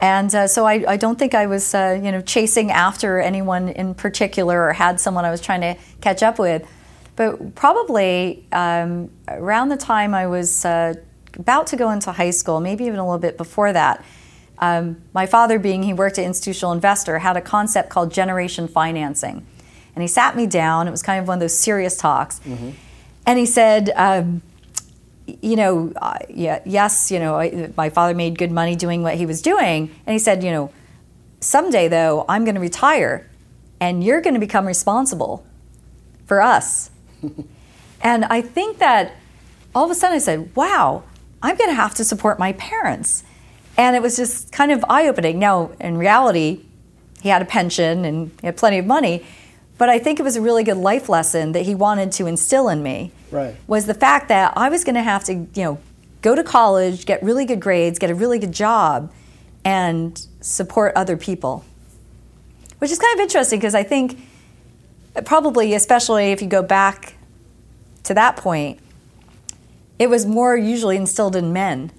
And 0.00 0.34
uh, 0.34 0.46
so 0.46 0.66
I, 0.66 0.84
I, 0.86 0.96
don't 0.96 1.18
think 1.18 1.34
I 1.34 1.46
was, 1.46 1.74
uh, 1.74 1.98
you 2.02 2.12
know, 2.12 2.20
chasing 2.20 2.70
after 2.70 3.20
anyone 3.20 3.68
in 3.68 3.94
particular 3.94 4.68
or 4.68 4.72
had 4.72 5.00
someone 5.00 5.24
I 5.24 5.30
was 5.30 5.40
trying 5.40 5.60
to 5.62 5.76
catch 6.00 6.22
up 6.22 6.38
with. 6.38 6.68
But 7.16 7.54
probably 7.54 8.44
um, 8.52 9.10
around 9.28 9.68
the 9.68 9.76
time 9.76 10.14
I 10.14 10.26
was 10.26 10.64
uh, 10.64 10.94
about 11.34 11.68
to 11.68 11.76
go 11.76 11.90
into 11.90 12.12
high 12.12 12.32
school, 12.32 12.60
maybe 12.60 12.84
even 12.84 12.98
a 12.98 13.04
little 13.04 13.20
bit 13.20 13.38
before 13.38 13.72
that, 13.72 14.04
um, 14.58 15.02
my 15.12 15.26
father, 15.26 15.58
being 15.58 15.82
he 15.82 15.92
worked 15.92 16.18
at 16.18 16.24
institutional 16.24 16.72
investor, 16.72 17.18
had 17.18 17.36
a 17.36 17.40
concept 17.40 17.90
called 17.90 18.12
generation 18.12 18.68
financing, 18.68 19.44
and 19.94 20.02
he 20.02 20.08
sat 20.08 20.36
me 20.36 20.46
down. 20.46 20.86
It 20.86 20.90
was 20.90 21.02
kind 21.02 21.20
of 21.20 21.28
one 21.28 21.38
of 21.38 21.40
those 21.40 21.56
serious 21.56 21.96
talks, 21.96 22.40
mm-hmm. 22.40 22.70
and 23.26 23.38
he 23.38 23.46
said. 23.46 23.90
Um, 23.94 24.42
you 25.26 25.56
know, 25.56 25.92
uh, 25.96 26.18
yeah, 26.28 26.60
yes, 26.64 27.10
you 27.10 27.18
know, 27.18 27.36
I, 27.36 27.72
my 27.76 27.90
father 27.90 28.14
made 28.14 28.38
good 28.38 28.50
money 28.50 28.76
doing 28.76 29.02
what 29.02 29.14
he 29.14 29.26
was 29.26 29.40
doing, 29.42 29.90
and 30.06 30.12
he 30.12 30.18
said, 30.18 30.44
you 30.44 30.50
know, 30.50 30.72
someday 31.40 31.88
though, 31.88 32.24
I'm 32.28 32.44
going 32.44 32.54
to 32.54 32.60
retire, 32.60 33.28
and 33.80 34.04
you're 34.04 34.20
going 34.20 34.34
to 34.34 34.40
become 34.40 34.66
responsible 34.66 35.46
for 36.26 36.40
us. 36.40 36.90
and 38.02 38.24
I 38.26 38.40
think 38.40 38.78
that 38.78 39.16
all 39.74 39.84
of 39.84 39.90
a 39.90 39.94
sudden 39.94 40.16
I 40.16 40.18
said, 40.18 40.54
wow, 40.54 41.04
I'm 41.42 41.56
going 41.56 41.70
to 41.70 41.74
have 41.74 41.94
to 41.96 42.04
support 42.04 42.38
my 42.38 42.52
parents. 42.54 43.24
And 43.76 43.96
it 43.96 44.02
was 44.02 44.16
just 44.16 44.52
kind 44.52 44.70
of 44.70 44.84
eye 44.88 45.08
opening. 45.08 45.38
Now, 45.38 45.72
in 45.80 45.98
reality, 45.98 46.64
he 47.20 47.28
had 47.28 47.42
a 47.42 47.44
pension 47.44 48.04
and 48.04 48.30
he 48.40 48.46
had 48.46 48.56
plenty 48.56 48.78
of 48.78 48.86
money. 48.86 49.26
But 49.76 49.88
I 49.88 49.98
think 49.98 50.20
it 50.20 50.22
was 50.22 50.36
a 50.36 50.40
really 50.40 50.62
good 50.62 50.76
life 50.76 51.08
lesson 51.08 51.52
that 51.52 51.62
he 51.62 51.74
wanted 51.74 52.12
to 52.12 52.26
instill 52.26 52.68
in 52.68 52.82
me. 52.82 53.10
Right. 53.30 53.56
Was 53.66 53.86
the 53.86 53.94
fact 53.94 54.28
that 54.28 54.52
I 54.56 54.68
was 54.68 54.84
going 54.84 54.94
to 54.94 55.02
have 55.02 55.24
to, 55.24 55.34
you 55.34 55.48
know, 55.56 55.78
go 56.22 56.34
to 56.34 56.44
college, 56.44 57.06
get 57.06 57.22
really 57.22 57.44
good 57.44 57.60
grades, 57.60 57.98
get 57.98 58.10
a 58.10 58.14
really 58.14 58.38
good 58.38 58.52
job, 58.52 59.12
and 59.64 60.26
support 60.40 60.92
other 60.94 61.16
people. 61.16 61.64
Which 62.78 62.90
is 62.90 62.98
kind 62.98 63.18
of 63.18 63.22
interesting 63.22 63.58
because 63.58 63.74
I 63.74 63.82
think 63.82 64.18
probably, 65.24 65.74
especially 65.74 66.32
if 66.32 66.40
you 66.40 66.48
go 66.48 66.62
back 66.62 67.14
to 68.04 68.14
that 68.14 68.36
point, 68.36 68.78
it 69.98 70.08
was 70.08 70.26
more 70.26 70.56
usually 70.56 70.96
instilled 70.96 71.36
in 71.36 71.52
men 71.52 71.90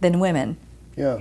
than 0.00 0.20
women. 0.20 0.56
Yeah. 0.96 1.20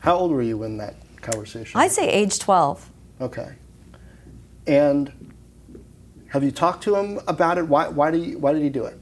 How 0.00 0.16
old 0.16 0.30
were 0.32 0.42
you 0.42 0.62
in 0.62 0.76
that 0.78 0.94
conversation? 1.22 1.80
I'd 1.80 1.90
say 1.90 2.08
age 2.08 2.38
12. 2.38 2.90
Okay. 3.20 3.52
And 4.66 5.12
have 6.28 6.42
you 6.42 6.50
talked 6.50 6.82
to 6.84 6.96
him 6.96 7.20
about 7.26 7.58
it? 7.58 7.68
Why, 7.68 7.88
why, 7.88 8.10
did, 8.10 8.24
he, 8.24 8.36
why 8.36 8.52
did 8.52 8.62
he 8.62 8.68
do 8.68 8.84
it? 8.84 8.98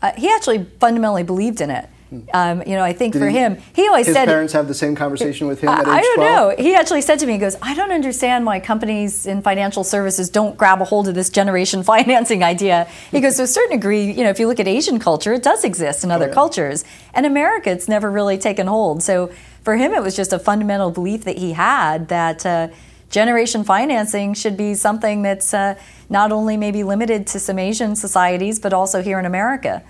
Uh, 0.00 0.12
he 0.16 0.28
actually 0.28 0.64
fundamentally 0.80 1.22
believed 1.22 1.60
in 1.60 1.70
it. 1.70 1.88
Um, 2.34 2.62
you 2.66 2.74
know, 2.76 2.82
I 2.82 2.92
think 2.92 3.14
Did 3.14 3.20
for 3.20 3.28
he, 3.28 3.38
him, 3.38 3.58
he 3.74 3.88
always 3.88 4.06
his 4.06 4.14
said. 4.14 4.28
His 4.28 4.32
parents 4.32 4.52
have 4.52 4.68
the 4.68 4.74
same 4.74 4.94
conversation 4.94 5.46
with 5.46 5.60
him 5.60 5.70
at 5.70 5.80
age 5.80 5.86
I 5.86 6.00
don't 6.02 6.16
12? 6.16 6.58
know. 6.58 6.62
He 6.62 6.74
actually 6.74 7.00
said 7.00 7.18
to 7.20 7.26
me, 7.26 7.34
he 7.34 7.38
goes, 7.38 7.56
I 7.62 7.74
don't 7.74 7.90
understand 7.90 8.44
why 8.44 8.60
companies 8.60 9.26
in 9.26 9.40
financial 9.40 9.82
services 9.82 10.28
don't 10.28 10.56
grab 10.56 10.82
a 10.82 10.84
hold 10.84 11.08
of 11.08 11.14
this 11.14 11.30
generation 11.30 11.82
financing 11.94 12.42
idea. 12.42 12.86
He 13.10 13.20
goes, 13.20 13.36
to 13.36 13.44
a 13.44 13.46
certain 13.46 13.78
degree, 13.78 14.10
you 14.12 14.24
know, 14.24 14.30
if 14.30 14.38
you 14.38 14.46
look 14.46 14.60
at 14.60 14.68
Asian 14.68 14.98
culture, 14.98 15.32
it 15.32 15.42
does 15.42 15.64
exist 15.64 16.04
in 16.04 16.10
other 16.10 16.26
oh, 16.26 16.28
yeah. 16.28 16.34
cultures. 16.34 16.84
And 17.14 17.24
America, 17.24 17.70
it's 17.70 17.88
never 17.88 18.10
really 18.10 18.36
taken 18.36 18.66
hold. 18.66 19.02
So 19.02 19.32
for 19.62 19.76
him, 19.76 19.92
it 19.92 20.02
was 20.02 20.14
just 20.14 20.32
a 20.34 20.38
fundamental 20.38 20.90
belief 20.90 21.24
that 21.24 21.38
he 21.38 21.52
had 21.52 22.08
that. 22.08 22.44
Uh, 22.44 22.68
generation 23.12 23.62
financing 23.62 24.34
should 24.34 24.56
be 24.56 24.74
something 24.74 25.22
that's 25.22 25.54
uh, 25.54 25.76
not 26.10 26.32
only 26.32 26.56
maybe 26.56 26.82
limited 26.82 27.28
to 27.28 27.38
some 27.38 27.60
Asian 27.60 27.94
societies, 27.94 28.58
but 28.58 28.72
also 28.72 29.00
here 29.00 29.20
in 29.20 29.26
America 29.26 29.84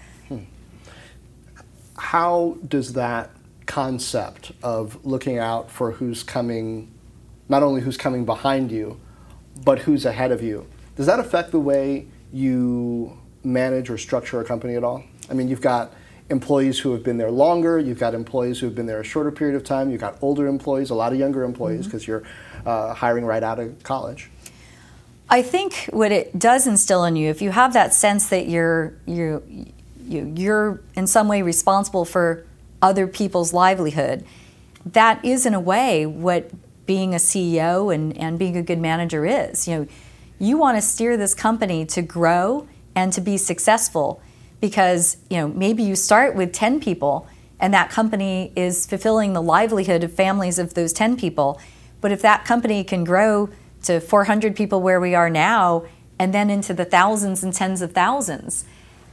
how 2.02 2.58
does 2.66 2.94
that 2.94 3.30
concept 3.64 4.52
of 4.62 5.02
looking 5.04 5.38
out 5.38 5.70
for 5.70 5.92
who's 5.92 6.22
coming, 6.22 6.92
not 7.48 7.62
only 7.62 7.80
who's 7.80 7.96
coming 7.96 8.24
behind 8.24 8.72
you, 8.72 9.00
but 9.64 9.78
who's 9.78 10.04
ahead 10.04 10.32
of 10.32 10.42
you, 10.42 10.66
does 10.96 11.06
that 11.06 11.20
affect 11.20 11.52
the 11.52 11.60
way 11.60 12.06
you 12.32 13.16
manage 13.44 13.88
or 13.88 13.96
structure 13.96 14.40
a 14.40 14.44
company 14.44 14.74
at 14.74 14.82
all? 14.82 15.04
I 15.30 15.34
mean, 15.34 15.48
you've 15.48 15.60
got 15.60 15.92
employees 16.28 16.78
who 16.78 16.92
have 16.92 17.04
been 17.04 17.18
there 17.18 17.30
longer, 17.30 17.78
you've 17.78 18.00
got 18.00 18.14
employees 18.14 18.58
who 18.58 18.66
have 18.66 18.74
been 18.74 18.86
there 18.86 19.00
a 19.00 19.04
shorter 19.04 19.30
period 19.30 19.54
of 19.54 19.62
time, 19.62 19.90
you've 19.90 20.00
got 20.00 20.18
older 20.22 20.48
employees, 20.48 20.90
a 20.90 20.94
lot 20.94 21.12
of 21.12 21.18
younger 21.18 21.44
employees 21.44 21.86
because 21.86 22.02
mm-hmm. 22.02 22.12
you're 22.12 22.22
uh, 22.66 22.94
hiring 22.94 23.24
right 23.24 23.42
out 23.42 23.58
of 23.58 23.82
college. 23.82 24.30
I 25.28 25.42
think 25.42 25.88
what 25.92 26.12
it 26.12 26.38
does 26.38 26.66
instill 26.66 27.04
in 27.04 27.16
you, 27.16 27.30
if 27.30 27.40
you 27.40 27.50
have 27.50 27.72
that 27.72 27.94
sense 27.94 28.28
that 28.28 28.48
you're 28.48 28.94
you 29.06 29.72
you, 30.06 30.32
you're 30.36 30.80
in 30.94 31.06
some 31.06 31.28
way 31.28 31.42
responsible 31.42 32.04
for 32.04 32.44
other 32.82 33.06
people's 33.06 33.52
livelihood. 33.52 34.24
That 34.84 35.24
is, 35.24 35.46
in 35.46 35.54
a 35.54 35.60
way, 35.60 36.06
what 36.06 36.50
being 36.86 37.14
a 37.14 37.18
CEO 37.18 37.94
and, 37.94 38.16
and 38.18 38.38
being 38.38 38.56
a 38.56 38.62
good 38.62 38.80
manager 38.80 39.24
is. 39.24 39.68
You 39.68 39.76
know, 39.76 39.86
you 40.38 40.58
want 40.58 40.76
to 40.76 40.82
steer 40.82 41.16
this 41.16 41.34
company 41.34 41.86
to 41.86 42.02
grow 42.02 42.66
and 42.94 43.12
to 43.12 43.20
be 43.20 43.36
successful 43.36 44.20
because 44.60 45.16
you 45.30 45.36
know 45.36 45.48
maybe 45.48 45.82
you 45.82 45.94
start 45.96 46.34
with 46.34 46.52
10 46.52 46.80
people 46.80 47.26
and 47.60 47.72
that 47.72 47.90
company 47.90 48.52
is 48.56 48.86
fulfilling 48.86 49.32
the 49.32 49.42
livelihood 49.42 50.02
of 50.04 50.12
families 50.12 50.58
of 50.58 50.74
those 50.74 50.92
10 50.92 51.16
people 51.16 51.60
but 52.02 52.12
if 52.12 52.20
that 52.20 52.44
company 52.44 52.84
can 52.84 53.04
grow 53.04 53.48
to 53.84 54.00
400 54.00 54.54
people 54.54 54.82
where 54.82 55.00
we 55.00 55.14
are 55.14 55.30
now 55.30 55.84
and 56.18 56.34
then 56.34 56.50
into 56.50 56.74
the 56.74 56.84
thousands 56.84 57.42
and 57.42 57.54
tens 57.54 57.80
of 57.80 57.92
thousands 57.92 58.66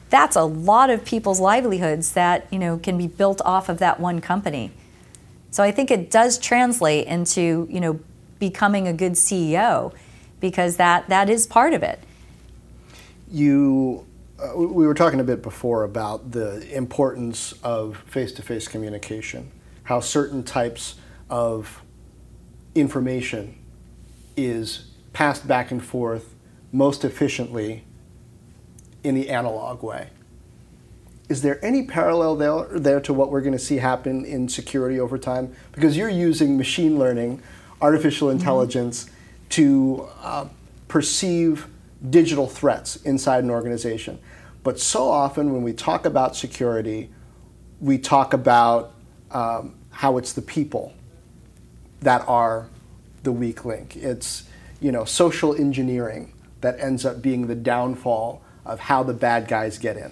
that's 0.09 0.35
a 0.35 0.43
lot 0.43 0.89
of 0.89 1.05
people's 1.05 1.39
livelihoods 1.39 2.13
that 2.13 2.47
you 2.51 2.59
know 2.59 2.77
can 2.77 2.97
be 2.97 3.07
built 3.07 3.41
off 3.45 3.69
of 3.69 3.77
that 3.79 3.99
one 3.99 4.21
company. 4.21 4.71
So 5.51 5.63
I 5.63 5.71
think 5.71 5.91
it 5.91 6.11
does 6.11 6.37
translate 6.37 7.07
into 7.07 7.67
you 7.69 7.79
know 7.79 7.99
becoming 8.39 8.87
a 8.87 8.93
good 8.93 9.13
CEO 9.13 9.93
because 10.39 10.77
that 10.77 11.09
that 11.09 11.29
is 11.29 11.47
part 11.47 11.73
of 11.73 11.83
it. 11.83 11.99
You 13.31 14.05
uh, 14.39 14.57
we 14.57 14.87
were 14.87 14.93
talking 14.93 15.19
a 15.19 15.23
bit 15.23 15.41
before 15.41 15.83
about 15.83 16.31
the 16.31 16.75
importance 16.75 17.53
of 17.63 17.97
face-to-face 18.07 18.67
communication, 18.67 19.51
how 19.83 19.99
certain 19.99 20.43
types 20.43 20.95
of 21.29 21.81
information 22.80 23.57
is 24.36 24.86
passed 25.13 25.47
back 25.47 25.71
and 25.71 25.84
forth 25.84 26.36
most 26.71 27.03
efficiently 27.03 27.84
in 29.03 29.15
the 29.15 29.30
analog 29.30 29.82
way. 29.84 30.09
Is 31.30 31.41
there 31.41 31.63
any 31.63 31.84
parallel 31.86 32.36
there, 32.36 32.80
there 32.80 32.99
to 33.01 33.13
what 33.13 33.30
we're 33.32 33.41
going 33.41 33.53
to 33.53 33.59
see 33.59 33.77
happen 33.77 34.25
in 34.25 34.49
security 34.49 34.99
over 34.99 35.17
time? 35.17 35.53
Because 35.71 35.95
you're 35.95 36.09
using 36.09 36.57
machine 36.57 36.97
learning, 36.97 37.41
artificial 37.82 38.30
mm-hmm. 38.30 38.39
intelligence 38.39 39.05
mm-hmm. 39.05 39.47
to 39.49 40.07
uh, 40.21 40.45
perceive 40.88 41.67
digital 42.09 42.47
threats 42.47 42.95
inside 42.97 43.43
an 43.43 43.49
organization. 43.51 44.19
But 44.63 44.80
so 44.80 45.07
often 45.07 45.53
when 45.53 45.63
we 45.63 45.73
talk 45.73 46.05
about 46.05 46.36
security, 46.36 47.09
we 47.80 47.97
talk 47.97 48.34
about 48.34 48.93
um, 49.32 49.75
how 49.91 50.17
it's 50.17 50.34
the 50.34 50.41
people 50.41 50.93
that 52.02 52.28
are 52.28 52.68
the 53.24 53.32
weak 53.32 53.66
link. 53.66 53.95
It's 53.95 54.43
you 54.80 54.91
know 54.91 55.06
social 55.06 55.56
engineering 55.56 56.34
that 56.62 56.80
ends 56.80 57.06
up 57.06 57.22
being 57.22 57.47
the 57.47 57.56
downfall 57.56 58.41
of 58.66 58.80
how 58.80 59.04
the 59.04 59.14
bad 59.14 59.47
guys 59.47 59.78
get 59.78 59.97
in? 59.97 60.12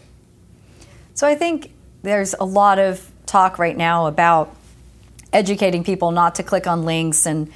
So 1.13 1.27
I 1.27 1.35
think 1.35 1.71
there's 2.03 2.33
a 2.39 2.45
lot 2.45 2.79
of 2.79 3.09
talk 3.25 3.59
right 3.59 3.75
now 3.75 4.07
about 4.07 4.55
educating 5.33 5.83
people 5.83 6.11
not 6.11 6.35
to 6.35 6.43
click 6.43 6.65
on 6.67 6.85
links 6.85 7.25
and 7.25 7.47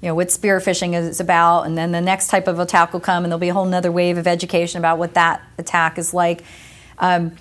you 0.00 0.08
know 0.08 0.14
what 0.14 0.30
spear 0.30 0.58
phishing 0.60 0.94
is 0.94 1.20
about 1.20 1.64
and 1.64 1.76
then 1.76 1.92
the 1.92 2.00
next 2.00 2.28
type 2.28 2.48
of 2.48 2.58
attack 2.58 2.92
will 2.92 3.00
come 3.00 3.24
and 3.24 3.30
there'll 3.30 3.40
be 3.40 3.50
a 3.50 3.54
whole 3.54 3.66
nother 3.66 3.92
wave 3.92 4.16
of 4.16 4.26
education 4.26 4.78
about 4.78 4.96
what 4.96 5.14
that 5.14 5.42
attack 5.58 5.98
is 5.98 6.14
like 6.14 6.42
um, 6.98 7.32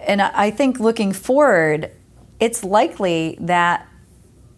and 0.00 0.20
i 0.20 0.50
think 0.50 0.80
looking 0.80 1.12
forward 1.12 1.92
it's 2.40 2.64
likely 2.64 3.36
that 3.38 3.86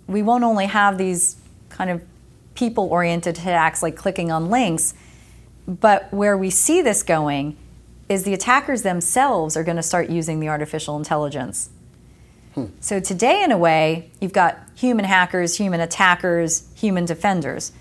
we 0.06 0.22
won't 0.22 0.44
only 0.44 0.66
have 0.66 0.98
these 0.98 1.36
kind 1.68 1.90
of 1.90 2.02
people 2.54 2.88
oriented 2.88 3.38
attacks 3.38 3.82
like 3.82 3.96
clicking 3.96 4.30
on 4.30 4.50
links 4.50 4.94
but 5.66 6.12
where 6.12 6.36
we 6.36 6.50
see 6.50 6.82
this 6.82 7.02
going 7.02 7.56
is 8.08 8.24
the 8.24 8.34
attackers 8.34 8.82
themselves 8.82 9.56
are 9.56 9.64
going 9.64 9.76
to 9.76 9.82
start 9.82 10.10
using 10.10 10.40
the 10.40 10.48
artificial 10.48 10.96
intelligence. 10.96 11.70
Hmm. 12.54 12.66
So 12.80 13.00
today, 13.00 13.42
in 13.42 13.52
a 13.52 13.58
way, 13.58 14.10
you've 14.20 14.32
got 14.32 14.58
human 14.74 15.04
hackers, 15.04 15.56
human 15.56 15.80
attackers, 15.80 16.68
human 16.74 17.04
defenders. 17.04 17.72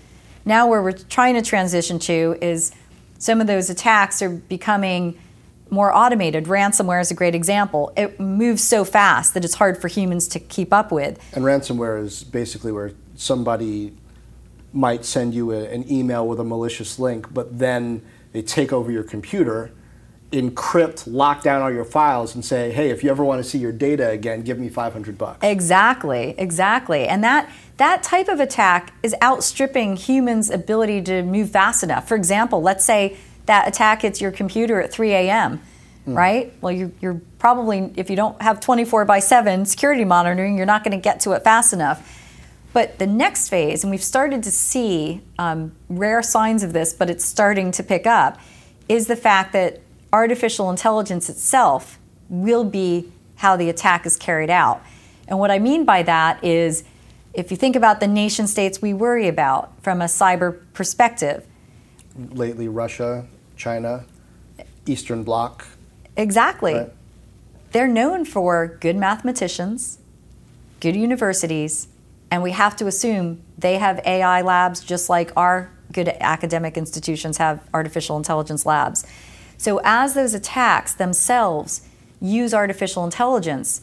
Now, 0.44 0.66
where 0.66 0.82
we're 0.82 0.92
trying 0.92 1.34
to 1.34 1.42
transition 1.42 1.98
to 2.00 2.38
is 2.40 2.72
some 3.18 3.40
of 3.40 3.46
those 3.46 3.68
attacks 3.68 4.22
are 4.22 4.30
becoming 4.30 5.18
more 5.72 5.92
automated. 5.92 6.44
Ransomware 6.44 7.00
is 7.00 7.10
a 7.10 7.14
great 7.14 7.34
example. 7.34 7.92
It 7.96 8.20
moves 8.20 8.62
so 8.62 8.84
fast 8.84 9.34
that 9.34 9.44
it's 9.44 9.54
hard 9.54 9.80
for 9.80 9.88
humans 9.88 10.28
to 10.28 10.38
keep 10.38 10.72
up 10.72 10.92
with. 10.92 11.18
And 11.34 11.44
ransomware 11.44 12.04
is 12.04 12.22
basically 12.22 12.72
where 12.72 12.92
somebody 13.16 13.94
might 14.72 15.04
send 15.04 15.34
you 15.34 15.50
a, 15.52 15.64
an 15.64 15.90
email 15.90 16.28
with 16.28 16.38
a 16.38 16.44
malicious 16.44 16.98
link, 16.98 17.32
but 17.32 17.58
then 17.58 18.02
they 18.32 18.42
take 18.42 18.72
over 18.72 18.90
your 18.90 19.02
computer, 19.02 19.72
encrypt, 20.30 21.04
lock 21.06 21.42
down 21.42 21.62
all 21.62 21.72
your 21.72 21.84
files, 21.84 22.34
and 22.34 22.44
say, 22.44 22.70
"Hey, 22.72 22.90
if 22.90 23.02
you 23.04 23.10
ever 23.10 23.24
want 23.24 23.42
to 23.42 23.48
see 23.48 23.58
your 23.58 23.72
data 23.72 24.08
again, 24.10 24.42
give 24.42 24.58
me 24.58 24.68
500 24.68 25.18
bucks." 25.18 25.38
Exactly, 25.42 26.34
exactly, 26.38 27.06
and 27.06 27.22
that 27.22 27.50
that 27.76 28.02
type 28.02 28.28
of 28.28 28.40
attack 28.40 28.94
is 29.02 29.14
outstripping 29.22 29.96
humans' 29.96 30.48
ability 30.48 31.02
to 31.02 31.22
move 31.22 31.50
fast 31.50 31.82
enough. 31.82 32.08
For 32.08 32.14
example, 32.14 32.62
let's 32.62 32.84
say 32.84 33.16
that 33.46 33.68
attack 33.68 34.02
hits 34.02 34.20
your 34.20 34.30
computer 34.30 34.80
at 34.80 34.92
3 34.92 35.12
a.m. 35.12 35.60
Mm. 36.06 36.16
Right? 36.16 36.52
Well, 36.60 36.72
you, 36.72 36.92
you're 37.00 37.20
probably, 37.38 37.92
if 37.96 38.10
you 38.10 38.16
don't 38.16 38.40
have 38.42 38.60
24 38.60 39.04
by 39.04 39.20
7 39.20 39.66
security 39.66 40.04
monitoring, 40.04 40.56
you're 40.56 40.66
not 40.66 40.84
going 40.84 40.96
to 40.96 41.02
get 41.02 41.20
to 41.20 41.32
it 41.32 41.44
fast 41.44 41.72
enough. 41.72 42.18
But 42.72 42.98
the 42.98 43.06
next 43.06 43.48
phase, 43.50 43.84
and 43.84 43.90
we've 43.90 44.02
started 44.02 44.42
to 44.44 44.50
see 44.50 45.20
um, 45.38 45.72
rare 45.88 46.22
signs 46.22 46.62
of 46.62 46.72
this, 46.72 46.94
but 46.94 47.10
it's 47.10 47.24
starting 47.24 47.70
to 47.72 47.82
pick 47.82 48.06
up, 48.06 48.38
is 48.88 49.06
the 49.06 49.16
fact 49.16 49.52
that 49.52 49.80
artificial 50.12 50.70
intelligence 50.70 51.28
itself 51.28 51.98
will 52.28 52.64
be 52.64 53.12
how 53.36 53.56
the 53.56 53.68
attack 53.68 54.06
is 54.06 54.16
carried 54.16 54.50
out. 54.50 54.82
And 55.28 55.38
what 55.38 55.50
I 55.50 55.58
mean 55.58 55.84
by 55.84 56.02
that 56.02 56.42
is 56.42 56.84
if 57.34 57.50
you 57.50 57.56
think 57.56 57.76
about 57.76 58.00
the 58.00 58.06
nation 58.06 58.46
states 58.46 58.82
we 58.82 58.92
worry 58.92 59.28
about 59.28 59.72
from 59.82 60.02
a 60.02 60.06
cyber 60.06 60.60
perspective. 60.74 61.46
Lately, 62.16 62.68
Russia, 62.68 63.26
China, 63.56 64.04
Eastern 64.86 65.24
Bloc. 65.24 65.66
Exactly. 66.16 66.74
Right. 66.74 66.92
They're 67.72 67.88
known 67.88 68.24
for 68.24 68.78
good 68.80 68.96
mathematicians, 68.96 69.98
good 70.80 70.94
universities, 70.94 71.88
and 72.30 72.42
we 72.42 72.52
have 72.52 72.76
to 72.76 72.86
assume 72.86 73.42
they 73.56 73.78
have 73.78 74.00
AI 74.04 74.42
labs 74.42 74.80
just 74.80 75.08
like 75.08 75.32
our 75.36 75.70
good 75.92 76.08
academic 76.20 76.76
institutions 76.76 77.38
have 77.38 77.60
artificial 77.72 78.16
intelligence 78.16 78.66
labs. 78.66 79.06
So, 79.58 79.80
as 79.84 80.14
those 80.14 80.34
attacks 80.34 80.94
themselves 80.94 81.86
use 82.20 82.52
artificial 82.52 83.04
intelligence, 83.04 83.82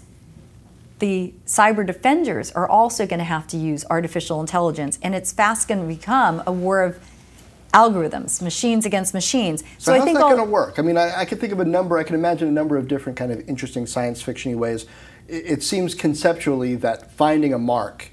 the 1.00 1.34
cyber 1.46 1.86
defenders 1.86 2.52
are 2.52 2.68
also 2.68 3.08
going 3.08 3.20
to 3.20 3.26
have 3.26 3.48
to 3.48 3.58
use 3.58 3.86
artificial 3.90 4.42
intelligence, 4.42 5.00
and 5.02 5.16
it's 5.16 5.32
fast 5.32 5.68
going 5.68 5.82
to 5.82 5.88
become 5.88 6.44
a 6.46 6.52
war 6.52 6.84
of 6.84 7.00
algorithms, 7.74 8.42
machines 8.42 8.86
against 8.86 9.14
machines. 9.14 9.62
So, 9.62 9.68
so 9.80 9.94
how's 9.94 10.02
I 10.02 10.06
think 10.06 10.18
that 10.18 10.24
going 10.24 10.38
to 10.38 10.44
work? 10.44 10.80
I 10.80 10.82
mean, 10.82 10.98
I, 10.98 11.22
I, 11.22 11.26
can 11.26 11.38
think 11.38 11.54
of 11.54 11.60
a 11.60 11.66
number. 11.66 11.98
I 11.98 12.04
can 12.04 12.16
imagine 12.16 12.48
a 12.48 12.52
number 12.52 12.78
of 12.78 12.88
different 12.88 13.18
kind 13.18 13.32
of 13.32 13.48
interesting 13.48 13.86
science 13.86 14.24
fictiony 14.24 14.56
ways. 14.56 14.86
It, 15.28 15.46
it 15.46 15.64
seems 15.64 15.94
conceptually 15.96 16.76
that 16.76 17.12
finding 17.12 17.54
a 17.54 17.60
mark 17.60 18.12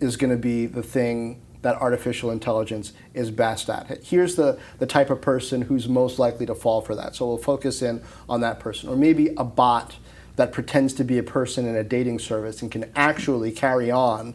is 0.00 0.16
going 0.16 0.30
to 0.30 0.36
be 0.36 0.66
the 0.66 0.82
thing 0.82 1.42
that 1.62 1.76
artificial 1.76 2.30
intelligence 2.30 2.92
is 3.14 3.30
best 3.30 3.70
at. 3.70 4.04
Here's 4.04 4.34
the, 4.34 4.58
the 4.78 4.86
type 4.86 5.10
of 5.10 5.20
person 5.20 5.62
who's 5.62 5.88
most 5.88 6.18
likely 6.18 6.44
to 6.46 6.54
fall 6.54 6.80
for 6.80 6.94
that. 6.96 7.14
So 7.14 7.26
we'll 7.26 7.38
focus 7.38 7.82
in 7.82 8.02
on 8.28 8.40
that 8.40 8.58
person. 8.58 8.88
Or 8.88 8.96
maybe 8.96 9.28
a 9.36 9.44
bot 9.44 9.96
that 10.36 10.50
pretends 10.52 10.92
to 10.94 11.04
be 11.04 11.18
a 11.18 11.22
person 11.22 11.66
in 11.66 11.76
a 11.76 11.84
dating 11.84 12.18
service 12.18 12.62
and 12.62 12.70
can 12.70 12.90
actually 12.96 13.52
carry 13.52 13.90
on 13.90 14.34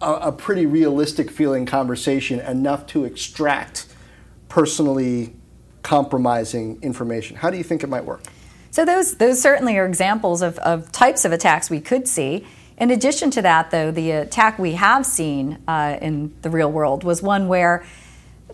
a, 0.00 0.12
a 0.12 0.32
pretty 0.32 0.66
realistic 0.66 1.30
feeling 1.30 1.66
conversation 1.66 2.40
enough 2.40 2.86
to 2.86 3.04
extract 3.04 3.86
personally 4.48 5.34
compromising 5.82 6.78
information. 6.82 7.36
How 7.36 7.50
do 7.50 7.56
you 7.56 7.64
think 7.64 7.82
it 7.82 7.88
might 7.88 8.04
work? 8.04 8.22
So 8.70 8.84
those 8.84 9.16
those 9.16 9.40
certainly 9.40 9.76
are 9.78 9.86
examples 9.86 10.42
of, 10.42 10.58
of 10.58 10.92
types 10.92 11.24
of 11.24 11.32
attacks 11.32 11.70
we 11.70 11.80
could 11.80 12.06
see. 12.06 12.46
In 12.76 12.90
addition 12.90 13.30
to 13.32 13.42
that, 13.42 13.70
though, 13.70 13.90
the 13.90 14.10
attack 14.12 14.58
we 14.58 14.72
have 14.72 15.04
seen 15.04 15.58
uh, 15.68 15.98
in 16.00 16.34
the 16.42 16.48
real 16.50 16.70
world 16.72 17.04
was 17.04 17.22
one 17.22 17.46
where 17.46 17.84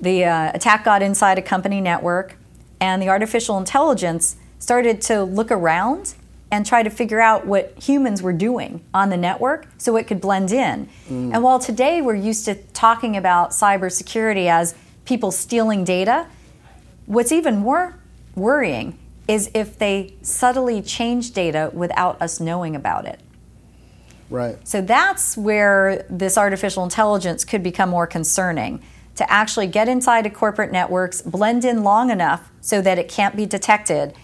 the 0.01 0.25
uh, 0.25 0.51
attack 0.53 0.85
got 0.85 1.01
inside 1.01 1.39
a 1.39 1.43
company 1.43 1.81
network, 1.81 2.37
and 2.81 3.01
the 3.01 3.09
artificial 3.09 3.57
intelligence 3.57 4.37
started 4.59 5.01
to 5.03 5.23
look 5.23 5.51
around 5.53 6.15
and 6.51 6.65
try 6.65 6.83
to 6.83 6.91
figure 6.91 7.21
out 7.21 7.47
what 7.47 7.75
humans 7.83 8.23
were 8.23 8.33
doing 8.33 8.85
on 8.95 9.11
the 9.11 9.17
network 9.17 9.67
so 9.79 9.97
it 9.97 10.07
could 10.07 10.21
blend 10.21 10.53
in. 10.53 10.89
Mm. 11.09 11.35
And 11.35 11.43
while 11.43 11.59
today 11.59 12.01
we're 12.01 12.15
used 12.15 12.45
to 12.45 12.55
talking 12.73 13.17
about 13.17 13.51
cybersecurity 13.51 14.47
as 14.47 14.75
people 15.05 15.33
stealing 15.33 15.83
data, 15.83 16.27
what's 17.07 17.33
even 17.33 17.57
more 17.59 17.99
worrying 18.35 18.99
is 19.27 19.51
if 19.55 19.79
they 19.79 20.15
subtly 20.23 20.81
change 20.83 21.33
data 21.33 21.71
without 21.73 22.21
us 22.23 22.39
knowing 22.39 22.77
about 22.77 23.07
it. 23.07 23.21
Right. 24.31 24.57
So 24.67 24.81
that's 24.81 25.37
where 25.37 26.05
this 26.09 26.37
artificial 26.37 26.85
intelligence 26.85 27.45
could 27.45 27.63
become 27.63 27.91
more 27.91 28.07
concerning 28.07 28.83
to 29.17 29.31
actually 29.33 29.67
get 29.67 29.89
inside 29.89 30.27
of 30.27 30.35
corporate 30.35 30.71
networks, 30.71 31.23
blend 31.23 31.65
in 31.65 31.83
long 31.83 32.11
enough 32.11 32.51
so 32.61 32.83
that 32.83 32.99
it 32.99 33.09
can't 33.09 33.35
be 33.35 33.47
detected, 33.47 34.15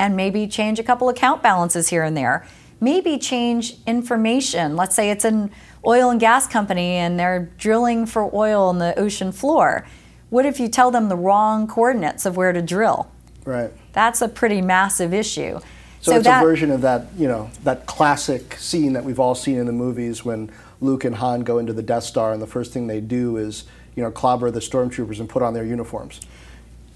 and 0.00 0.16
maybe 0.16 0.48
change 0.48 0.78
a 0.78 0.82
couple 0.82 1.10
account 1.10 1.42
balances 1.42 1.90
here 1.90 2.02
and 2.02 2.16
there. 2.16 2.44
Maybe 2.80 3.18
change 3.18 3.76
information. 3.86 4.74
Let's 4.74 4.96
say 4.96 5.10
it's 5.10 5.26
an 5.26 5.50
oil 5.86 6.08
and 6.08 6.18
gas 6.18 6.46
company 6.46 6.92
and 6.94 7.20
they're 7.20 7.50
drilling 7.58 8.06
for 8.06 8.34
oil 8.34 8.64
on 8.64 8.78
the 8.78 8.98
ocean 8.98 9.30
floor. 9.30 9.86
What 10.30 10.46
if 10.46 10.58
you 10.58 10.68
tell 10.68 10.90
them 10.90 11.10
the 11.10 11.16
wrong 11.16 11.68
coordinates 11.68 12.24
of 12.24 12.34
where 12.34 12.52
to 12.52 12.62
drill? 12.62 13.10
Right. 13.44 13.70
That's 13.92 14.22
a 14.22 14.28
pretty 14.28 14.62
massive 14.62 15.12
issue. 15.12 15.60
So, 16.00 16.12
so 16.12 16.16
it's 16.16 16.24
that, 16.24 16.42
a 16.42 16.46
version 16.46 16.70
of 16.70 16.80
that, 16.80 17.08
you 17.18 17.28
know, 17.28 17.50
that 17.64 17.84
classic 17.84 18.54
scene 18.54 18.94
that 18.94 19.04
we've 19.04 19.20
all 19.20 19.34
seen 19.34 19.58
in 19.58 19.66
the 19.66 19.72
movies 19.72 20.24
when 20.24 20.50
Luke 20.80 21.04
and 21.04 21.16
Han 21.16 21.42
go 21.42 21.58
into 21.58 21.74
the 21.74 21.82
Death 21.82 22.04
Star, 22.04 22.32
and 22.32 22.40
the 22.40 22.46
first 22.46 22.72
thing 22.72 22.86
they 22.86 23.02
do 23.02 23.36
is, 23.36 23.64
you 23.94 24.02
know, 24.02 24.10
clobber 24.10 24.50
the 24.50 24.60
stormtroopers 24.60 25.20
and 25.20 25.28
put 25.28 25.42
on 25.42 25.52
their 25.52 25.66
uniforms. 25.66 26.20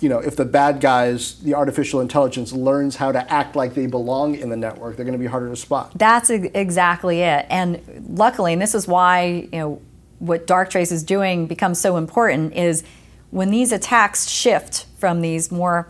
You 0.05 0.11
know, 0.11 0.19
if 0.19 0.37
the 0.37 0.45
bad 0.45 0.83
guys, 0.83 1.41
the 1.41 1.55
artificial 1.55 2.03
intelligence 2.03 2.53
learns 2.53 2.97
how 2.97 3.11
to 3.11 3.33
act 3.33 3.57
like 3.57 3.73
they 3.73 3.87
belong 3.87 4.35
in 4.35 4.51
the 4.51 4.57
network, 4.57 4.97
they're 4.97 5.05
going 5.07 5.19
to 5.21 5.25
be 5.29 5.31
harder 5.35 5.49
to 5.49 5.57
spot. 5.57 5.93
That's 5.97 6.29
exactly 6.29 7.23
it. 7.23 7.47
And 7.49 7.81
luckily, 8.11 8.53
and 8.53 8.61
this 8.61 8.75
is 8.75 8.87
why, 8.87 9.49
you 9.51 9.59
know, 9.59 9.83
what 10.19 10.47
Darktrace 10.47 10.93
is 10.93 11.03
doing 11.03 11.47
becomes 11.47 11.79
so 11.79 11.97
important 11.97 12.53
is 12.53 12.85
when 13.31 13.51
these 13.51 13.73
attacks 13.73 14.29
shift 14.29 14.85
from 14.99 15.23
these 15.23 15.51
more 15.51 15.89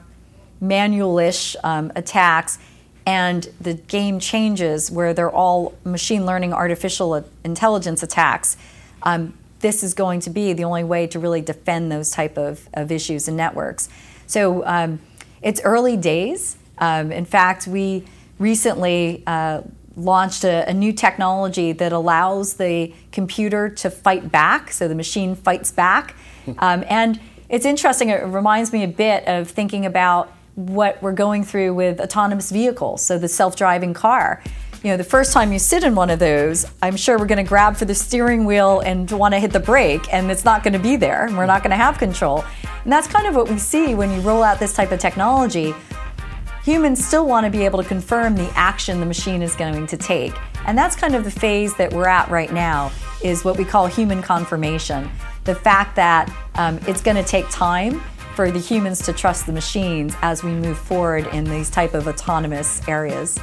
manual-ish 0.61 1.57
um, 1.65 1.91
attacks 1.97 2.61
and 3.05 3.49
the 3.61 3.75
game 3.75 4.21
changes 4.21 4.93
where 4.93 5.13
they're 5.13 5.29
all 5.29 5.75
machine 5.83 6.25
learning, 6.25 6.53
artificial 6.53 7.25
intelligence 7.43 8.01
attacks. 8.05 8.57
Um, 9.03 9.37
this 9.65 9.83
is 9.83 9.95
going 9.95 10.21
to 10.21 10.29
be 10.29 10.53
the 10.53 10.63
only 10.63 10.85
way 10.85 11.07
to 11.07 11.19
really 11.19 11.41
defend 11.41 11.91
those 11.91 12.11
type 12.11 12.37
of, 12.37 12.69
of 12.75 12.93
issues 12.93 13.29
and 13.29 13.35
networks. 13.35 13.89
So 14.27 14.63
um, 14.67 15.01
it's 15.41 15.59
early 15.65 15.97
days. 15.97 16.59
Um, 16.77 17.11
in 17.11 17.25
fact, 17.25 17.67
we 17.67 18.05
recently 18.39 19.23
uh, 19.27 19.63
launched 19.97 20.45
a, 20.45 20.69
a, 20.69 20.75
new 20.75 20.93
technology 20.93 21.73
that 21.73 21.93
allows 21.93 22.55
the 22.55 22.93
computer 23.11 23.71
to 23.71 23.89
fight 23.89 24.31
back, 24.31 24.71
so 24.71 24.87
the 24.87 24.95
machine 24.95 25.35
fights 25.35 25.71
back. 25.71 26.15
Um, 26.59 26.85
and 26.89 27.19
it's 27.49 27.65
interesting, 27.65 28.11
it 28.11 28.23
reminds 28.23 28.71
me 28.71 28.85
a 28.85 28.89
bit 28.89 29.27
of 29.27 29.49
thinking 29.49 29.87
about 29.87 30.31
what 30.57 31.01
we're 31.03 31.13
going 31.13 31.43
through 31.43 31.73
with 31.73 32.01
autonomous 32.01 32.51
vehicles, 32.51 33.01
so 33.01 33.17
the 33.17 33.29
self 33.29 33.57
driving 33.57 33.95
car. 33.95 34.43
You 34.85 34.91
know, 34.91 34.99
the 34.99 35.03
first 35.05 35.33
time 35.33 35.51
you 35.51 35.59
sit 35.59 35.83
in 35.83 35.95
one 35.95 36.11
of 36.11 36.19
those, 36.19 36.67
I'm 36.83 36.95
sure 36.95 37.19
we're 37.19 37.25
going 37.25 37.43
to 37.43 37.49
grab 37.49 37.75
for 37.75 37.87
the 37.87 37.95
steering 37.95 38.45
wheel 38.45 38.81
and 38.81 39.11
want 39.11 39.33
to 39.33 39.41
hit 39.41 39.51
the 39.51 39.59
brake, 39.59 40.13
and 40.13 40.31
it's 40.31 40.45
not 40.45 40.63
going 40.63 40.75
to 40.75 40.79
be 40.79 40.97
there, 40.97 41.25
and 41.25 41.39
we're 41.39 41.47
not 41.47 41.63
going 41.63 41.71
to 41.71 41.77
have 41.77 41.97
control. 41.97 42.45
And 42.83 42.93
that's 42.93 43.07
kind 43.07 43.27
of 43.27 43.35
what 43.35 43.49
we 43.49 43.57
see 43.57 43.95
when 43.95 44.11
you 44.11 44.21
roll 44.21 44.43
out 44.43 44.59
this 44.59 44.75
type 44.75 44.93
of 44.93 45.01
technology. 45.01 45.75
Humans 46.65 47.03
still 47.03 47.27
want 47.27 47.47
to 47.47 47.51
be 47.51 47.65
able 47.65 47.83
to 47.83 47.89
confirm 47.89 48.37
the 48.37 48.51
action 48.57 49.01
the 49.01 49.07
machine 49.07 49.41
is 49.41 49.57
going 49.57 49.87
to 49.87 49.97
take. 49.97 50.35
And 50.67 50.77
that's 50.77 50.97
kind 50.97 51.15
of 51.15 51.25
the 51.25 51.31
phase 51.31 51.75
that 51.77 51.91
we're 51.91 52.07
at 52.07 52.29
right 52.29 52.53
now, 52.53 52.93
is 53.23 53.43
what 53.43 53.57
we 53.57 53.65
call 53.65 53.87
human 53.87 54.21
confirmation. 54.21 55.11
The 55.45 55.55
fact 55.55 55.97
that 55.97 56.31
um, 56.57 56.79
it's 56.87 57.01
going 57.01 57.17
to 57.17 57.25
take 57.25 57.49
time 57.49 58.03
for 58.35 58.51
the 58.51 58.59
humans 58.59 59.01
to 59.07 59.15
trust 59.15 59.47
the 59.47 59.53
machines 59.53 60.15
as 60.21 60.43
we 60.43 60.51
move 60.51 60.77
forward 60.77 61.27
in 61.29 61.45
these 61.45 61.71
type 61.71 61.95
of 61.95 62.07
autonomous 62.07 62.87
areas. 62.87 63.39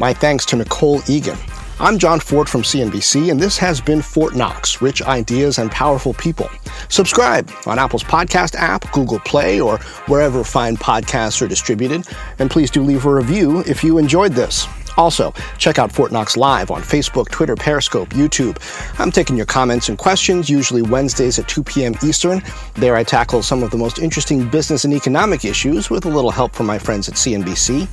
My 0.00 0.14
thanks 0.14 0.46
to 0.46 0.56
Nicole 0.56 1.02
Eagan. 1.10 1.36
I'm 1.78 1.98
Jon 1.98 2.20
Fortt 2.20 2.48
from 2.48 2.62
CNBC, 2.62 3.30
and 3.30 3.38
this 3.38 3.58
has 3.58 3.82
been 3.82 4.00
Fortt 4.00 4.34
Knox 4.34 4.80
Rich 4.80 5.02
Ideas 5.02 5.58
and 5.58 5.70
Powerful 5.70 6.14
People. 6.14 6.48
Subscribe 6.88 7.50
on 7.66 7.78
Apple's 7.78 8.02
podcast 8.02 8.54
app, 8.54 8.90
Google 8.92 9.20
Play, 9.20 9.60
or 9.60 9.76
wherever 10.06 10.42
fine 10.42 10.78
podcasts 10.78 11.42
are 11.42 11.46
distributed. 11.46 12.06
And 12.38 12.50
please 12.50 12.70
do 12.70 12.82
leave 12.82 13.04
a 13.04 13.12
review 13.12 13.60
if 13.66 13.84
you 13.84 13.98
enjoyed 13.98 14.32
this. 14.32 14.66
Also, 14.96 15.34
check 15.58 15.78
out 15.78 15.92
Fortt 15.92 16.12
Knox 16.12 16.34
Live 16.34 16.70
on 16.70 16.80
Facebook, 16.80 17.30
Twitter, 17.30 17.54
Periscope, 17.54 18.08
YouTube. 18.08 18.56
I'm 18.98 19.12
taking 19.12 19.36
your 19.36 19.44
comments 19.44 19.90
and 19.90 19.98
questions, 19.98 20.48
usually 20.48 20.80
Wednesdays 20.80 21.38
at 21.38 21.46
2 21.46 21.62
p.m. 21.62 21.94
Eastern. 22.02 22.42
There 22.76 22.96
I 22.96 23.04
tackle 23.04 23.42
some 23.42 23.62
of 23.62 23.70
the 23.70 23.76
most 23.76 23.98
interesting 23.98 24.48
business 24.48 24.86
and 24.86 24.94
economic 24.94 25.44
issues 25.44 25.90
with 25.90 26.06
a 26.06 26.10
little 26.10 26.30
help 26.30 26.54
from 26.54 26.64
my 26.64 26.78
friends 26.78 27.06
at 27.06 27.16
CNBC 27.16 27.86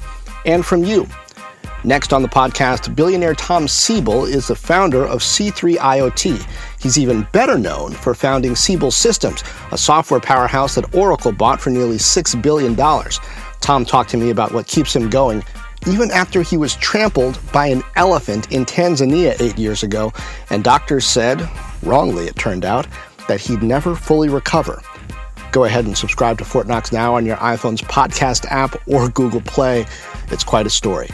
and 0.46 0.66
from 0.66 0.86
you. 0.86 1.06
Next 1.88 2.12
on 2.12 2.22
the 2.22 2.28
podcast, 2.28 2.98
billionaire 2.98 3.34
Tom 3.34 3.66
Siebel 3.66 4.26
is 4.26 4.48
the 4.48 4.56
founder 4.58 5.06
of 5.06 5.22
C3 5.22 5.78
IoT. 5.78 6.46
He's 6.82 7.00
even 7.00 7.26
better 7.32 7.58
known 7.58 7.94
for 7.94 8.14
founding 8.14 8.58
Siebel 8.58 8.92
Systems, 8.92 9.42
a 9.72 9.78
software 9.78 10.20
powerhouse 10.20 10.76
that 10.76 10.94
Oracle 10.94 11.32
bought 11.32 11.62
for 11.62 11.70
nearly 11.70 11.96
$6 11.96 12.42
billion. 12.42 12.76
Tom 13.62 13.86
talked 13.86 14.10
to 14.10 14.18
me 14.18 14.32
about 14.32 14.52
what 14.52 14.68
keeps 14.68 14.94
him 14.94 15.10
going 15.10 15.42
even 15.88 16.12
after 16.12 16.42
he 16.42 16.58
was 16.58 16.76
trampled 16.76 17.40
by 17.54 17.68
an 17.68 17.82
elephant 17.96 18.52
in 18.52 18.66
Tanzania 18.66 19.40
eight 19.40 19.58
years 19.58 19.82
ago, 19.82 20.12
and 20.50 20.66
doctors 20.66 21.06
said, 21.06 21.50
wrongly 21.84 22.26
it 22.26 22.36
turned 22.36 22.66
out, 22.66 22.86
that 23.30 23.40
he'd 23.40 23.64
never 23.64 23.96
fully 23.96 24.28
recover. 24.28 24.82
Go 25.54 25.64
ahead 25.64 25.86
and 25.86 25.98
subscribe 25.98 26.38
to 26.40 26.44
Fortt 26.44 26.68
Knox 26.68 26.92
now 26.92 27.16
on 27.16 27.26
your 27.26 27.38
iPhone's 27.38 27.82
podcast 27.84 28.46
app 28.52 28.76
or 28.90 29.08
Google 29.08 29.40
Play. 29.40 29.86
It's 30.32 30.44
quite 30.44 30.66
a 30.66 30.70
story. 30.70 31.10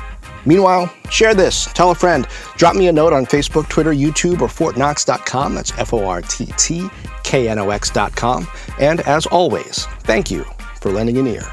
Meanwhile, 0.45 0.93
share 1.09 1.33
this, 1.33 1.65
tell 1.73 1.91
a 1.91 1.95
friend, 1.95 2.27
drop 2.57 2.75
me 2.75 2.87
a 2.87 2.91
note 2.91 3.13
on 3.13 3.25
Facebook, 3.25 3.69
Twitter, 3.69 3.91
YouTube, 3.91 4.41
or 4.41 4.47
forttknox.com. 4.47 5.55
That's 5.55 5.71
F 5.77 5.93
O 5.93 6.05
R 6.05 6.21
T 6.21 6.47
T 6.57 6.89
K 7.23 7.49
N 7.49 7.59
O 7.59 7.69
X.com. 7.69 8.47
And 8.79 9.01
as 9.01 9.25
always, 9.25 9.85
thank 10.01 10.29
you 10.29 10.45
for 10.81 10.91
lending 10.91 11.17
an 11.17 11.27
ear. 11.27 11.43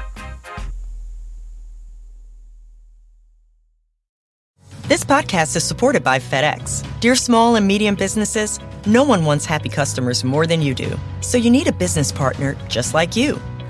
This 4.91 5.05
podcast 5.05 5.55
is 5.55 5.63
supported 5.63 6.03
by 6.03 6.19
FedEx. 6.19 6.85
Dear 6.99 7.15
small 7.15 7.55
and 7.55 7.65
medium 7.65 7.95
businesses, 7.95 8.59
no 8.85 9.05
one 9.05 9.23
wants 9.23 9.45
happy 9.45 9.69
customers 9.69 10.25
more 10.25 10.45
than 10.45 10.61
you 10.61 10.73
do. 10.73 10.99
So 11.21 11.37
you 11.37 11.49
need 11.49 11.69
a 11.69 11.71
business 11.71 12.11
partner 12.11 12.57
just 12.67 12.93
like 12.93 13.15
you. 13.15 13.39